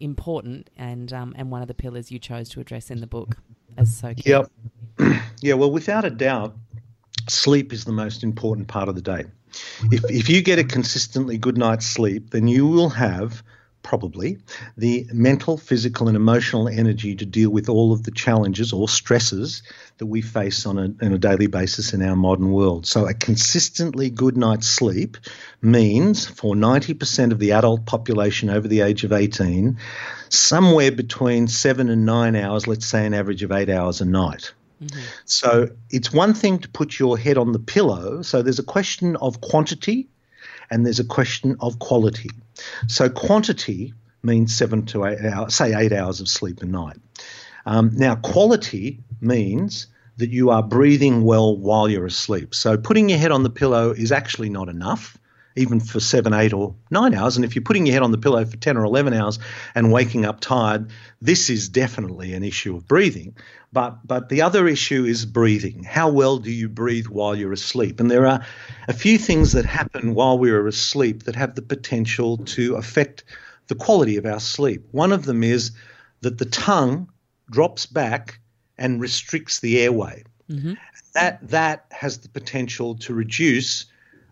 important 0.00 0.70
and 0.76 1.12
um, 1.12 1.34
and 1.36 1.50
one 1.50 1.60
of 1.60 1.68
the 1.68 1.74
pillars 1.74 2.10
you 2.10 2.18
chose 2.18 2.48
to 2.48 2.60
address 2.60 2.90
in 2.90 3.00
the 3.00 3.06
book 3.06 3.36
as 3.76 3.94
so 3.94 4.14
key. 4.14 4.30
Yep. 4.30 4.50
yeah, 5.42 5.54
well, 5.54 5.70
without 5.70 6.04
a 6.06 6.10
doubt, 6.10 6.56
sleep 7.28 7.72
is 7.72 7.84
the 7.84 7.92
most 7.92 8.24
important 8.24 8.68
part 8.68 8.88
of 8.88 8.94
the 8.94 9.02
day. 9.02 9.24
If, 9.90 10.02
if 10.10 10.28
you 10.30 10.40
get 10.40 10.58
a 10.58 10.64
consistently 10.64 11.36
good 11.36 11.58
night's 11.58 11.86
sleep, 11.86 12.30
then 12.30 12.48
you 12.48 12.66
will 12.66 12.88
have 12.88 13.42
probably 13.82 14.38
the 14.76 15.06
mental, 15.12 15.56
physical, 15.56 16.08
and 16.08 16.16
emotional 16.16 16.68
energy 16.68 17.16
to 17.16 17.26
deal 17.26 17.50
with 17.50 17.68
all 17.68 17.92
of 17.92 18.02
the 18.04 18.10
challenges 18.10 18.72
or 18.72 18.88
stresses 18.88 19.62
that 19.98 20.06
we 20.06 20.22
face 20.22 20.66
on 20.66 20.78
a, 20.78 21.04
on 21.04 21.12
a 21.12 21.18
daily 21.18 21.46
basis 21.46 21.92
in 21.92 22.02
our 22.02 22.16
modern 22.16 22.52
world. 22.52 22.86
So, 22.86 23.06
a 23.06 23.14
consistently 23.14 24.10
good 24.10 24.36
night's 24.36 24.66
sleep 24.66 25.16
means 25.60 26.26
for 26.26 26.54
90% 26.54 27.32
of 27.32 27.38
the 27.38 27.52
adult 27.52 27.86
population 27.86 28.50
over 28.50 28.66
the 28.66 28.80
age 28.80 29.04
of 29.04 29.12
18, 29.12 29.78
somewhere 30.28 30.92
between 30.92 31.48
seven 31.48 31.88
and 31.88 32.06
nine 32.06 32.36
hours, 32.36 32.66
let's 32.66 32.86
say 32.86 33.06
an 33.06 33.14
average 33.14 33.42
of 33.42 33.52
eight 33.52 33.68
hours 33.68 34.00
a 34.00 34.04
night. 34.04 34.52
Mm-hmm. 34.82 35.00
So 35.24 35.68
it's 35.90 36.12
one 36.12 36.34
thing 36.34 36.58
to 36.60 36.68
put 36.68 36.98
your 36.98 37.16
head 37.16 37.38
on 37.38 37.52
the 37.52 37.58
pillow. 37.58 38.22
So 38.22 38.42
there's 38.42 38.58
a 38.58 38.64
question 38.64 39.16
of 39.16 39.40
quantity 39.40 40.08
and 40.70 40.84
there's 40.84 41.00
a 41.00 41.04
question 41.04 41.56
of 41.60 41.78
quality. 41.78 42.30
So 42.88 43.08
quantity 43.08 43.94
means 44.22 44.54
seven 44.54 44.86
to 44.86 45.04
eight 45.04 45.24
hours, 45.24 45.54
say 45.54 45.74
eight 45.74 45.92
hours 45.92 46.20
of 46.20 46.28
sleep 46.28 46.62
a 46.62 46.66
night. 46.66 46.98
Um, 47.66 47.90
now, 47.94 48.16
quality 48.16 49.00
means 49.20 49.86
that 50.16 50.30
you 50.30 50.50
are 50.50 50.62
breathing 50.62 51.24
well 51.24 51.56
while 51.56 51.88
you're 51.88 52.06
asleep. 52.06 52.54
So 52.54 52.76
putting 52.76 53.08
your 53.08 53.18
head 53.18 53.32
on 53.32 53.42
the 53.42 53.50
pillow 53.50 53.90
is 53.90 54.12
actually 54.12 54.50
not 54.50 54.68
enough 54.68 55.16
even 55.56 55.80
for 55.80 56.00
seven, 56.00 56.32
eight, 56.32 56.52
or 56.52 56.74
nine 56.90 57.14
hours. 57.14 57.36
And 57.36 57.44
if 57.44 57.54
you're 57.54 57.62
putting 57.62 57.86
your 57.86 57.94
head 57.94 58.02
on 58.02 58.12
the 58.12 58.18
pillow 58.18 58.44
for 58.44 58.56
10 58.56 58.76
or 58.76 58.84
11 58.84 59.12
hours 59.12 59.38
and 59.74 59.92
waking 59.92 60.24
up 60.24 60.40
tired, 60.40 60.90
this 61.20 61.50
is 61.50 61.68
definitely 61.68 62.34
an 62.34 62.44
issue 62.44 62.76
of 62.76 62.86
breathing. 62.86 63.36
But, 63.72 64.06
but 64.06 64.28
the 64.28 64.42
other 64.42 64.68
issue 64.68 65.04
is 65.04 65.24
breathing. 65.24 65.84
How 65.84 66.10
well 66.10 66.38
do 66.38 66.50
you 66.50 66.68
breathe 66.68 67.06
while 67.06 67.34
you're 67.34 67.52
asleep? 67.52 68.00
And 68.00 68.10
there 68.10 68.26
are 68.26 68.44
a 68.86 68.92
few 68.92 69.18
things 69.18 69.52
that 69.52 69.64
happen 69.64 70.14
while 70.14 70.38
we're 70.38 70.66
asleep 70.66 71.24
that 71.24 71.36
have 71.36 71.54
the 71.54 71.62
potential 71.62 72.38
to 72.38 72.76
affect 72.76 73.24
the 73.68 73.74
quality 73.74 74.16
of 74.16 74.26
our 74.26 74.40
sleep. 74.40 74.86
One 74.90 75.12
of 75.12 75.24
them 75.24 75.42
is 75.42 75.72
that 76.20 76.38
the 76.38 76.44
tongue 76.44 77.10
drops 77.50 77.86
back 77.86 78.40
and 78.76 79.00
restricts 79.00 79.60
the 79.60 79.80
airway. 79.80 80.24
Mm-hmm. 80.50 80.74
That, 81.14 81.48
that 81.48 81.86
has 81.90 82.18
the 82.18 82.28
potential 82.28 82.96
to 82.96 83.14
reduce 83.14 83.86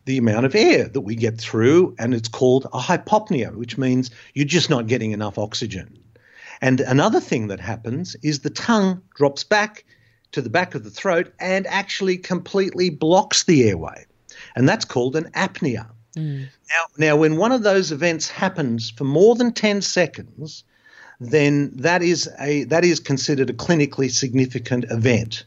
the 0.04 0.18
amount 0.18 0.46
of 0.46 0.54
air 0.54 0.88
that 0.88 1.00
we 1.00 1.14
get 1.14 1.38
through, 1.38 1.94
and 1.98 2.14
it's 2.14 2.28
called 2.28 2.66
a 2.72 2.80
hypopnea, 2.80 3.54
which 3.54 3.78
means 3.78 4.10
you're 4.34 4.46
just 4.46 4.70
not 4.70 4.86
getting 4.86 5.12
enough 5.12 5.38
oxygen. 5.38 5.98
And 6.60 6.80
another 6.80 7.20
thing 7.20 7.48
that 7.48 7.60
happens 7.60 8.16
is 8.22 8.40
the 8.40 8.50
tongue 8.50 9.02
drops 9.14 9.44
back 9.44 9.84
to 10.32 10.42
the 10.42 10.50
back 10.50 10.74
of 10.74 10.84
the 10.84 10.90
throat 10.90 11.32
and 11.38 11.66
actually 11.66 12.18
completely 12.18 12.90
blocks 12.90 13.44
the 13.44 13.68
airway. 13.68 14.06
And 14.54 14.68
that's 14.68 14.84
called 14.84 15.16
an 15.16 15.30
apnea. 15.32 15.88
Mm. 16.16 16.48
Now, 16.68 16.84
now, 16.98 17.16
when 17.16 17.36
one 17.36 17.52
of 17.52 17.62
those 17.62 17.92
events 17.92 18.28
happens 18.28 18.90
for 18.90 19.04
more 19.04 19.34
than 19.34 19.52
10 19.52 19.82
seconds, 19.82 20.64
then 21.20 21.70
that 21.76 22.02
is, 22.02 22.28
a, 22.38 22.64
that 22.64 22.84
is 22.84 23.00
considered 23.00 23.50
a 23.50 23.54
clinically 23.54 24.10
significant 24.10 24.84
event. 24.90 25.44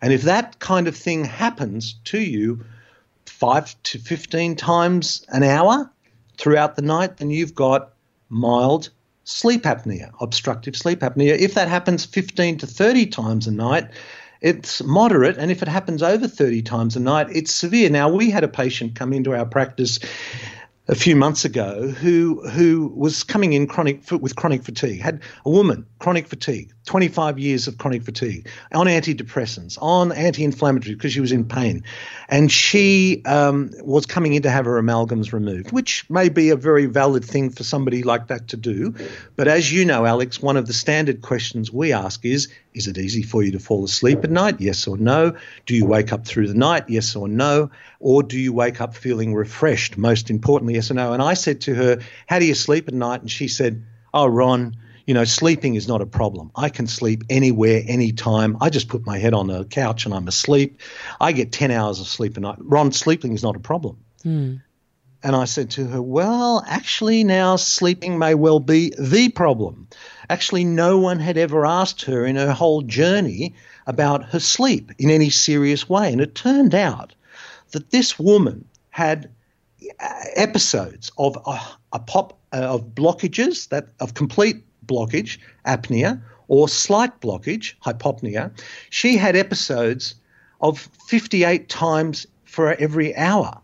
And 0.00 0.12
if 0.12 0.22
that 0.22 0.58
kind 0.58 0.86
of 0.86 0.96
thing 0.96 1.24
happens 1.24 1.94
to 2.04 2.20
you, 2.20 2.64
five 3.28 3.80
to 3.84 3.98
15 3.98 4.56
times 4.56 5.24
an 5.28 5.42
hour 5.42 5.90
throughout 6.36 6.76
the 6.76 6.82
night, 6.82 7.18
then 7.18 7.30
you've 7.30 7.54
got 7.54 7.92
mild 8.28 8.90
sleep 9.24 9.64
apnea, 9.64 10.10
obstructive 10.20 10.76
sleep 10.76 11.00
apnea. 11.00 11.36
If 11.38 11.54
that 11.54 11.68
happens 11.68 12.04
15 12.04 12.58
to 12.58 12.66
30 12.66 13.06
times 13.06 13.46
a 13.46 13.52
night, 13.52 13.90
it's 14.40 14.82
moderate. 14.82 15.36
And 15.36 15.50
if 15.50 15.62
it 15.62 15.68
happens 15.68 16.02
over 16.02 16.26
30 16.26 16.62
times 16.62 16.96
a 16.96 17.00
night, 17.00 17.26
it's 17.30 17.52
severe. 17.52 17.90
Now, 17.90 18.08
we 18.08 18.30
had 18.30 18.44
a 18.44 18.48
patient 18.48 18.94
come 18.94 19.12
into 19.12 19.34
our 19.34 19.44
practice 19.44 19.98
a 20.88 20.94
few 20.94 21.14
months 21.14 21.44
ago 21.44 21.88
who 21.88 22.40
who 22.48 22.90
was 22.96 23.22
coming 23.22 23.52
in 23.52 23.66
chronic 23.66 24.00
with 24.10 24.36
chronic 24.36 24.62
fatigue 24.62 25.00
had 25.00 25.20
a 25.44 25.50
woman 25.50 25.86
chronic 25.98 26.26
fatigue 26.26 26.72
25 26.88 27.38
years 27.38 27.68
of 27.68 27.76
chronic 27.76 28.02
fatigue 28.02 28.48
on 28.72 28.86
antidepressants 28.86 29.76
on 29.82 30.10
anti-inflammatory 30.10 30.94
because 30.94 31.12
she 31.12 31.20
was 31.20 31.32
in 31.32 31.44
pain. 31.44 31.84
And 32.30 32.50
she 32.50 33.22
um, 33.26 33.70
was 33.82 34.06
coming 34.06 34.32
in 34.32 34.40
to 34.42 34.50
have 34.50 34.64
her 34.64 34.80
amalgams 34.80 35.32
removed 35.32 35.70
which 35.70 36.08
may 36.08 36.30
be 36.30 36.48
a 36.48 36.56
very 36.56 36.86
valid 36.86 37.22
thing 37.22 37.50
for 37.50 37.62
somebody 37.62 38.02
like 38.02 38.28
that 38.28 38.48
to 38.48 38.56
do. 38.56 38.94
But 39.36 39.48
as 39.48 39.70
you 39.70 39.84
know 39.84 40.06
alex 40.06 40.40
one 40.40 40.56
of 40.56 40.66
the 40.66 40.72
standard 40.72 41.20
questions 41.20 41.70
we 41.70 41.92
ask 41.92 42.24
is 42.24 42.48
is 42.72 42.86
it 42.86 42.96
easy 42.96 43.22
for 43.22 43.42
you 43.42 43.52
to 43.52 43.58
fall 43.58 43.84
asleep 43.84 44.22
at 44.22 44.30
night? 44.30 44.60
Yes 44.60 44.86
or 44.86 44.96
no. 44.96 45.34
Do 45.66 45.74
you 45.74 45.84
wake 45.84 46.12
up 46.12 46.24
through 46.24 46.46
the 46.46 46.54
night? 46.54 46.84
Yes 46.88 47.16
or 47.16 47.26
no. 47.26 47.70
Or 47.98 48.22
do 48.22 48.38
you 48.38 48.52
wake 48.52 48.80
up 48.80 48.94
feeling 48.94 49.34
refreshed? 49.34 49.98
Most 49.98 50.30
importantly 50.30 50.74
yes 50.74 50.90
or 50.90 50.94
no. 50.94 51.12
And 51.12 51.20
I 51.20 51.34
said 51.34 51.60
to 51.62 51.74
her, 51.74 51.98
How 52.28 52.38
do 52.38 52.46
you 52.46 52.54
sleep 52.54 52.86
at 52.86 52.94
night? 52.94 53.20
And 53.20 53.30
she 53.30 53.48
said, 53.48 53.82
Oh, 54.14 54.26
Ron, 54.26 54.76
you 55.08 55.14
know, 55.14 55.24
sleeping 55.24 55.74
is 55.74 55.88
not 55.88 56.02
a 56.02 56.06
problem. 56.06 56.50
I 56.54 56.68
can 56.68 56.86
sleep 56.86 57.24
anywhere, 57.30 57.82
anytime. 57.86 58.58
I 58.60 58.68
just 58.68 58.88
put 58.88 59.06
my 59.06 59.16
head 59.16 59.32
on 59.32 59.46
the 59.46 59.64
couch 59.64 60.04
and 60.04 60.12
I'm 60.12 60.28
asleep. 60.28 60.82
I 61.18 61.32
get 61.32 61.50
10 61.50 61.70
hours 61.70 61.98
of 61.98 62.06
sleep 62.06 62.36
a 62.36 62.40
night. 62.40 62.58
Ron, 62.58 62.92
sleeping 62.92 63.32
is 63.32 63.42
not 63.42 63.56
a 63.56 63.58
problem. 63.58 63.96
Mm. 64.22 64.60
And 65.22 65.34
I 65.34 65.46
said 65.46 65.70
to 65.70 65.86
her, 65.86 66.02
Well, 66.02 66.62
actually, 66.66 67.24
now 67.24 67.56
sleeping 67.56 68.18
may 68.18 68.34
well 68.34 68.60
be 68.60 68.92
the 68.98 69.30
problem. 69.30 69.88
Actually, 70.28 70.64
no 70.64 70.98
one 70.98 71.20
had 71.20 71.38
ever 71.38 71.64
asked 71.64 72.02
her 72.02 72.26
in 72.26 72.36
her 72.36 72.52
whole 72.52 72.82
journey 72.82 73.54
about 73.86 74.26
her 74.26 74.40
sleep 74.40 74.92
in 74.98 75.08
any 75.08 75.30
serious 75.30 75.88
way. 75.88 76.12
And 76.12 76.20
it 76.20 76.34
turned 76.34 76.74
out 76.74 77.14
that 77.70 77.88
this 77.88 78.18
woman 78.18 78.66
had 78.90 79.30
episodes 80.36 81.10
of 81.16 81.38
a, 81.46 81.58
a 81.94 81.98
pop 81.98 82.38
uh, 82.52 82.56
of 82.58 82.94
blockages 82.94 83.68
that 83.70 83.88
of 84.00 84.12
complete 84.12 84.67
blockage, 84.88 85.38
apnea, 85.64 86.20
or 86.48 86.68
slight 86.68 87.20
blockage, 87.20 87.74
hypopnea. 87.84 88.50
She 88.90 89.16
had 89.16 89.36
episodes 89.36 90.14
of 90.60 90.88
58 91.06 91.68
times 91.68 92.26
for 92.44 92.74
every 92.74 93.14
hour. 93.14 93.60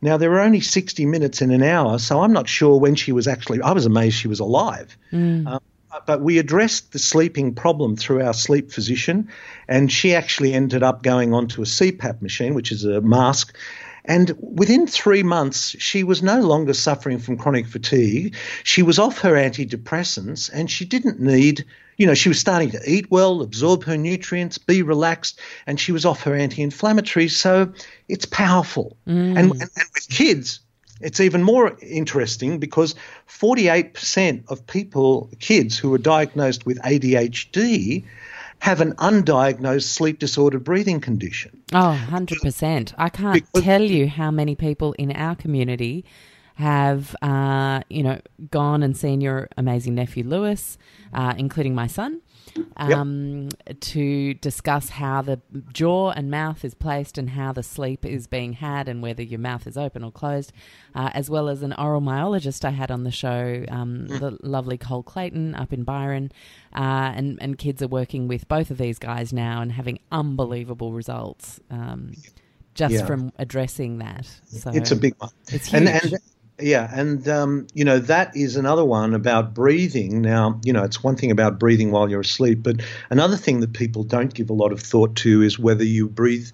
Now, 0.00 0.16
there 0.16 0.30
were 0.30 0.40
only 0.40 0.60
60 0.60 1.06
minutes 1.06 1.42
in 1.42 1.50
an 1.50 1.62
hour, 1.62 1.98
so 1.98 2.22
I'm 2.22 2.32
not 2.32 2.48
sure 2.48 2.78
when 2.78 2.94
she 2.96 3.12
was 3.12 3.28
actually, 3.28 3.60
I 3.62 3.72
was 3.72 3.86
amazed 3.86 4.16
she 4.16 4.28
was 4.28 4.40
alive. 4.40 4.96
Mm. 5.12 5.46
Um, 5.46 5.60
but 6.06 6.22
we 6.22 6.38
addressed 6.38 6.92
the 6.92 6.98
sleeping 6.98 7.54
problem 7.54 7.96
through 7.96 8.22
our 8.22 8.32
sleep 8.32 8.72
physician, 8.72 9.28
and 9.68 9.92
she 9.92 10.14
actually 10.14 10.54
ended 10.54 10.82
up 10.82 11.02
going 11.02 11.34
onto 11.34 11.62
a 11.62 11.66
CPAP 11.66 12.22
machine, 12.22 12.54
which 12.54 12.72
is 12.72 12.84
a 12.84 13.00
mask, 13.00 13.54
And 14.04 14.34
within 14.40 14.86
three 14.86 15.22
months, 15.22 15.76
she 15.78 16.02
was 16.02 16.22
no 16.22 16.40
longer 16.40 16.74
suffering 16.74 17.18
from 17.18 17.36
chronic 17.36 17.66
fatigue. 17.66 18.34
She 18.64 18.82
was 18.82 18.98
off 18.98 19.20
her 19.20 19.34
antidepressants 19.34 20.50
and 20.52 20.70
she 20.70 20.84
didn't 20.84 21.20
need, 21.20 21.64
you 21.96 22.06
know, 22.06 22.14
she 22.14 22.28
was 22.28 22.40
starting 22.40 22.70
to 22.72 22.80
eat 22.84 23.10
well, 23.10 23.42
absorb 23.42 23.84
her 23.84 23.96
nutrients, 23.96 24.58
be 24.58 24.82
relaxed, 24.82 25.38
and 25.66 25.78
she 25.78 25.92
was 25.92 26.04
off 26.04 26.24
her 26.24 26.34
anti 26.34 26.66
inflammatories. 26.66 27.32
So 27.32 27.72
it's 28.08 28.26
powerful. 28.26 28.96
Mm. 29.06 29.38
And, 29.38 29.50
and, 29.52 29.60
and 29.60 29.88
with 29.94 30.08
kids, 30.08 30.60
it's 31.00 31.20
even 31.20 31.42
more 31.42 31.76
interesting 31.80 32.58
because 32.58 32.94
48% 33.28 34.50
of 34.50 34.66
people, 34.66 35.30
kids 35.38 35.78
who 35.78 35.92
are 35.94 35.98
diagnosed 35.98 36.66
with 36.66 36.80
ADHD, 36.80 38.04
have 38.62 38.80
an 38.80 38.92
undiagnosed 38.92 39.88
sleep 39.88 40.20
disordered 40.20 40.62
breathing 40.62 41.00
condition. 41.00 41.50
Oh, 41.72 42.00
100%. 42.08 42.94
I 42.96 43.08
can't 43.08 43.34
because, 43.42 43.64
tell 43.64 43.82
you 43.82 44.06
how 44.06 44.30
many 44.30 44.54
people 44.54 44.92
in 44.92 45.10
our 45.10 45.34
community 45.34 46.04
have, 46.54 47.16
uh, 47.22 47.80
you 47.90 48.04
know, 48.04 48.20
gone 48.52 48.84
and 48.84 48.96
seen 48.96 49.20
your 49.20 49.48
amazing 49.56 49.96
nephew 49.96 50.22
Lewis, 50.22 50.78
uh, 51.12 51.34
including 51.36 51.74
my 51.74 51.88
son, 51.88 52.20
um, 52.76 53.48
yep. 53.66 53.80
to 53.80 54.34
discuss 54.34 54.90
how 54.90 55.22
the 55.22 55.40
jaw 55.72 56.10
and 56.10 56.30
mouth 56.30 56.64
is 56.64 56.74
placed 56.74 57.18
and 57.18 57.30
how 57.30 57.52
the 57.52 57.62
sleep 57.62 58.04
is 58.04 58.26
being 58.26 58.54
had 58.54 58.88
and 58.88 59.02
whether 59.02 59.22
your 59.22 59.40
mouth 59.40 59.66
is 59.66 59.76
open 59.76 60.04
or 60.04 60.10
closed, 60.10 60.52
uh, 60.94 61.10
as 61.14 61.30
well 61.30 61.48
as 61.48 61.62
an 61.62 61.72
oral 61.74 62.00
myologist 62.00 62.64
I 62.64 62.70
had 62.70 62.90
on 62.90 63.04
the 63.04 63.10
show, 63.10 63.64
um, 63.68 64.06
mm. 64.08 64.20
the 64.20 64.38
lovely 64.42 64.78
Cole 64.78 65.02
Clayton 65.02 65.54
up 65.54 65.72
in 65.72 65.84
Byron. 65.84 66.32
Uh, 66.74 67.12
and, 67.14 67.38
and 67.40 67.58
kids 67.58 67.82
are 67.82 67.88
working 67.88 68.28
with 68.28 68.48
both 68.48 68.70
of 68.70 68.78
these 68.78 68.98
guys 68.98 69.32
now 69.32 69.60
and 69.60 69.72
having 69.72 69.98
unbelievable 70.10 70.92
results. 70.92 71.60
Um, 71.70 72.12
just 72.74 72.94
yeah. 72.94 73.04
from 73.04 73.32
addressing 73.38 73.98
that, 73.98 74.26
so 74.46 74.70
it's 74.70 74.90
a 74.90 74.96
big 74.96 75.14
one. 75.18 75.28
It's 75.48 75.66
huge. 75.66 75.82
And, 75.82 75.88
and 75.88 76.14
yeah, 76.62 76.88
and 76.92 77.26
um, 77.28 77.66
you 77.74 77.84
know 77.84 77.98
that 77.98 78.36
is 78.36 78.56
another 78.56 78.84
one 78.84 79.14
about 79.14 79.54
breathing. 79.54 80.22
Now, 80.22 80.60
you 80.64 80.72
know, 80.72 80.84
it's 80.84 81.02
one 81.02 81.16
thing 81.16 81.30
about 81.30 81.58
breathing 81.58 81.90
while 81.90 82.08
you're 82.08 82.20
asleep, 82.20 82.62
but 82.62 82.80
another 83.10 83.36
thing 83.36 83.60
that 83.60 83.72
people 83.72 84.04
don't 84.04 84.32
give 84.32 84.50
a 84.50 84.54
lot 84.54 84.72
of 84.72 84.80
thought 84.80 85.16
to 85.16 85.42
is 85.42 85.58
whether 85.58 85.84
you 85.84 86.08
breathe 86.08 86.48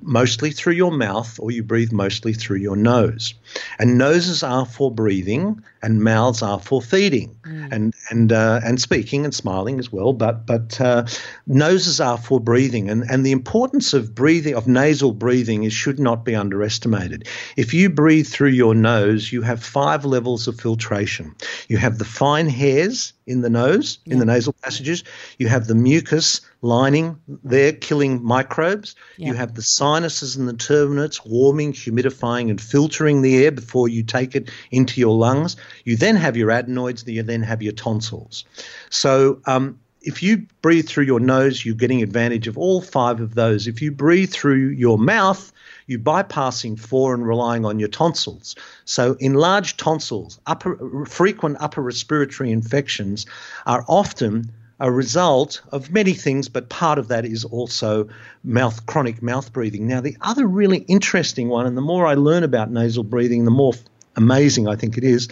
mostly 0.00 0.50
through 0.50 0.74
your 0.74 0.92
mouth 0.92 1.38
or 1.40 1.50
you 1.50 1.62
breathe 1.62 1.92
mostly 1.92 2.32
through 2.34 2.58
your 2.58 2.76
nose. 2.76 3.34
And 3.78 3.98
noses 3.98 4.42
are 4.42 4.66
for 4.66 4.90
breathing 4.90 5.62
and 5.84 6.02
mouths 6.02 6.42
are 6.42 6.58
for 6.58 6.80
feeding 6.80 7.36
mm. 7.42 7.68
and 7.70 7.94
and 8.10 8.32
uh, 8.32 8.60
and 8.64 8.80
speaking 8.80 9.24
and 9.24 9.34
smiling 9.34 9.78
as 9.78 9.92
well. 9.92 10.12
But 10.12 10.46
but 10.46 10.80
uh, 10.80 11.06
noses 11.46 12.00
are 12.00 12.18
for 12.18 12.40
breathing 12.40 12.90
and 12.90 13.04
and 13.08 13.24
the 13.24 13.32
importance 13.32 13.92
of 13.92 14.14
breathing 14.14 14.54
of 14.54 14.66
nasal 14.66 15.12
breathing 15.12 15.64
is 15.64 15.72
should 15.72 16.00
not 16.00 16.24
be 16.24 16.34
underestimated. 16.34 17.28
If 17.56 17.74
you 17.74 17.90
breathe 17.90 18.26
through 18.26 18.50
your 18.50 18.74
nose, 18.74 19.30
you 19.30 19.42
have 19.42 19.62
five 19.62 20.04
levels 20.04 20.48
of 20.48 20.58
filtration. 20.58 21.34
You 21.68 21.76
have 21.76 21.98
the 21.98 22.04
fine 22.04 22.48
hairs 22.48 23.12
in 23.26 23.40
the 23.40 23.50
nose, 23.50 23.98
yeah. 24.04 24.14
in 24.14 24.18
the 24.18 24.26
nasal 24.26 24.54
passages. 24.62 25.04
You 25.38 25.48
have 25.48 25.66
the 25.66 25.74
mucus 25.74 26.40
lining 26.64 27.20
there, 27.44 27.72
killing 27.72 28.24
microbes. 28.24 28.96
Yeah. 29.16 29.28
You 29.28 29.34
have 29.34 29.54
the 29.54 29.62
sinuses 29.62 30.36
and 30.36 30.48
the 30.48 30.54
turbinates 30.54 31.20
warming, 31.24 31.72
humidifying, 31.72 32.50
and 32.50 32.60
filtering 32.60 33.22
the 33.22 33.44
air 33.44 33.50
before 33.50 33.88
you 33.88 34.02
take 34.02 34.34
it 34.34 34.50
into 34.70 35.00
your 35.00 35.16
lungs. 35.16 35.56
You 35.84 35.96
then 35.96 36.16
have 36.16 36.36
your 36.36 36.50
adenoids, 36.50 37.06
you 37.06 37.22
then 37.22 37.42
have 37.42 37.62
your 37.62 37.72
tonsils. 37.72 38.44
So, 38.90 39.40
um, 39.46 39.78
if 40.02 40.22
you 40.22 40.46
breathe 40.60 40.86
through 40.86 41.04
your 41.04 41.20
nose, 41.20 41.64
you're 41.64 41.74
getting 41.74 42.02
advantage 42.02 42.46
of 42.46 42.58
all 42.58 42.82
five 42.82 43.20
of 43.20 43.34
those. 43.34 43.66
If 43.66 43.80
you 43.80 43.90
breathe 43.90 44.30
through 44.30 44.68
your 44.68 44.98
mouth, 44.98 45.50
you're 45.86 45.98
bypassing 45.98 46.78
four 46.78 47.14
and 47.14 47.26
relying 47.26 47.64
on 47.64 47.78
your 47.78 47.88
tonsils. 47.88 48.54
So, 48.84 49.16
enlarged 49.20 49.78
tonsils, 49.78 50.38
upper, 50.46 51.06
frequent 51.06 51.56
upper 51.60 51.82
respiratory 51.82 52.52
infections 52.52 53.26
are 53.66 53.84
often 53.88 54.52
a 54.80 54.90
result 54.90 55.62
of 55.70 55.90
many 55.90 56.12
things, 56.12 56.48
but 56.48 56.68
part 56.68 56.98
of 56.98 57.08
that 57.08 57.24
is 57.24 57.44
also 57.44 58.08
mouth 58.42 58.84
chronic 58.86 59.22
mouth 59.22 59.52
breathing. 59.52 59.86
Now, 59.86 60.00
the 60.00 60.16
other 60.20 60.46
really 60.46 60.78
interesting 60.78 61.48
one, 61.48 61.66
and 61.66 61.76
the 61.76 61.82
more 61.82 62.06
I 62.06 62.14
learn 62.14 62.42
about 62.42 62.70
nasal 62.70 63.04
breathing, 63.04 63.44
the 63.44 63.50
more 63.50 63.72
amazing 64.16 64.68
I 64.68 64.76
think 64.76 64.96
it 64.98 65.04
is. 65.04 65.28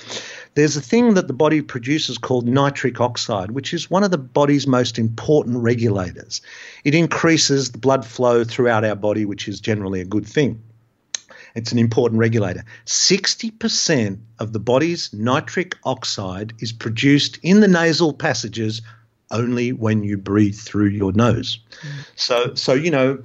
There's 0.55 0.76
a 0.76 0.83
thing 0.83 1.14
that 1.14 1.28
the 1.28 1.33
body 1.33 1.62
produces 1.62 2.18
called 2.18 2.47
nitric 2.47 3.01
oxide, 3.01 3.53
which 3.53 3.72
is 3.72 3.91
one 3.91 4.05
of 4.05 4.11
the 4.11 4.18
body's 4.18 4.66
most 4.66 4.99
important 4.99 5.59
regulators. 5.59 6.43
It 6.85 6.95
increases 6.95 7.70
the 7.70 7.78
blood 7.78 8.05
flow 8.05 8.45
throughout 8.45 8.85
our 8.85 8.97
body, 8.97 9.24
which 9.24 9.49
is 9.49 9.61
generally 9.61 10.01
a 10.01 10.05
good 10.05 10.26
thing. 10.26 10.62
It's 11.55 11.72
an 11.72 11.78
important 11.78 12.18
regulator. 12.18 12.64
60% 12.87 14.18
of 14.39 14.53
the 14.53 14.59
body's 14.59 15.12
nitric 15.12 15.76
oxide 15.85 16.55
is 16.61 16.72
produced 16.72 17.39
in 17.43 17.61
the 17.61 17.68
nasal 17.68 18.12
passages 18.12 18.83
only 19.30 19.72
when 19.72 20.05
you 20.05 20.16
breathe 20.16 20.57
through 20.57 20.89
your 20.89 21.12
nose. 21.12 21.59
Mm. 21.83 22.07
So, 22.16 22.55
so 22.55 22.74
you 22.74 22.91
know, 22.91 23.22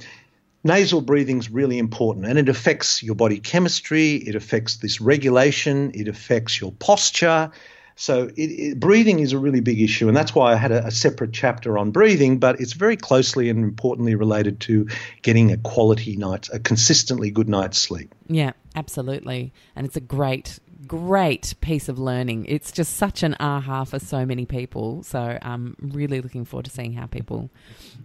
nasal 0.64 1.02
breathing 1.02 1.40
is 1.40 1.50
really 1.50 1.78
important 1.78 2.26
and 2.26 2.38
it 2.38 2.50
affects 2.50 3.04
your 3.04 3.16
body 3.16 3.40
chemistry, 3.40 4.16
it 4.16 4.36
affects 4.36 4.78
this 4.78 5.02
regulation, 5.02 5.92
it 5.94 6.08
affects 6.08 6.60
your 6.60 6.72
posture. 6.74 7.52
So, 8.00 8.26
it, 8.36 8.42
it, 8.42 8.80
breathing 8.80 9.20
is 9.20 9.34
a 9.34 9.40
really 9.40 9.60
big 9.60 9.82
issue, 9.82 10.08
and 10.08 10.16
that's 10.16 10.36
why 10.36 10.54
I 10.54 10.56
had 10.56 10.72
a, 10.72 10.86
a, 10.86 10.92
separate 10.92 11.34
chapter 11.34 11.80
on 11.80 11.90
breathing. 11.90 12.38
But 12.38 12.62
it's 12.62 12.74
very 12.74 12.96
closely 12.96 13.50
and 13.50 13.64
importantly 13.64 14.14
related 14.14 14.60
to 14.62 14.88
getting 15.24 15.52
a 15.52 15.58
quality 15.58 16.16
night, 16.16 16.48
a 16.54 16.60
consistently 16.60 17.32
good 17.32 17.50
night's 17.50 17.80
sleep. 17.80 18.14
Yeah, 18.28 18.52
absolutely, 18.76 19.52
and 19.76 19.88
it's 19.88 19.98
a 19.98 20.02
great 20.02 20.60
great 20.86 21.54
piece 21.62 21.90
of 21.90 22.00
learning. 22.00 22.46
It's 22.48 22.72
just 22.72 22.98
such 22.98 23.24
an 23.24 23.36
aha 23.40 23.84
for 23.84 24.00
so 24.00 24.26
many 24.26 24.46
people. 24.46 25.04
So 25.04 25.38
I'm 25.42 25.76
really 25.80 26.22
looking 26.22 26.46
forward 26.46 26.66
to 26.66 26.72
seeing 26.72 26.94
how 26.94 27.08
people 27.08 27.50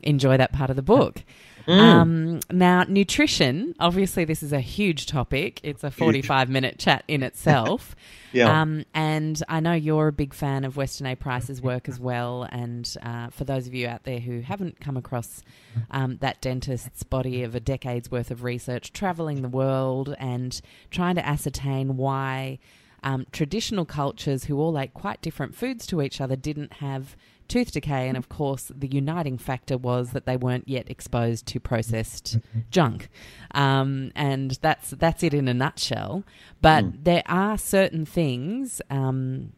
enjoy 0.03 0.37
that 0.37 0.53
part 0.53 0.71
of 0.71 0.77
the 0.77 0.83
book. 0.83 1.23
Mm. 1.67 1.79
Um, 1.79 2.41
now, 2.51 2.85
nutrition, 2.85 3.75
obviously, 3.79 4.25
this 4.25 4.43
is 4.43 4.53
a 4.53 4.61
huge 4.61 5.07
topic. 5.07 5.61
It's 5.63 5.85
a 5.85 5.91
45 5.91 6.49
minute 6.49 6.79
chat 6.79 7.05
in 7.09 7.23
itself. 7.23 7.95
yeah. 8.33 8.63
Um, 8.63 8.85
and 8.95 9.43
I 9.49 9.61
know 9.61 9.73
you're 9.73 10.09
a 10.09 10.13
big 10.13 10.35
fan 10.35 10.65
of 10.65 10.77
Weston 10.77 11.07
A. 11.07 11.15
Price's 11.15 11.63
work 11.63 11.89
as 11.89 12.01
well. 12.01 12.49
And 12.51 12.93
uh, 13.03 13.31
for 13.31 13.45
those 13.45 13.67
of 13.67 13.75
you 13.75 13.87
out 13.87 14.05
there 14.05 14.21
who 14.21 14.41
haven't 14.41 14.81
come 14.81 14.97
across 14.97 15.43
um, 15.91 16.19
that 16.21 16.41
dentist's 16.41 17.03
body 17.03 17.43
of 17.43 17.55
a 17.55 17.61
decade's 17.61 18.11
worth 18.11 18.31
of 18.31 18.43
research, 18.43 18.93
traveling 18.93 19.43
the 19.43 19.49
world 19.49 20.15
and 20.19 20.61
trying 20.91 21.15
to 21.17 21.27
ascertain 21.27 21.97
why 21.97 22.59
um, 23.03 23.27
traditional 23.33 23.85
cultures 23.85 24.45
who 24.45 24.59
all 24.59 24.79
ate 24.79 24.95
quite 24.95 25.21
different 25.23 25.55
foods 25.55 25.87
to 25.87 26.03
each 26.03 26.21
other 26.21 26.37
didn't 26.37 26.75
have 26.75 27.17
tooth 27.53 27.73
decay. 27.73 28.09
And 28.09 28.17
of 28.17 28.29
course, 28.29 28.73
the 28.75 28.89
uniting 28.89 29.37
factor 29.37 29.77
was 29.77 30.13
that 30.13 30.25
they 30.25 30.37
weren't 30.37 30.67
yet 30.67 30.89
exposed 30.89 31.47
to 31.49 31.61
processed 31.61 32.39
junk. 32.71 33.09
Um, 33.53 34.11
and 34.15 34.53
that's, 34.63 34.91
that's 34.91 35.23
it 35.23 35.35
in 35.35 35.49
a 35.49 35.55
nutshell. 35.55 36.25
But 36.63 36.85
mm. 36.85 37.05
there 37.05 37.23
are 37.27 37.59
certain 37.59 38.07
things. 38.07 38.81
Um, 38.91 39.53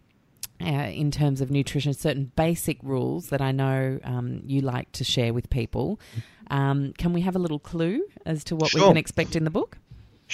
uh, 0.61 0.89
in 0.95 1.11
terms 1.11 1.41
of 1.41 1.51
nutrition, 1.51 1.93
certain 1.93 2.31
basic 2.37 2.79
rules 2.83 3.29
that 3.29 3.41
I 3.41 3.51
know 3.51 3.99
um, 4.05 4.41
you 4.47 4.61
like 4.61 4.91
to 4.93 5.05
share 5.05 5.35
with 5.35 5.51
people. 5.51 6.01
Um, 6.49 6.93
can 6.97 7.13
we 7.13 7.23
have 7.23 7.35
a 7.35 7.41
little 7.41 7.59
clue 7.59 8.07
as 8.25 8.45
to 8.45 8.57
what 8.57 8.71
sure. 8.71 8.81
we 8.81 8.87
can 8.87 8.97
expect 8.97 9.35
in 9.35 9.45
the 9.45 9.51
book? 9.51 9.79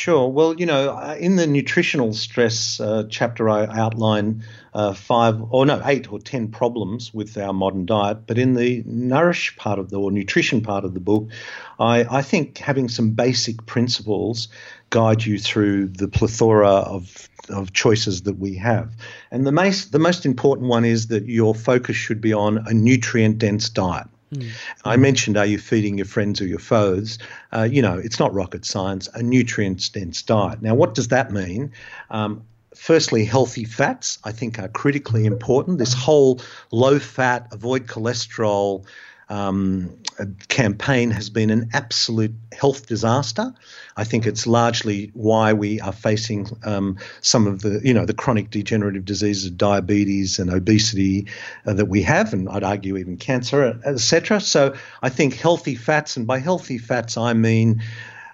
Sure. 0.00 0.30
Well, 0.30 0.58
you 0.58 0.64
know, 0.64 0.96
uh, 0.96 1.14
in 1.20 1.36
the 1.36 1.46
nutritional 1.46 2.14
stress 2.14 2.80
uh, 2.80 3.04
chapter, 3.10 3.50
I 3.50 3.66
outline 3.66 4.42
uh, 4.72 4.94
five 4.94 5.38
or 5.50 5.66
no, 5.66 5.82
eight 5.84 6.10
or 6.10 6.18
ten 6.18 6.48
problems 6.48 7.12
with 7.12 7.36
our 7.36 7.52
modern 7.52 7.84
diet. 7.84 8.26
But 8.26 8.38
in 8.38 8.54
the 8.54 8.82
nourish 8.86 9.54
part 9.56 9.78
of 9.78 9.90
the 9.90 10.00
or 10.00 10.10
nutrition 10.10 10.62
part 10.62 10.86
of 10.86 10.94
the 10.94 11.00
book, 11.00 11.28
I, 11.78 12.06
I 12.10 12.22
think 12.22 12.56
having 12.56 12.88
some 12.88 13.10
basic 13.10 13.66
principles 13.66 14.48
guide 14.88 15.22
you 15.22 15.38
through 15.38 15.88
the 15.88 16.08
plethora 16.08 16.70
of 16.70 17.28
of 17.50 17.74
choices 17.74 18.22
that 18.22 18.38
we 18.38 18.54
have. 18.56 18.96
And 19.30 19.46
the 19.46 19.52
most 19.52 19.92
the 19.92 19.98
most 19.98 20.24
important 20.24 20.68
one 20.68 20.86
is 20.86 21.08
that 21.08 21.26
your 21.26 21.54
focus 21.54 21.96
should 21.96 22.22
be 22.22 22.32
on 22.32 22.66
a 22.66 22.72
nutrient 22.72 23.36
dense 23.36 23.68
diet. 23.68 24.06
Mm. 24.34 24.52
I 24.84 24.96
mentioned, 24.96 25.36
are 25.36 25.46
you 25.46 25.58
feeding 25.58 25.98
your 25.98 26.06
friends 26.06 26.40
or 26.40 26.46
your 26.46 26.58
foes? 26.58 27.18
Uh, 27.52 27.68
you 27.70 27.82
know, 27.82 27.98
it's 27.98 28.18
not 28.18 28.32
rocket 28.32 28.64
science, 28.64 29.08
a 29.14 29.22
nutrient 29.22 29.92
dense 29.92 30.22
diet. 30.22 30.62
Now, 30.62 30.74
what 30.74 30.94
does 30.94 31.08
that 31.08 31.32
mean? 31.32 31.72
Um, 32.10 32.42
firstly, 32.74 33.24
healthy 33.24 33.64
fats, 33.64 34.18
I 34.24 34.32
think, 34.32 34.58
are 34.58 34.68
critically 34.68 35.26
important. 35.26 35.78
This 35.78 35.92
whole 35.92 36.40
low 36.70 36.98
fat, 36.98 37.48
avoid 37.52 37.86
cholesterol, 37.86 38.86
um, 39.30 39.96
campaign 40.48 41.12
has 41.12 41.30
been 41.30 41.50
an 41.50 41.70
absolute 41.72 42.34
health 42.52 42.86
disaster. 42.86 43.54
I 43.96 44.04
think 44.04 44.26
it's 44.26 44.46
largely 44.46 45.12
why 45.14 45.52
we 45.52 45.80
are 45.80 45.92
facing 45.92 46.48
um, 46.64 46.98
some 47.20 47.46
of 47.46 47.62
the, 47.62 47.80
you 47.82 47.94
know, 47.94 48.04
the 48.04 48.12
chronic 48.12 48.50
degenerative 48.50 49.04
diseases, 49.04 49.50
diabetes 49.50 50.40
and 50.40 50.50
obesity 50.50 51.28
uh, 51.64 51.74
that 51.74 51.86
we 51.86 52.02
have, 52.02 52.32
and 52.32 52.48
I'd 52.48 52.64
argue 52.64 52.96
even 52.96 53.16
cancer, 53.16 53.80
etc. 53.84 54.40
So 54.40 54.74
I 55.00 55.08
think 55.08 55.34
healthy 55.34 55.76
fats, 55.76 56.16
and 56.16 56.26
by 56.26 56.40
healthy 56.40 56.78
fats 56.78 57.16
I 57.16 57.32
mean 57.32 57.82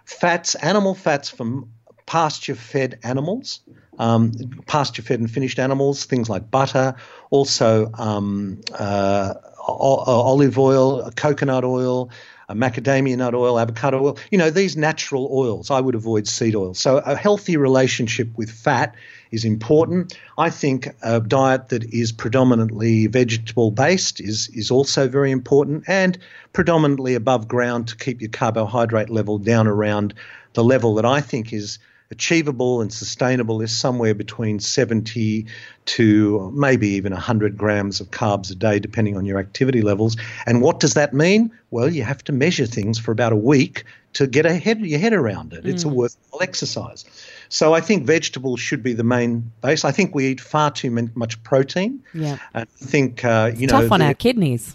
fats, 0.07 0.55
animal 0.55 0.95
fats 0.95 1.29
from 1.29 1.71
pasture 2.07 2.55
fed 2.55 2.99
animals, 3.03 3.61
um, 3.99 4.33
pasture 4.67 5.03
fed 5.03 5.21
and 5.21 5.31
finished 5.31 5.59
animals, 5.59 6.05
things 6.07 6.31
like 6.31 6.51
butter, 6.51 6.95
also 7.31 7.91
um, 7.95 8.61
uh, 8.73 9.35
olive 9.67 10.59
oil, 10.59 11.11
coconut 11.17 11.65
oil, 11.65 12.11
macadamia 12.51 13.17
nut 13.17 13.35
oil, 13.35 13.59
avocado 13.59 14.03
oil, 14.03 14.19
you 14.31 14.39
know, 14.39 14.51
these 14.51 14.77
natural 14.77 15.29
oils. 15.33 15.71
I 15.71 15.81
would 15.81 15.95
avoid 15.95 16.29
seed 16.29 16.55
oil. 16.55 16.75
So 16.75 16.99
a 16.99 17.17
healthy 17.17 17.57
relationship 17.57 18.37
with 18.37 18.51
fat 18.51 18.95
is 19.31 19.45
important. 19.45 20.17
I 20.39 20.51
think 20.51 20.89
a 21.03 21.21
diet 21.21 21.71
that 21.71 21.85
is 21.85 22.13
predominantly 22.13 23.09
vegetable 23.09 23.71
based 23.71 24.21
is, 24.21 24.49
is 24.49 24.71
also 24.71 25.09
very 25.09 25.33
important 25.33 25.85
and 25.89 26.17
predominantly 26.53 27.15
above 27.15 27.49
ground 27.49 27.89
to 27.89 27.97
keep 27.97 28.21
your 28.21 28.31
carbohydrate 28.31 29.11
level 29.11 29.39
down 29.39 29.67
around 29.67 30.15
the 30.53 30.65
level 30.65 30.95
that 30.95 31.05
I 31.05 31.21
think 31.21 31.53
is 31.53 31.79
achievable 32.11 32.81
and 32.81 32.93
sustainable 32.93 33.61
is 33.61 33.77
somewhere 33.77 34.15
between 34.15 34.61
70 34.61 35.47
to 35.87 36.53
maybe 36.55 36.89
even 36.89 37.13
100 37.13 37.57
grams 37.57 38.01
of 38.01 38.11
carbs 38.11 38.51
a 38.51 38.55
day, 38.55 38.79
depending 38.79 39.17
on 39.17 39.25
your 39.25 39.39
activity 39.39 39.83
levels. 39.83 40.17
And 40.47 40.63
what 40.63 40.81
does 40.81 40.95
that 40.95 41.15
mean? 41.15 41.51
Well, 41.71 41.89
you 41.89 42.03
have 42.03 42.23
to 42.25 42.33
measure 42.33 42.67
things 42.67 42.99
for 42.99 43.13
about 43.13 43.33
a 43.33 43.37
week 43.37 43.85
to 44.15 44.27
get 44.27 44.47
a 44.47 44.55
head, 44.55 44.81
your 44.81 44.99
head 44.99 45.13
around 45.13 45.53
it. 45.53 45.65
Mm. 45.65 45.69
It's 45.69 45.85
a 45.85 45.89
mm. 45.89 45.93
worthwhile 45.93 46.43
exercise. 46.43 47.05
So 47.49 47.75
I 47.75 47.81
think 47.81 48.07
vegetables 48.07 48.61
should 48.61 48.83
be 48.83 48.93
the 48.93 49.05
main 49.05 49.53
base. 49.61 49.85
I 49.85 49.93
think 49.93 50.15
we 50.15 50.27
eat 50.27 50.41
far 50.41 50.71
too 50.71 50.91
much 51.15 51.43
protein. 51.43 52.03
Yeah. 52.15 52.39
I 52.55 52.65
think, 52.65 53.25
uh, 53.25 53.53
you 53.55 53.65
it's 53.65 53.73
know. 53.73 53.83
Tough 53.83 53.93
on 53.93 54.03
our 54.03 54.15
kidneys. 54.15 54.75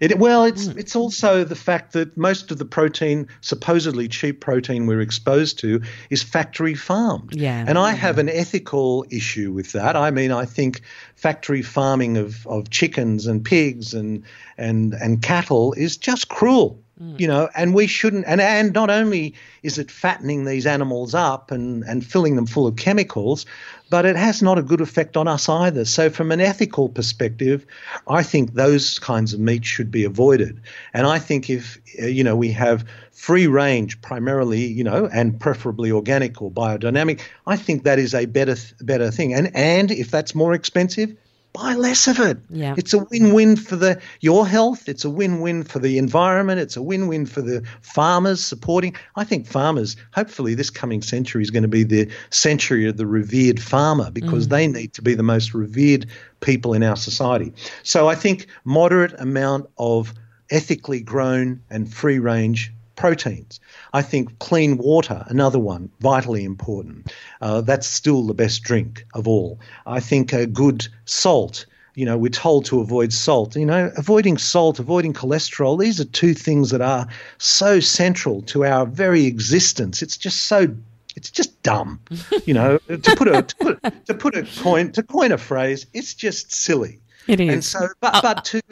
It, 0.00 0.18
well, 0.18 0.44
it's 0.44 0.68
mm. 0.68 0.78
it's 0.78 0.94
also 0.94 1.44
the 1.44 1.56
fact 1.56 1.92
that 1.92 2.16
most 2.16 2.50
of 2.50 2.58
the 2.58 2.64
protein, 2.64 3.28
supposedly 3.40 4.08
cheap 4.08 4.40
protein 4.40 4.86
we're 4.86 5.00
exposed 5.00 5.58
to, 5.60 5.82
is 6.10 6.22
factory 6.22 6.74
farmed. 6.74 7.34
Yeah. 7.34 7.64
And 7.66 7.78
I 7.78 7.92
have 7.92 8.18
an 8.18 8.28
ethical 8.28 9.06
issue 9.10 9.52
with 9.52 9.72
that. 9.72 9.96
I 9.96 10.10
mean, 10.10 10.32
I 10.32 10.44
think 10.44 10.82
factory 11.14 11.62
farming 11.62 12.16
of, 12.16 12.46
of 12.46 12.70
chickens 12.70 13.26
and 13.26 13.44
pigs 13.44 13.94
and 13.94 14.24
and 14.58 14.92
and 14.94 15.22
cattle 15.22 15.72
is 15.72 15.96
just 15.96 16.28
cruel. 16.28 16.82
Mm. 17.00 17.20
You 17.20 17.28
know, 17.28 17.50
and 17.54 17.74
we 17.74 17.86
shouldn't. 17.86 18.24
And 18.26 18.40
and 18.40 18.72
not 18.72 18.88
only 18.88 19.34
is 19.62 19.78
it 19.78 19.90
fattening 19.90 20.46
these 20.46 20.66
animals 20.66 21.14
up 21.14 21.50
and 21.50 21.84
and 21.84 22.04
filling 22.04 22.36
them 22.36 22.46
full 22.46 22.66
of 22.66 22.76
chemicals, 22.76 23.44
but 23.90 24.06
it 24.06 24.16
has 24.16 24.42
not 24.42 24.56
a 24.56 24.62
good 24.62 24.80
effect 24.80 25.16
on 25.16 25.28
us 25.28 25.46
either. 25.48 25.84
So, 25.84 26.08
from 26.08 26.32
an 26.32 26.40
ethical 26.40 26.88
perspective, 26.88 27.66
I 28.08 28.22
think 28.22 28.54
those 28.54 28.98
kinds 28.98 29.34
of 29.34 29.40
meat 29.40 29.66
should 29.66 29.90
be 29.90 30.04
avoided. 30.04 30.60
And 30.94 31.06
I 31.06 31.18
think 31.18 31.50
if 31.50 31.78
uh, 32.00 32.06
you 32.06 32.24
know 32.24 32.34
we 32.34 32.50
have 32.52 32.86
free 33.12 33.46
range, 33.46 34.00
primarily, 34.00 34.64
you 34.64 34.84
know, 34.84 35.06
and 35.12 35.38
preferably 35.38 35.90
organic 35.90 36.40
or 36.40 36.50
biodynamic, 36.50 37.20
I 37.46 37.56
think 37.56 37.84
that 37.84 37.98
is 37.98 38.14
a 38.14 38.24
better 38.24 38.56
better 38.80 39.10
thing. 39.10 39.34
And 39.34 39.54
and 39.54 39.90
if 39.90 40.10
that's 40.10 40.34
more 40.34 40.54
expensive, 40.54 41.14
buy 41.56 41.74
less 41.74 42.06
of 42.06 42.20
it. 42.20 42.38
Yeah. 42.50 42.74
It's 42.76 42.92
a 42.92 42.98
win-win 42.98 43.56
for 43.56 43.76
the 43.76 44.00
your 44.20 44.46
health. 44.46 44.88
It's 44.88 45.04
a 45.04 45.10
win-win 45.10 45.64
for 45.64 45.78
the 45.78 45.98
environment. 45.98 46.60
It's 46.60 46.76
a 46.76 46.82
win-win 46.82 47.26
for 47.26 47.42
the 47.42 47.62
farmers 47.80 48.44
supporting. 48.44 48.94
I 49.16 49.24
think 49.24 49.46
farmers. 49.46 49.96
Hopefully, 50.14 50.54
this 50.54 50.70
coming 50.70 51.02
century 51.02 51.42
is 51.42 51.50
going 51.50 51.62
to 51.62 51.68
be 51.68 51.82
the 51.82 52.10
century 52.30 52.86
of 52.86 52.96
the 52.96 53.06
revered 53.06 53.60
farmer 53.60 54.10
because 54.10 54.46
mm. 54.46 54.50
they 54.50 54.66
need 54.66 54.92
to 54.94 55.02
be 55.02 55.14
the 55.14 55.22
most 55.22 55.54
revered 55.54 56.06
people 56.40 56.74
in 56.74 56.82
our 56.82 56.96
society. 56.96 57.52
So 57.82 58.08
I 58.08 58.14
think 58.14 58.46
moderate 58.64 59.18
amount 59.18 59.68
of 59.78 60.12
ethically 60.50 61.00
grown 61.00 61.60
and 61.70 61.92
free-range 61.92 62.72
proteins. 62.96 63.60
I 63.92 64.02
think 64.02 64.38
clean 64.38 64.78
water, 64.78 65.24
another 65.28 65.58
one, 65.58 65.90
vitally 66.00 66.44
important. 66.44 67.12
Uh, 67.40 67.60
that's 67.60 67.86
still 67.86 68.22
the 68.22 68.34
best 68.34 68.62
drink 68.62 69.06
of 69.14 69.28
all. 69.28 69.60
I 69.86 70.00
think 70.00 70.32
a 70.32 70.46
good 70.46 70.88
salt. 71.04 71.66
You 71.94 72.04
know, 72.04 72.18
we're 72.18 72.28
told 72.28 72.66
to 72.66 72.80
avoid 72.80 73.12
salt. 73.12 73.56
You 73.56 73.66
know, 73.66 73.90
avoiding 73.96 74.36
salt, 74.36 74.78
avoiding 74.78 75.14
cholesterol, 75.14 75.78
these 75.78 76.00
are 76.00 76.04
two 76.04 76.34
things 76.34 76.70
that 76.70 76.82
are 76.82 77.06
so 77.38 77.80
central 77.80 78.42
to 78.42 78.64
our 78.64 78.84
very 78.84 79.24
existence. 79.24 80.02
It's 80.02 80.16
just 80.16 80.42
so 80.44 80.74
it's 81.16 81.30
just 81.30 81.62
dumb. 81.62 82.00
You 82.44 82.54
know, 82.54 82.78
to 82.88 83.16
put 83.16 83.28
a 83.28 83.42
to 83.42 83.56
put, 83.56 84.06
to 84.06 84.14
put 84.14 84.36
a 84.36 84.42
coin 84.62 84.92
to 84.92 85.02
coin 85.02 85.32
a 85.32 85.38
phrase, 85.38 85.86
it's 85.94 86.14
just 86.14 86.52
silly. 86.52 87.00
It 87.26 87.40
is. 87.40 87.52
And 87.52 87.64
so, 87.64 87.88
but 88.00 88.14
uh, 88.14 88.20
but 88.22 88.44
to 88.46 88.62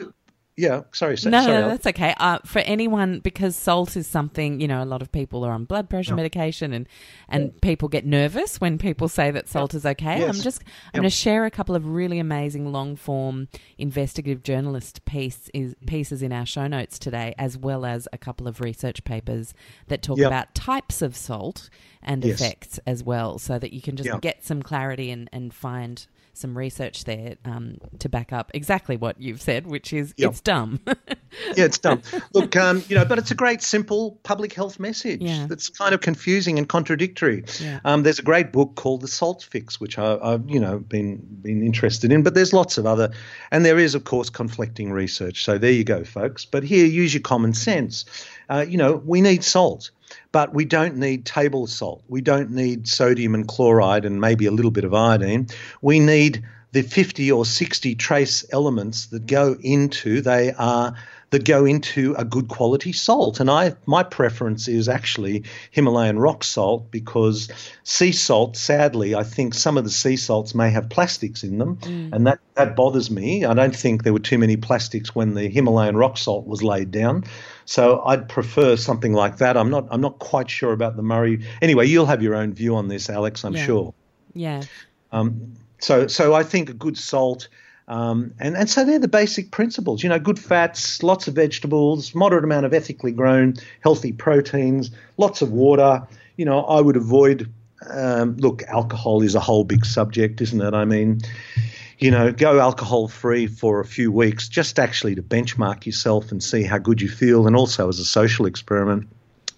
yeah, 0.57 0.83
sorry. 0.93 1.11
no, 1.11 1.15
sorry, 1.17 1.31
no, 1.31 1.67
that's 1.67 1.85
okay. 1.87 2.13
Uh, 2.17 2.39
for 2.45 2.59
anyone, 2.59 3.19
because 3.19 3.57
salt 3.57 3.97
is 3.97 4.07
something 4.07 4.61
you 4.61 4.69
know, 4.69 4.81
a 4.81 4.85
lot 4.85 5.01
of 5.01 5.11
people 5.11 5.43
are 5.43 5.51
on 5.51 5.65
blood 5.65 5.89
pressure 5.89 6.15
medication, 6.15 6.71
and 6.71 6.87
and 7.27 7.51
yeah. 7.53 7.59
people 7.61 7.89
get 7.89 8.05
nervous 8.05 8.61
when 8.61 8.77
people 8.77 9.09
say 9.09 9.31
that 9.31 9.49
salt 9.49 9.73
is 9.73 9.85
okay. 9.85 10.19
Yes. 10.19 10.35
I'm 10.35 10.41
just 10.41 10.63
I'm 10.93 11.01
going 11.01 11.03
to 11.03 11.09
share 11.09 11.43
a 11.43 11.51
couple 11.51 11.75
of 11.75 11.85
really 11.89 12.19
amazing 12.19 12.71
long 12.71 12.95
form 12.95 13.49
investigative 13.77 14.43
journalist 14.43 15.03
piece 15.03 15.49
is, 15.53 15.75
pieces 15.87 16.21
in 16.21 16.31
our 16.31 16.45
show 16.45 16.67
notes 16.67 16.97
today, 16.99 17.35
as 17.37 17.57
well 17.57 17.85
as 17.85 18.07
a 18.13 18.17
couple 18.17 18.47
of 18.47 18.61
research 18.61 19.03
papers 19.03 19.53
that 19.87 20.01
talk 20.01 20.19
about 20.19 20.55
types 20.55 21.01
of 21.01 21.17
salt 21.17 21.69
and 22.01 22.23
yes. 22.23 22.39
effects 22.39 22.79
as 22.87 23.03
well, 23.03 23.37
so 23.39 23.59
that 23.59 23.73
you 23.73 23.81
can 23.81 23.97
just 23.97 24.21
get 24.21 24.45
some 24.45 24.63
clarity 24.63 25.11
and 25.11 25.29
and 25.33 25.53
find 25.53 26.07
some 26.37 26.57
research 26.57 27.05
there 27.05 27.35
um, 27.45 27.77
to 27.99 28.09
back 28.09 28.33
up 28.33 28.51
exactly 28.53 28.97
what 28.97 29.19
you've 29.21 29.41
said, 29.41 29.65
which 29.65 29.93
is 29.93 30.13
yep. 30.17 30.31
it's 30.31 30.41
dumb. 30.41 30.79
yeah, 31.55 31.65
it's 31.65 31.77
dumb. 31.77 32.01
Look, 32.33 32.55
um, 32.55 32.83
you 32.87 32.95
know, 32.95 33.05
but 33.05 33.17
it's 33.17 33.31
a 33.31 33.35
great, 33.35 33.61
simple 33.61 34.19
public 34.23 34.53
health 34.53 34.79
message 34.79 35.21
yeah. 35.21 35.45
that's 35.47 35.69
kind 35.69 35.93
of 35.93 36.01
confusing 36.01 36.57
and 36.57 36.67
contradictory. 36.67 37.43
Yeah. 37.59 37.79
Um, 37.85 38.03
there's 38.03 38.19
a 38.19 38.23
great 38.23 38.51
book 38.51 38.75
called 38.75 39.01
The 39.01 39.07
Salt 39.07 39.47
Fix, 39.49 39.79
which 39.79 39.97
I, 39.97 40.17
have 40.31 40.49
you 40.49 40.59
know 40.59 40.79
been 40.79 41.17
been 41.41 41.63
interested 41.63 42.11
in, 42.11 42.23
but 42.23 42.33
there's 42.33 42.53
lots 42.53 42.77
of 42.77 42.85
other, 42.85 43.11
and 43.51 43.65
there 43.65 43.79
is 43.79 43.95
of 43.95 44.03
course 44.03 44.29
conflicting 44.29 44.91
research. 44.91 45.43
So 45.43 45.57
there 45.57 45.71
you 45.71 45.83
go, 45.83 46.03
folks. 46.03 46.45
But 46.45 46.63
here, 46.63 46.85
use 46.85 47.13
your 47.13 47.21
common 47.21 47.53
sense. 47.53 48.05
Uh, 48.49 48.65
you 48.67 48.77
know, 48.77 49.01
we 49.05 49.21
need 49.21 49.43
salt 49.43 49.91
but 50.31 50.53
we 50.53 50.65
don't 50.65 50.97
need 50.97 51.25
table 51.25 51.65
salt. 51.65 52.03
We 52.09 52.21
don't 52.21 52.51
need 52.51 52.87
sodium 52.87 53.33
and 53.35 53.47
chloride 53.47 54.05
and 54.05 54.19
maybe 54.19 54.45
a 54.45 54.51
little 54.51 54.69
bit 54.69 54.83
of 54.83 54.93
iodine. 54.93 55.47
We 55.81 55.99
need 55.99 56.43
the 56.75 56.81
50 56.81 57.31
or 57.31 57.45
60 57.45 57.95
trace 57.95 58.43
elements 58.51 59.05
that 59.07 59.27
go 59.27 59.55
into 59.61 60.19
they 60.19 60.51
are 60.51 60.93
that 61.35 61.43
go 61.43 61.65
into 61.65 62.15
a 62.17 62.23
good 62.23 62.47
quality 62.47 62.93
salt 62.93 63.41
and 63.41 63.51
I 63.51 63.75
my 63.85 64.03
preference 64.03 64.69
is 64.69 64.87
actually 64.87 65.43
Himalayan 65.71 66.17
rock 66.17 66.45
salt 66.45 66.89
because 66.89 67.49
sea 67.83 68.13
salt 68.13 68.55
sadly 68.55 69.15
I 69.15 69.23
think 69.23 69.53
some 69.53 69.77
of 69.77 69.83
the 69.83 69.89
sea 69.89 70.15
salts 70.15 70.55
may 70.55 70.69
have 70.69 70.89
plastics 70.89 71.43
in 71.43 71.57
them 71.57 71.75
mm. 71.75 72.13
and 72.13 72.25
that 72.27 72.39
that 72.53 72.77
bothers 72.77 73.11
me 73.11 73.43
I 73.43 73.53
don't 73.53 73.75
think 73.75 74.03
there 74.03 74.13
were 74.13 74.19
too 74.19 74.37
many 74.37 74.55
plastics 74.55 75.13
when 75.13 75.33
the 75.33 75.49
Himalayan 75.49 75.97
rock 75.97 76.17
salt 76.17 76.47
was 76.47 76.63
laid 76.63 76.91
down 76.91 77.25
so 77.65 78.01
I'd 78.05 78.29
prefer 78.29 78.77
something 78.77 79.13
like 79.13 79.37
that. 79.37 79.57
I'm 79.57 79.69
not 79.69 79.87
I'm 79.91 80.01
not 80.01 80.19
quite 80.19 80.49
sure 80.49 80.71
about 80.71 80.95
the 80.95 81.01
Murray. 81.01 81.45
Anyway, 81.61 81.87
you'll 81.87 82.05
have 82.05 82.21
your 82.21 82.35
own 82.35 82.53
view 82.53 82.75
on 82.75 82.87
this, 82.87 83.09
Alex. 83.09 83.43
I'm 83.43 83.55
yeah. 83.55 83.65
sure. 83.65 83.93
Yeah. 84.33 84.61
Um, 85.11 85.53
so 85.79 86.07
so 86.07 86.33
I 86.33 86.43
think 86.43 86.69
a 86.69 86.73
good 86.73 86.97
salt. 86.97 87.47
Um, 87.87 88.33
and, 88.39 88.57
and 88.57 88.69
so 88.69 88.83
they're 88.83 88.99
the 88.99 89.07
basic 89.07 89.51
principles. 89.51 90.01
You 90.01 90.09
know, 90.09 90.19
good 90.19 90.39
fats, 90.39 91.03
lots 91.03 91.27
of 91.27 91.35
vegetables, 91.35 92.15
moderate 92.15 92.43
amount 92.43 92.65
of 92.65 92.73
ethically 92.73 93.11
grown, 93.11 93.55
healthy 93.81 94.11
proteins, 94.11 94.91
lots 95.17 95.41
of 95.41 95.51
water. 95.51 96.07
You 96.37 96.45
know, 96.45 96.61
I 96.61 96.81
would 96.81 96.95
avoid. 96.95 97.51
Um, 97.87 98.37
look, 98.37 98.63
alcohol 98.63 99.21
is 99.21 99.35
a 99.35 99.39
whole 99.39 99.63
big 99.63 99.85
subject, 99.85 100.41
isn't 100.41 100.61
it? 100.61 100.73
I 100.73 100.85
mean, 100.85 101.21
you 101.99 102.09
know, 102.09 102.31
go 102.31 102.59
alcohol 102.59 103.07
free 103.07 103.47
for 103.47 103.79
a 103.79 103.85
few 103.85 104.11
weeks, 104.11 104.49
just 104.49 104.79
actually 104.79 105.15
to 105.15 105.21
benchmark 105.21 105.85
yourself 105.85 106.31
and 106.31 106.41
see 106.41 106.63
how 106.63 106.79
good 106.79 107.01
you 107.01 107.09
feel, 107.09 107.45
and 107.45 107.55
also 107.55 107.87
as 107.87 107.99
a 107.99 108.05
social 108.05 108.47
experiment. 108.47 109.07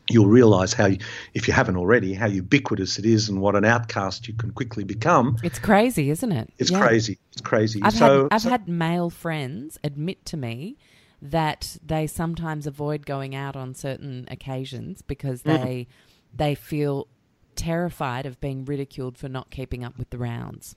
You'll 0.10 0.28
realize 0.28 0.74
how, 0.74 0.90
if 1.34 1.48
you 1.48 1.54
haven't 1.54 1.76
already, 1.76 2.14
how 2.14 2.28
ubiquitous 2.28 2.98
it 2.98 3.06
is 3.06 3.28
and 3.30 3.42
what 3.42 3.56
an 3.56 3.66
outcast 3.66 4.28
you 4.28 4.34
can 4.34 4.52
quickly 4.52 4.84
become. 4.84 5.38
It's 5.44 5.60
crazy, 5.60 6.10
isn't 6.10 6.32
it? 6.32 6.50
It's 6.58 6.72
yeah. 6.72 6.80
crazy. 6.80 7.20
It's 7.34 7.42
crazy. 7.42 7.82
I've, 7.84 7.94
so, 7.94 8.24
had, 8.24 8.28
I've 8.32 8.42
so, 8.42 8.50
had 8.50 8.68
male 8.70 9.10
friends 9.10 9.78
admit 9.84 10.26
to 10.28 10.38
me 10.38 10.78
that 11.22 11.78
they 11.86 12.08
sometimes 12.08 12.68
avoid 12.68 13.06
going 13.06 13.36
out 13.36 13.56
on 13.56 13.74
certain 13.74 14.28
occasions 14.30 15.02
because 15.02 15.44
mm. 15.44 15.62
they 15.62 15.76
mm. 15.76 15.88
they 16.36 16.56
feel 16.56 17.08
terrified 17.56 18.26
of 18.26 18.40
being 18.40 18.64
ridiculed 18.66 19.18
for 19.18 19.28
not 19.28 19.50
keeping 19.50 19.84
up 19.84 19.98
with 19.98 20.10
the 20.12 20.18
rounds. 20.18 20.76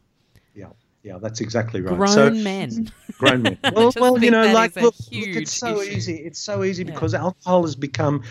Yeah. 0.54 0.70
Yeah, 1.02 1.16
that's 1.16 1.40
exactly 1.40 1.80
right. 1.80 1.96
Grown 1.96 2.08
so, 2.08 2.30
men. 2.30 2.90
Grown 3.18 3.42
men. 3.42 3.58
Well, 3.74 3.90
well 3.96 4.22
you 4.22 4.30
know, 4.30 4.52
like 4.52 4.76
look, 4.76 4.94
look, 5.10 5.12
it's 5.12 5.56
so 5.56 5.80
issue. 5.80 5.90
easy. 5.92 6.16
It's 6.16 6.38
so 6.38 6.62
easy 6.62 6.84
yeah. 6.84 6.92
because 6.92 7.14
alcohol 7.14 7.62
has 7.62 7.74
become 7.74 8.22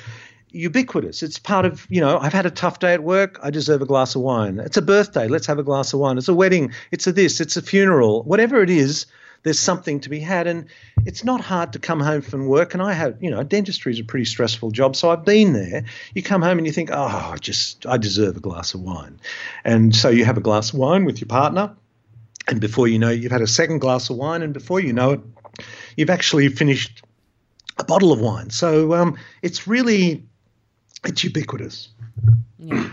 ubiquitous. 0.52 1.24
It's 1.24 1.40
part 1.40 1.66
of, 1.66 1.86
you 1.90 2.02
know, 2.02 2.18
I've 2.18 2.34
had 2.34 2.46
a 2.46 2.52
tough 2.52 2.80
day 2.80 2.94
at 2.94 3.04
work. 3.04 3.40
I 3.44 3.50
deserve 3.50 3.82
a 3.82 3.86
glass 3.86 4.16
of 4.16 4.22
wine. 4.22 4.60
It's 4.60 4.78
a 4.78 4.82
birthday. 4.82 5.28
Let's 5.28 5.48
have 5.48 5.60
a 5.60 5.64
glass 5.64 5.94
of 5.94 6.00
wine. 6.00 6.18
It's 6.18 6.28
a 6.28 6.34
wedding. 6.34 6.74
It's 6.92 7.08
a 7.08 7.12
this. 7.12 7.40
It's 7.40 7.58
a 7.58 7.62
funeral. 7.62 8.24
Whatever 8.24 8.62
it 8.64 8.70
is, 8.70 9.06
there's 9.44 9.60
something 9.60 10.00
to 10.02 10.10
be 10.10 10.20
had. 10.20 10.48
And 10.48 10.66
it's 11.06 11.24
not 11.24 11.42
hard 11.42 11.74
to 11.74 11.80
come 11.80 12.00
home 12.00 12.22
from 12.22 12.48
work. 12.48 12.74
And 12.74 12.84
I 12.84 12.94
have, 12.94 13.22
you 13.22 13.32
know, 13.32 13.44
dentistry 13.44 13.94
is 13.94 14.00
a 14.00 14.04
pretty 14.04 14.26
stressful 14.26 14.72
job. 14.72 14.96
So 14.96 15.10
I've 15.10 15.26
been 15.26 15.54
there. 15.54 15.86
You 16.14 16.24
come 16.24 16.42
home 16.42 16.58
and 16.58 16.68
you 16.68 16.74
think, 16.74 16.90
oh, 16.92 17.32
I 17.34 17.38
just, 17.40 17.86
I 17.86 17.98
deserve 17.98 18.38
a 18.38 18.42
glass 18.42 18.74
of 18.74 18.82
wine. 18.82 19.20
And 19.64 19.96
so 19.96 20.10
you 20.10 20.26
have 20.26 20.38
a 20.38 20.42
glass 20.42 20.74
of 20.74 20.80
wine 20.80 21.06
with 21.06 21.22
your 21.22 21.28
partner. 21.28 21.76
And 22.48 22.60
before 22.60 22.88
you 22.88 22.98
know 22.98 23.10
it, 23.10 23.22
you've 23.22 23.32
had 23.32 23.42
a 23.42 23.48
second 23.48 23.80
glass 23.80 24.10
of 24.10 24.18
wine. 24.18 24.42
And 24.42 24.54
before 24.54 24.80
you 24.80 24.94
know 24.94 25.12
it, 25.12 25.22
you've 25.96 26.10
actually 26.10 26.50
finished 26.50 27.04
a 27.78 27.84
bottle 27.84 28.12
of 28.12 28.20
wine. 28.20 28.50
So 28.50 28.94
um, 28.94 29.18
it's 29.42 29.68
really, 29.68 30.26
it's 31.06 31.24
ubiquitous. 31.24 31.90
Yeah. 32.58 32.90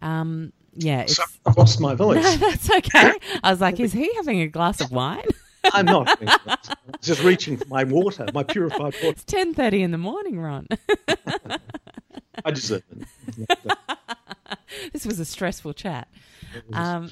Um, 0.00 0.52
yeah, 0.74 1.00
it's, 1.02 1.16
So 1.16 1.24
I've 1.44 1.56
lost 1.56 1.80
my 1.80 1.94
voice. 1.94 2.22
no, 2.22 2.36
that's 2.36 2.70
okay. 2.70 3.12
I 3.42 3.50
was 3.50 3.60
like, 3.60 3.80
is 3.80 3.92
he 3.92 4.10
having 4.16 4.40
a 4.40 4.48
glass 4.48 4.80
of 4.80 4.92
wine? 4.92 5.24
I'm 5.64 5.86
not. 5.86 6.20
just 7.02 7.22
reaching 7.22 7.56
for 7.56 7.66
my 7.66 7.84
water, 7.84 8.26
my 8.32 8.42
purified 8.42 8.80
water. 8.80 8.96
It's 9.02 9.24
ten 9.24 9.54
thirty 9.54 9.82
in 9.82 9.90
the 9.90 9.98
morning, 9.98 10.38
Ron. 10.38 10.66
I 12.44 12.50
deserve 12.52 12.82
it. 13.36 13.58
this 14.92 15.04
was 15.04 15.18
a 15.18 15.24
stressful 15.24 15.74
chat. 15.74 16.08
Um, 16.72 17.10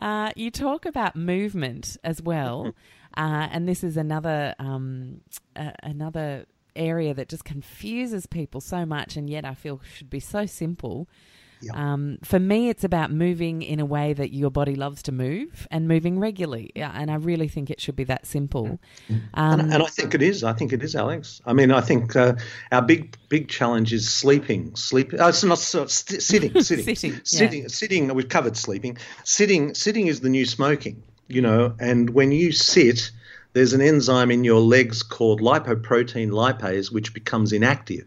uh, 0.00 0.32
you 0.34 0.50
talk 0.50 0.86
about 0.86 1.14
movement 1.14 1.96
as 2.02 2.22
well, 2.22 2.74
uh, 3.16 3.48
and 3.50 3.68
this 3.68 3.84
is 3.84 3.96
another 3.96 4.54
um, 4.58 5.20
uh, 5.54 5.72
another 5.82 6.46
area 6.76 7.14
that 7.14 7.28
just 7.28 7.44
confuses 7.44 8.26
people 8.26 8.60
so 8.60 8.84
much, 8.86 9.16
and 9.16 9.28
yet 9.28 9.44
I 9.44 9.54
feel 9.54 9.80
should 9.94 10.10
be 10.10 10.20
so 10.20 10.46
simple. 10.46 11.08
Yeah. 11.64 11.92
Um, 11.92 12.18
for 12.24 12.40
me, 12.40 12.70
it's 12.70 12.82
about 12.82 13.12
moving 13.12 13.62
in 13.62 13.78
a 13.78 13.84
way 13.84 14.14
that 14.14 14.32
your 14.32 14.50
body 14.50 14.74
loves 14.74 15.00
to 15.04 15.12
move 15.12 15.68
and 15.70 15.86
moving 15.86 16.18
regularly. 16.18 16.72
Yeah, 16.74 16.90
and 16.92 17.08
I 17.08 17.14
really 17.14 17.46
think 17.46 17.70
it 17.70 17.80
should 17.80 17.94
be 17.94 18.02
that 18.04 18.26
simple. 18.26 18.80
Um, 19.34 19.60
And, 19.60 19.72
and 19.74 19.82
I 19.82 19.86
think 19.86 20.12
it 20.12 20.22
is. 20.22 20.42
I 20.42 20.54
think 20.54 20.72
it 20.72 20.82
is, 20.82 20.96
Alex. 20.96 21.40
I 21.46 21.52
mean, 21.52 21.70
I 21.70 21.80
think 21.80 22.16
uh, 22.16 22.34
our 22.72 22.82
big, 22.82 23.16
big 23.28 23.48
challenge 23.48 23.92
is 23.92 24.12
sleeping. 24.12 24.74
Sleep. 24.74 25.12
Oh, 25.16 25.28
it's 25.28 25.44
not 25.44 25.58
so, 25.58 25.86
st- 25.86 26.20
sitting. 26.20 26.60
Sitting. 26.62 26.96
Sitting, 26.96 27.12
yeah. 27.12 27.20
Sitting. 27.22 27.68
Sitting. 27.68 28.12
We've 28.12 28.28
covered 28.28 28.56
sleeping. 28.56 28.98
Sitting. 29.22 29.74
Sitting 29.74 30.08
is 30.08 30.20
the 30.20 30.30
new 30.30 30.44
smoking. 30.44 31.00
You 31.28 31.42
know, 31.42 31.74
and 31.78 32.10
when 32.10 32.32
you 32.32 32.50
sit, 32.50 33.12
there's 33.52 33.72
an 33.72 33.80
enzyme 33.80 34.30
in 34.30 34.44
your 34.44 34.60
legs 34.60 35.02
called 35.02 35.40
lipoprotein 35.40 36.30
lipase, 36.30 36.90
which 36.90 37.14
becomes 37.14 37.52
inactive. 37.52 38.06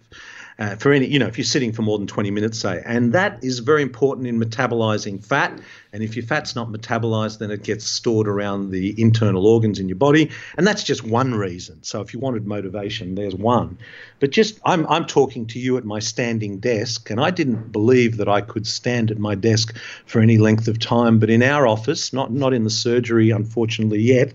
Uh, 0.57 0.73
for 0.77 0.93
any, 0.93 1.05
you 1.05 1.19
know, 1.19 1.27
if 1.27 1.37
you're 1.37 1.43
sitting 1.43 1.73
for 1.73 1.81
more 1.81 1.97
than 1.97 2.07
20 2.07 2.31
minutes, 2.31 2.59
say, 2.59 2.81
and 2.85 3.11
that 3.11 3.43
is 3.43 3.59
very 3.59 3.81
important 3.81 4.25
in 4.25 4.39
metabolizing 4.39 5.23
fat. 5.23 5.59
And 5.91 6.01
if 6.01 6.15
your 6.15 6.25
fat's 6.25 6.55
not 6.55 6.69
metabolized, 6.69 7.39
then 7.39 7.51
it 7.51 7.61
gets 7.61 7.85
stored 7.85 8.25
around 8.27 8.69
the 8.71 9.01
internal 9.01 9.45
organs 9.47 9.79
in 9.79 9.89
your 9.89 9.97
body, 9.97 10.31
and 10.57 10.65
that's 10.65 10.83
just 10.83 11.03
one 11.03 11.35
reason. 11.35 11.83
So 11.83 11.99
if 11.99 12.13
you 12.13 12.21
wanted 12.21 12.47
motivation, 12.47 13.15
there's 13.15 13.35
one. 13.35 13.77
But 14.21 14.31
just, 14.31 14.59
I'm 14.63 14.87
I'm 14.87 15.05
talking 15.05 15.47
to 15.47 15.59
you 15.59 15.77
at 15.77 15.83
my 15.83 15.99
standing 15.99 16.59
desk, 16.59 17.09
and 17.09 17.19
I 17.19 17.31
didn't 17.31 17.73
believe 17.73 18.17
that 18.17 18.29
I 18.29 18.39
could 18.39 18.65
stand 18.65 19.11
at 19.11 19.17
my 19.17 19.35
desk 19.35 19.77
for 20.05 20.21
any 20.21 20.37
length 20.37 20.69
of 20.69 20.79
time. 20.79 21.19
But 21.19 21.29
in 21.29 21.43
our 21.43 21.67
office, 21.67 22.13
not 22.13 22.31
not 22.31 22.53
in 22.53 22.63
the 22.63 22.69
surgery, 22.69 23.31
unfortunately 23.31 24.01
yet, 24.01 24.33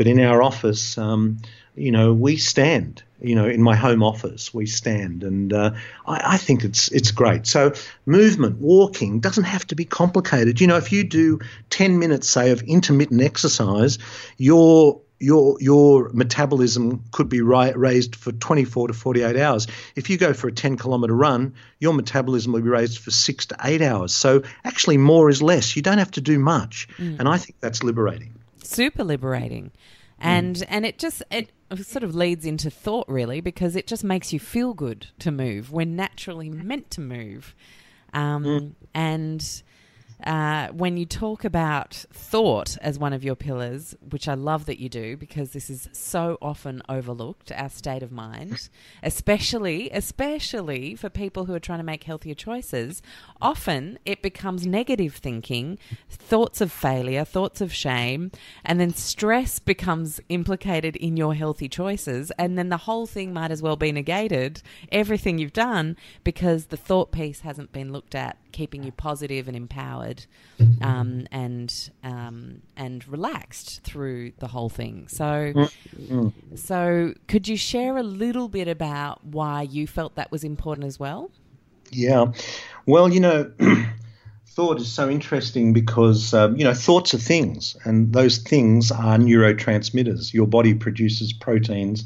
but 0.00 0.06
in 0.06 0.18
our 0.18 0.42
office. 0.42 0.96
Um, 0.96 1.36
you 1.76 1.92
know, 1.92 2.14
we 2.14 2.38
stand. 2.38 3.02
You 3.20 3.34
know, 3.34 3.46
in 3.46 3.62
my 3.62 3.76
home 3.76 4.02
office, 4.02 4.54
we 4.54 4.64
stand, 4.64 5.22
and 5.24 5.52
uh, 5.52 5.72
I, 6.06 6.22
I 6.24 6.36
think 6.38 6.64
it's 6.64 6.88
it's 6.88 7.10
great. 7.10 7.46
So, 7.46 7.74
movement, 8.06 8.56
walking 8.60 9.20
doesn't 9.20 9.44
have 9.44 9.66
to 9.66 9.74
be 9.74 9.84
complicated. 9.84 10.58
You 10.58 10.68
know, 10.68 10.78
if 10.78 10.90
you 10.90 11.04
do 11.04 11.40
ten 11.68 11.98
minutes, 11.98 12.30
say, 12.30 12.50
of 12.50 12.62
intermittent 12.62 13.20
exercise, 13.20 13.98
your 14.38 15.02
your 15.18 15.58
your 15.60 16.08
metabolism 16.14 17.04
could 17.12 17.28
be 17.28 17.42
ri- 17.42 17.74
raised 17.74 18.16
for 18.16 18.32
24 18.32 18.88
to 18.88 18.94
48 18.94 19.36
hours. 19.36 19.66
If 19.96 20.08
you 20.08 20.16
go 20.16 20.32
for 20.32 20.48
a 20.48 20.52
10 20.52 20.78
kilometer 20.78 21.14
run, 21.14 21.52
your 21.78 21.92
metabolism 21.92 22.52
will 22.54 22.62
be 22.62 22.70
raised 22.70 23.00
for 23.00 23.10
six 23.10 23.44
to 23.46 23.56
eight 23.62 23.82
hours. 23.82 24.14
So 24.14 24.44
actually, 24.64 24.96
more 24.96 25.28
is 25.28 25.42
less. 25.42 25.76
You 25.76 25.82
don't 25.82 25.98
have 25.98 26.12
to 26.12 26.22
do 26.22 26.38
much, 26.38 26.88
and 27.18 27.28
I 27.28 27.36
think 27.36 27.56
that's 27.60 27.82
liberating. 27.82 28.39
Super 28.62 29.04
liberating. 29.04 29.72
And 30.22 30.62
and 30.68 30.84
it 30.84 30.98
just 30.98 31.22
it 31.30 31.50
sort 31.82 32.02
of 32.02 32.14
leads 32.14 32.44
into 32.44 32.70
thought 32.70 33.08
really 33.08 33.40
because 33.40 33.74
it 33.74 33.86
just 33.86 34.04
makes 34.04 34.32
you 34.32 34.40
feel 34.40 34.74
good 34.74 35.06
to 35.20 35.30
move 35.30 35.72
we're 35.72 35.86
naturally 35.86 36.50
meant 36.50 36.90
to 36.90 37.00
move. 37.00 37.54
Um, 38.12 38.76
and 38.92 39.62
uh, 40.24 40.68
when 40.68 40.96
you 40.96 41.06
talk 41.06 41.44
about 41.44 42.04
thought 42.12 42.76
as 42.80 42.98
one 42.98 43.12
of 43.12 43.24
your 43.24 43.34
pillars, 43.34 43.94
which 44.10 44.28
I 44.28 44.34
love 44.34 44.66
that 44.66 44.78
you 44.78 44.88
do 44.88 45.16
because 45.16 45.50
this 45.50 45.70
is 45.70 45.88
so 45.92 46.36
often 46.42 46.82
overlooked, 46.88 47.52
our 47.52 47.68
state 47.68 48.02
of 48.02 48.12
mind, 48.12 48.68
especially 49.02 49.90
especially 49.90 50.94
for 50.94 51.08
people 51.08 51.46
who 51.46 51.54
are 51.54 51.60
trying 51.60 51.78
to 51.78 51.84
make 51.84 52.04
healthier 52.04 52.34
choices, 52.34 53.02
often 53.40 53.98
it 54.04 54.22
becomes 54.22 54.66
negative 54.66 55.14
thinking, 55.14 55.78
thoughts 56.08 56.60
of 56.60 56.70
failure, 56.70 57.24
thoughts 57.24 57.60
of 57.60 57.72
shame, 57.72 58.30
and 58.64 58.80
then 58.80 58.92
stress 58.92 59.58
becomes 59.58 60.20
implicated 60.28 60.96
in 60.96 61.16
your 61.16 61.34
healthy 61.34 61.68
choices, 61.68 62.30
and 62.38 62.58
then 62.58 62.68
the 62.68 62.76
whole 62.76 63.06
thing 63.06 63.32
might 63.32 63.50
as 63.50 63.62
well 63.62 63.76
be 63.76 63.92
negated, 63.92 64.62
everything 64.90 65.38
you've 65.38 65.52
done, 65.52 65.96
because 66.24 66.66
the 66.66 66.76
thought 66.76 67.12
piece 67.12 67.40
hasn't 67.40 67.72
been 67.72 67.92
looked 67.92 68.14
at 68.14 68.36
keeping 68.52 68.82
you 68.82 68.92
positive 68.92 69.46
and 69.46 69.56
empowered 69.56 70.09
um, 70.82 71.26
and 71.30 71.90
um, 72.02 72.62
and 72.76 73.06
relaxed 73.08 73.82
through 73.82 74.32
the 74.38 74.48
whole 74.48 74.68
thing. 74.68 75.08
So, 75.08 75.68
so 76.54 77.14
could 77.28 77.48
you 77.48 77.56
share 77.56 77.96
a 77.96 78.02
little 78.02 78.48
bit 78.48 78.68
about 78.68 79.24
why 79.24 79.62
you 79.62 79.86
felt 79.86 80.14
that 80.16 80.30
was 80.30 80.44
important 80.44 80.86
as 80.86 80.98
well? 80.98 81.30
Yeah. 81.90 82.32
Well, 82.86 83.12
you 83.12 83.20
know, 83.20 83.50
thought 84.46 84.80
is 84.80 84.92
so 84.92 85.08
interesting 85.08 85.72
because, 85.72 86.34
um, 86.34 86.56
you 86.56 86.64
know, 86.64 86.74
thoughts 86.74 87.14
are 87.14 87.18
things, 87.18 87.76
and 87.84 88.12
those 88.12 88.38
things 88.38 88.90
are 88.90 89.16
neurotransmitters. 89.16 90.32
Your 90.32 90.46
body 90.46 90.74
produces 90.74 91.32
proteins 91.32 92.04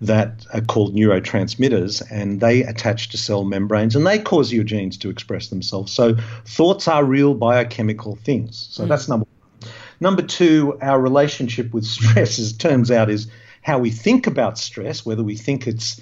that 0.00 0.46
are 0.52 0.60
called 0.60 0.94
neurotransmitters, 0.94 2.02
and 2.10 2.40
they 2.40 2.62
attach 2.62 3.08
to 3.10 3.18
cell 3.18 3.44
membranes 3.44 3.96
and 3.96 4.06
they 4.06 4.18
cause 4.18 4.52
your 4.52 4.64
genes 4.64 4.96
to 4.98 5.10
express 5.10 5.48
themselves. 5.48 5.92
So, 5.92 6.16
thoughts 6.44 6.86
are 6.86 7.04
real 7.04 7.34
biochemical 7.34 8.16
things. 8.16 8.68
So, 8.70 8.84
hmm. 8.84 8.88
that's 8.88 9.08
number 9.08 9.24
one. 9.24 9.72
Number 10.00 10.22
two, 10.22 10.78
our 10.80 11.00
relationship 11.00 11.74
with 11.74 11.84
stress, 11.84 12.38
as 12.38 12.52
it 12.52 12.58
turns 12.58 12.90
out, 12.90 13.10
is 13.10 13.28
how 13.62 13.78
we 13.78 13.90
think 13.90 14.26
about 14.26 14.58
stress, 14.58 15.04
whether 15.04 15.22
we 15.22 15.36
think 15.36 15.66
it's 15.66 16.00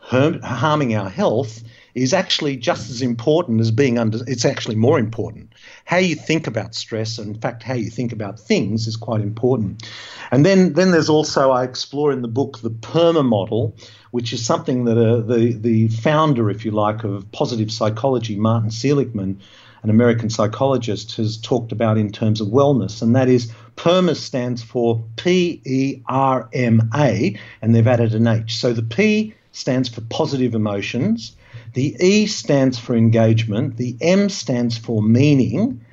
harming 0.00 0.94
our 0.94 1.10
health 1.10 1.62
is 1.94 2.12
actually 2.12 2.56
just 2.56 2.90
as 2.90 3.02
important 3.02 3.60
as 3.60 3.70
being 3.70 3.98
under 3.98 4.18
it's 4.26 4.44
actually 4.44 4.74
more 4.74 4.98
important 4.98 5.52
how 5.84 5.96
you 5.96 6.14
think 6.14 6.46
about 6.46 6.74
stress 6.74 7.18
and 7.18 7.34
in 7.34 7.40
fact 7.40 7.62
how 7.62 7.74
you 7.74 7.90
think 7.90 8.12
about 8.12 8.38
things 8.38 8.86
is 8.86 8.96
quite 8.96 9.20
important 9.20 9.88
and 10.30 10.44
then 10.44 10.72
then 10.74 10.90
there's 10.90 11.08
also 11.08 11.50
i 11.50 11.64
explore 11.64 12.12
in 12.12 12.22
the 12.22 12.28
book 12.28 12.58
the 12.60 12.70
perma 12.70 13.24
model 13.24 13.74
which 14.10 14.32
is 14.32 14.44
something 14.44 14.84
that 14.84 14.98
uh, 14.98 15.20
the 15.20 15.52
the 15.52 15.88
founder 15.88 16.50
if 16.50 16.64
you 16.64 16.70
like 16.70 17.04
of 17.04 17.30
positive 17.32 17.70
psychology 17.70 18.36
martin 18.36 18.70
seligman 18.70 19.40
an 19.82 19.90
american 19.90 20.28
psychologist 20.28 21.16
has 21.16 21.36
talked 21.36 21.72
about 21.72 21.96
in 21.98 22.10
terms 22.10 22.40
of 22.40 22.48
wellness 22.48 23.02
and 23.02 23.14
that 23.16 23.28
is 23.28 23.52
PERMA 23.78 24.16
stands 24.16 24.60
for 24.60 25.04
P 25.14 25.62
E 25.64 26.02
R 26.06 26.48
M 26.52 26.90
A, 26.96 27.38
and 27.62 27.72
they've 27.72 27.86
added 27.86 28.12
an 28.12 28.26
H. 28.26 28.56
So 28.56 28.72
the 28.72 28.82
P 28.82 29.34
stands 29.52 29.88
for 29.88 30.00
positive 30.02 30.54
emotions, 30.54 31.36
the 31.74 31.96
E 32.00 32.26
stands 32.26 32.78
for 32.78 32.94
engagement, 32.94 33.76
the 33.76 33.96
M 34.00 34.28
stands 34.28 34.76
for 34.78 35.02
meaning. 35.02 35.84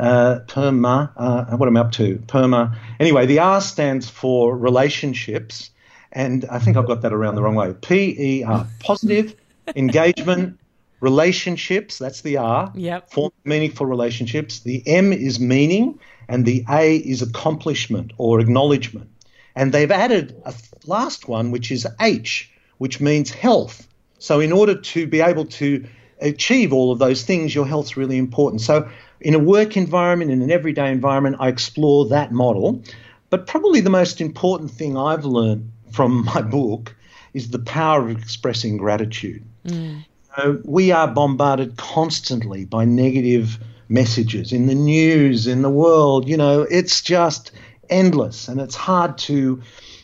Uh, 0.00 0.40
PERMA, 0.46 1.10
uh, 1.16 1.56
what 1.56 1.66
am 1.66 1.76
I 1.76 1.80
up 1.80 1.92
to? 1.92 2.22
PERMA. 2.28 2.76
Anyway, 3.00 3.26
the 3.26 3.40
R 3.40 3.60
stands 3.60 4.08
for 4.08 4.56
relationships, 4.56 5.70
and 6.12 6.44
I 6.44 6.60
think 6.60 6.76
I've 6.76 6.86
got 6.86 7.02
that 7.02 7.12
around 7.12 7.34
the 7.34 7.42
wrong 7.42 7.56
way. 7.56 7.74
P 7.74 8.16
E 8.18 8.44
R, 8.44 8.66
positive, 8.78 9.34
engagement, 9.76 10.58
relationships, 11.00 11.98
that's 11.98 12.20
the 12.22 12.36
R. 12.36 12.72
Yep. 12.74 13.10
Form 13.10 13.32
meaningful 13.44 13.86
relationships. 13.86 14.60
The 14.60 14.86
M 14.86 15.12
is 15.12 15.40
meaning, 15.40 15.98
and 16.28 16.44
the 16.44 16.64
A 16.70 16.96
is 16.96 17.22
accomplishment 17.22 18.12
or 18.18 18.40
acknowledgement. 18.40 19.10
And 19.54 19.72
they've 19.72 19.90
added 19.90 20.40
a 20.44 20.54
last 20.86 21.28
one, 21.28 21.50
which 21.50 21.72
is 21.72 21.86
H, 22.00 22.52
which 22.78 23.00
means 23.00 23.30
health. 23.30 23.87
So, 24.18 24.40
in 24.40 24.52
order 24.52 24.74
to 24.74 25.06
be 25.06 25.20
able 25.20 25.46
to 25.46 25.84
achieve 26.20 26.72
all 26.72 26.90
of 26.90 26.98
those 26.98 27.22
things, 27.22 27.54
your 27.54 27.66
health's 27.66 27.96
really 27.96 28.18
important. 28.18 28.60
So, 28.60 28.88
in 29.20 29.34
a 29.34 29.38
work 29.38 29.76
environment, 29.76 30.30
in 30.30 30.42
an 30.42 30.50
everyday 30.50 30.90
environment, 30.90 31.36
I 31.38 31.48
explore 31.48 32.06
that 32.08 32.32
model. 32.32 32.82
But 33.30 33.46
probably 33.46 33.80
the 33.80 33.90
most 33.90 34.20
important 34.20 34.70
thing 34.70 34.96
I've 34.96 35.24
learned 35.24 35.70
from 35.92 36.24
my 36.34 36.42
book 36.42 36.94
is 37.34 37.50
the 37.50 37.58
power 37.58 38.08
of 38.08 38.18
expressing 38.18 38.76
gratitude. 38.76 39.44
Mm. 39.64 40.04
Know, 40.36 40.60
we 40.64 40.92
are 40.92 41.08
bombarded 41.08 41.76
constantly 41.76 42.64
by 42.64 42.84
negative 42.84 43.58
messages 43.88 44.52
in 44.52 44.66
the 44.66 44.74
news, 44.74 45.46
in 45.46 45.62
the 45.62 45.70
world. 45.70 46.28
You 46.28 46.36
know, 46.36 46.62
it's 46.62 47.02
just 47.02 47.50
endless, 47.90 48.48
and 48.48 48.60
it's 48.60 48.76
hard 48.76 49.18
to. 49.18 49.62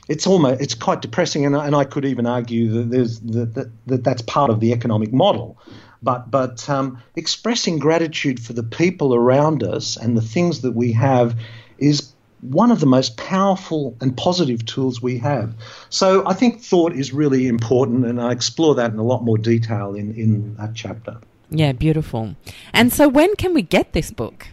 It's 0.09 0.27
almost 0.27 0.61
it's 0.61 0.75
quite 0.75 1.03
depressing, 1.03 1.47
and, 1.47 1.57
and 1.57 1.75
I 1.75 1.85
could 1.85 2.05
even 2.05 2.27
argue 2.27 2.71
that 2.73 2.91
there's 2.91 3.21
that, 3.21 3.55
that, 3.55 3.71
that 3.87 4.05
that's 4.05 4.23
part 4.23 4.51
of 4.51 4.61
the 4.61 4.73
economic 4.73 5.13
model. 5.13 5.59
But 6.03 6.31
but 6.31 6.69
um, 6.69 7.03
expressing 7.17 7.79
gratitude 7.79 8.39
for 8.39 8.53
the 8.53 8.63
people 8.63 9.15
around 9.15 9.63
us 9.63 9.97
and 9.97 10.17
the 10.17 10.23
things 10.23 10.61
that 10.61 10.73
we 10.73 10.93
have 10.93 11.39
is 11.79 12.13
one 12.43 12.71
of 12.71 12.81
the 12.81 12.87
most 12.87 13.17
powerful 13.17 13.97
and 14.03 14.15
positive 14.17 14.67
tools 14.67 15.01
we 15.01 15.17
have. 15.19 15.55
So 15.89 16.27
I 16.27 16.35
think 16.35 16.61
thought 16.61 16.93
is 16.93 17.13
really 17.13 17.47
important, 17.47 18.05
and 18.05 18.21
I 18.21 18.33
explore 18.33 18.75
that 18.75 18.93
in 18.93 18.99
a 18.99 19.03
lot 19.03 19.25
more 19.25 19.39
detail 19.39 19.95
in, 19.95 20.15
in 20.15 20.55
that 20.57 20.75
chapter. 20.75 21.19
Yeah, 21.51 21.73
beautiful. 21.73 22.35
And 22.73 22.93
so 22.93 23.09
when 23.09 23.35
can 23.37 23.55
we 23.55 23.63
get 23.63 23.93
this 23.93 24.11
book? 24.11 24.49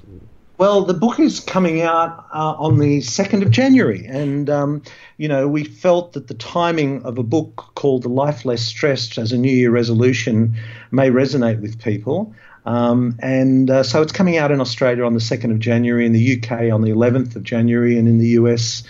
Well, 0.62 0.84
the 0.84 0.94
book 0.94 1.20
is 1.20 1.40
coming 1.40 1.82
out 1.82 2.28
uh, 2.32 2.54
on 2.54 2.78
the 2.78 3.00
2nd 3.00 3.42
of 3.42 3.50
January. 3.50 4.06
And, 4.06 4.48
um, 4.48 4.84
you 5.18 5.28
know, 5.28 5.48
we 5.48 5.64
felt 5.64 6.14
that 6.14 6.28
the 6.28 6.36
timing 6.36 7.02
of 7.02 7.18
a 7.18 7.24
book 7.24 7.72
called 7.74 8.04
The 8.04 8.10
Life 8.10 8.46
Less 8.46 8.62
Stressed 8.62 9.18
as 9.18 9.32
a 9.32 9.40
New 9.40 9.52
Year 9.52 9.72
resolution 9.72 10.56
may 10.92 11.10
resonate 11.10 11.62
with 11.62 11.82
people. 11.82 12.36
Um, 12.68 13.18
and 13.24 13.72
uh, 13.72 13.82
so 13.82 14.04
it's 14.04 14.12
coming 14.12 14.38
out 14.38 14.52
in 14.52 14.62
Australia 14.62 15.04
on 15.04 15.16
the 15.16 15.20
2nd 15.20 15.50
of 15.50 15.58
January, 15.58 16.06
in 16.06 16.14
the 16.14 16.38
UK 16.38 16.72
on 16.72 16.84
the 16.84 16.92
11th 16.92 17.36
of 17.36 17.42
January, 17.42 17.98
and 17.98 18.08
in 18.08 18.20
the 18.20 18.28
US 18.28 18.84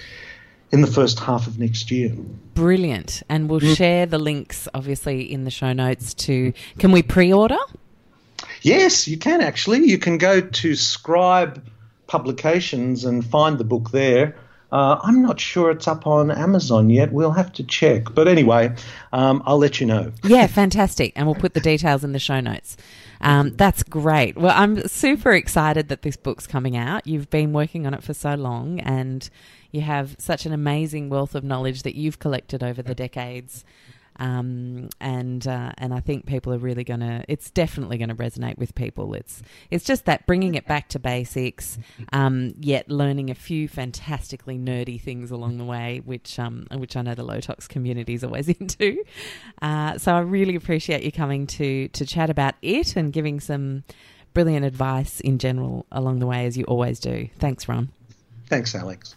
in 0.72 0.82
the 0.82 0.88
first 0.88 1.20
half 1.22 1.48
of 1.48 1.58
next 1.58 1.90
year. 1.90 2.14
Brilliant. 2.54 3.24
And 3.30 3.50
we'll 3.50 3.62
mm. 3.62 3.78
share 3.78 4.06
the 4.06 4.20
links, 4.20 4.68
obviously, 4.74 5.22
in 5.22 5.46
the 5.46 5.52
show 5.52 5.72
notes 5.72 6.14
to. 6.16 6.52
Can 6.80 6.92
we 6.92 7.02
pre 7.02 7.32
order? 7.32 7.60
Yes, 8.62 9.08
you 9.08 9.18
can 9.18 9.42
actually. 9.42 9.86
You 9.86 9.98
can 9.98 10.18
go 10.18 10.42
to 10.42 10.76
Scribe 10.76 11.64
Publications 12.08 13.06
and 13.06 13.26
find 13.26 13.58
the 13.58 13.64
book 13.64 13.92
there. 13.92 14.36
Uh, 14.72 14.98
I'm 15.04 15.22
not 15.22 15.40
sure 15.40 15.70
it's 15.70 15.88
up 15.88 16.08
on 16.08 16.32
Amazon 16.32 16.90
yet. 16.90 17.12
We'll 17.12 17.32
have 17.32 17.52
to 17.54 17.64
check. 17.64 18.14
But 18.14 18.28
anyway, 18.30 18.74
um, 19.12 19.44
I'll 19.46 19.58
let 19.58 19.82
you 19.82 19.86
know. 19.86 20.14
Yeah, 20.24 20.48
fantastic. 20.48 21.12
And 21.16 21.26
we'll 21.26 21.36
put 21.36 21.54
the 21.54 21.60
details 21.60 22.06
in 22.06 22.14
the 22.14 22.20
show 22.20 22.40
notes. 22.40 22.78
Um, 23.20 23.56
that's 23.58 23.84
great. 23.84 24.38
Well, 24.38 24.54
I'm 24.56 24.88
super 24.88 25.34
excited 25.34 25.90
that 25.90 26.04
this 26.04 26.16
book's 26.16 26.48
coming 26.48 26.78
out. 26.78 27.06
You've 27.06 27.30
been 27.30 27.52
working 27.52 27.86
on 27.86 27.94
it 27.94 28.02
for 28.02 28.14
so 28.14 28.36
long 28.36 28.80
and 28.80 29.30
you 29.72 29.82
have 29.82 30.16
such 30.20 30.46
an 30.46 30.54
amazing 30.54 31.10
wealth 31.10 31.36
of 31.36 31.44
knowledge 31.44 31.84
that 31.84 31.96
you've 31.96 32.20
collected 32.20 32.64
over 32.64 32.82
the 32.82 32.96
decades. 32.96 33.66
Um, 34.22 34.90
and 35.00 35.48
uh, 35.48 35.72
and 35.80 35.96
I 35.96 36.00
think 36.00 36.28
people 36.28 36.54
are 36.54 36.60
really 36.60 36.84
going 36.84 37.00
to. 37.00 37.26
It's 37.28 37.50
definitely 37.50 37.98
going 37.98 38.10
to 38.10 38.16
resonate 38.16 38.56
with 38.60 38.76
people. 38.76 39.16
It's 39.16 39.42
it's 39.72 39.84
just 39.84 40.06
that 40.06 40.28
bringing 40.28 40.54
it 40.54 40.68
back 40.68 40.90
to 40.90 41.00
basics, 41.00 41.80
um, 42.14 42.54
yet 42.60 42.88
learning 42.88 43.32
a 43.32 43.36
few 43.36 43.68
fantastically 43.68 44.60
nerdy 44.60 45.02
things 45.02 45.32
along 45.32 45.58
the 45.58 45.66
way, 45.66 46.04
which 46.06 46.38
um, 46.38 46.68
which 46.76 46.96
I 46.96 47.02
know 47.02 47.16
the 47.16 47.24
low 47.24 47.40
tox 47.40 47.68
community 47.68 48.14
is 48.14 48.24
always 48.24 48.48
into. 48.60 49.04
Uh, 49.60 49.98
so 49.98 50.14
I 50.14 50.20
really 50.20 50.56
appreciate 50.56 51.02
you 51.02 51.12
coming 51.12 51.48
to 51.48 51.88
to 51.88 52.06
chat 52.06 52.30
about 52.30 52.54
it 52.62 52.96
and 52.96 53.12
giving 53.12 53.40
some 53.40 53.84
brilliant 54.36 54.66
advice 54.66 55.20
in 55.20 55.40
general 55.40 55.88
along 55.92 56.20
the 56.20 56.28
way 56.28 56.46
as 56.46 56.56
you 56.56 56.64
always 56.66 57.00
do. 57.00 57.28
Thanks, 57.40 57.68
Ron. 57.68 57.90
Thanks, 58.48 58.76
Alex. 58.76 59.16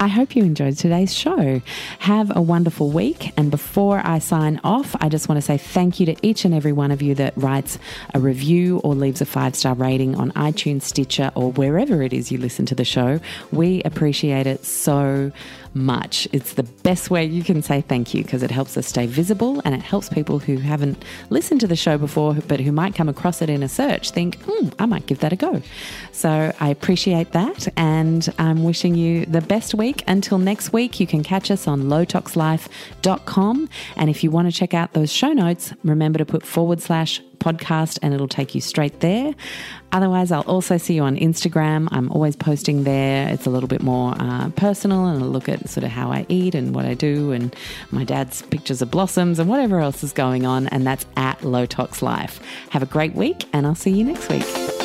I 0.00 0.08
hope 0.08 0.34
you 0.34 0.44
enjoyed 0.44 0.78
today's 0.78 1.14
show. 1.14 1.60
Have 1.98 2.34
a 2.34 2.40
wonderful 2.40 2.90
week. 2.90 3.34
And 3.36 3.50
before 3.50 4.00
I 4.02 4.18
sign 4.18 4.58
off, 4.64 4.96
I 4.98 5.10
just 5.10 5.28
want 5.28 5.36
to 5.36 5.42
say 5.42 5.58
thank 5.58 6.00
you 6.00 6.06
to 6.06 6.16
each 6.22 6.46
and 6.46 6.54
every 6.54 6.72
one 6.72 6.90
of 6.90 7.02
you 7.02 7.14
that 7.16 7.34
writes 7.36 7.78
a 8.14 8.18
review 8.18 8.78
or 8.78 8.94
leaves 8.94 9.20
a 9.20 9.26
five 9.26 9.54
star 9.54 9.74
rating 9.74 10.14
on 10.14 10.32
iTunes, 10.32 10.82
Stitcher, 10.84 11.30
or 11.34 11.52
wherever 11.52 12.02
it 12.02 12.14
is 12.14 12.32
you 12.32 12.38
listen 12.38 12.64
to 12.64 12.74
the 12.74 12.84
show. 12.84 13.20
We 13.52 13.82
appreciate 13.82 14.46
it 14.46 14.64
so 14.64 15.32
much. 15.74 16.28
It's 16.32 16.54
the 16.54 16.62
best 16.62 17.10
way 17.10 17.24
you 17.24 17.42
can 17.42 17.62
say 17.62 17.80
thank 17.80 18.14
you 18.14 18.22
because 18.22 18.42
it 18.42 18.50
helps 18.50 18.76
us 18.76 18.86
stay 18.86 19.06
visible 19.06 19.62
and 19.64 19.74
it 19.74 19.82
helps 19.82 20.08
people 20.08 20.38
who 20.38 20.56
haven't 20.56 21.04
listened 21.30 21.60
to 21.60 21.66
the 21.66 21.76
show 21.76 21.98
before 21.98 22.34
but 22.48 22.60
who 22.60 22.72
might 22.72 22.94
come 22.94 23.08
across 23.08 23.42
it 23.42 23.50
in 23.50 23.62
a 23.62 23.68
search 23.68 24.10
think, 24.10 24.38
hmm, 24.44 24.68
I 24.78 24.86
might 24.86 25.06
give 25.06 25.20
that 25.20 25.32
a 25.32 25.36
go. 25.36 25.62
So 26.12 26.52
I 26.58 26.68
appreciate 26.68 27.32
that 27.32 27.68
and 27.76 28.32
I'm 28.38 28.64
wishing 28.64 28.94
you 28.94 29.26
the 29.26 29.40
best 29.40 29.74
week. 29.74 30.02
Until 30.06 30.38
next 30.38 30.72
week, 30.72 31.00
you 31.00 31.06
can 31.06 31.22
catch 31.22 31.50
us 31.50 31.66
on 31.66 31.84
lowtoxlife.com. 31.84 33.68
And 33.96 34.10
if 34.10 34.24
you 34.24 34.30
want 34.30 34.52
to 34.52 34.56
check 34.56 34.74
out 34.74 34.92
those 34.92 35.12
show 35.12 35.32
notes, 35.32 35.72
remember 35.84 36.18
to 36.18 36.26
put 36.26 36.44
forward 36.44 36.80
slash 36.80 37.20
podcast 37.40 37.98
and 38.02 38.14
it'll 38.14 38.28
take 38.28 38.54
you 38.54 38.60
straight 38.60 39.00
there. 39.00 39.34
Otherwise, 39.92 40.30
I'll 40.30 40.42
also 40.42 40.78
see 40.78 40.94
you 40.94 41.02
on 41.02 41.16
Instagram. 41.16 41.88
I'm 41.90 42.10
always 42.12 42.36
posting 42.36 42.84
there. 42.84 43.28
It's 43.28 43.46
a 43.46 43.50
little 43.50 43.68
bit 43.68 43.82
more 43.82 44.14
uh, 44.18 44.50
personal 44.50 45.06
and 45.06 45.20
a 45.20 45.24
look 45.24 45.48
at 45.48 45.68
sort 45.68 45.82
of 45.82 45.90
how 45.90 46.12
I 46.12 46.26
eat 46.28 46.54
and 46.54 46.74
what 46.74 46.84
I 46.84 46.94
do 46.94 47.32
and 47.32 47.54
my 47.90 48.04
dad's 48.04 48.42
pictures 48.42 48.80
of 48.82 48.90
blossoms 48.90 49.38
and 49.38 49.48
whatever 49.48 49.80
else 49.80 50.04
is 50.04 50.12
going 50.12 50.46
on. 50.46 50.68
And 50.68 50.86
that's 50.86 51.06
at 51.16 51.42
Low 51.42 51.66
Tox 51.66 52.02
Life. 52.02 52.40
Have 52.70 52.82
a 52.82 52.86
great 52.86 53.14
week 53.14 53.46
and 53.52 53.66
I'll 53.66 53.74
see 53.74 53.90
you 53.90 54.04
next 54.04 54.28
week. 54.28 54.79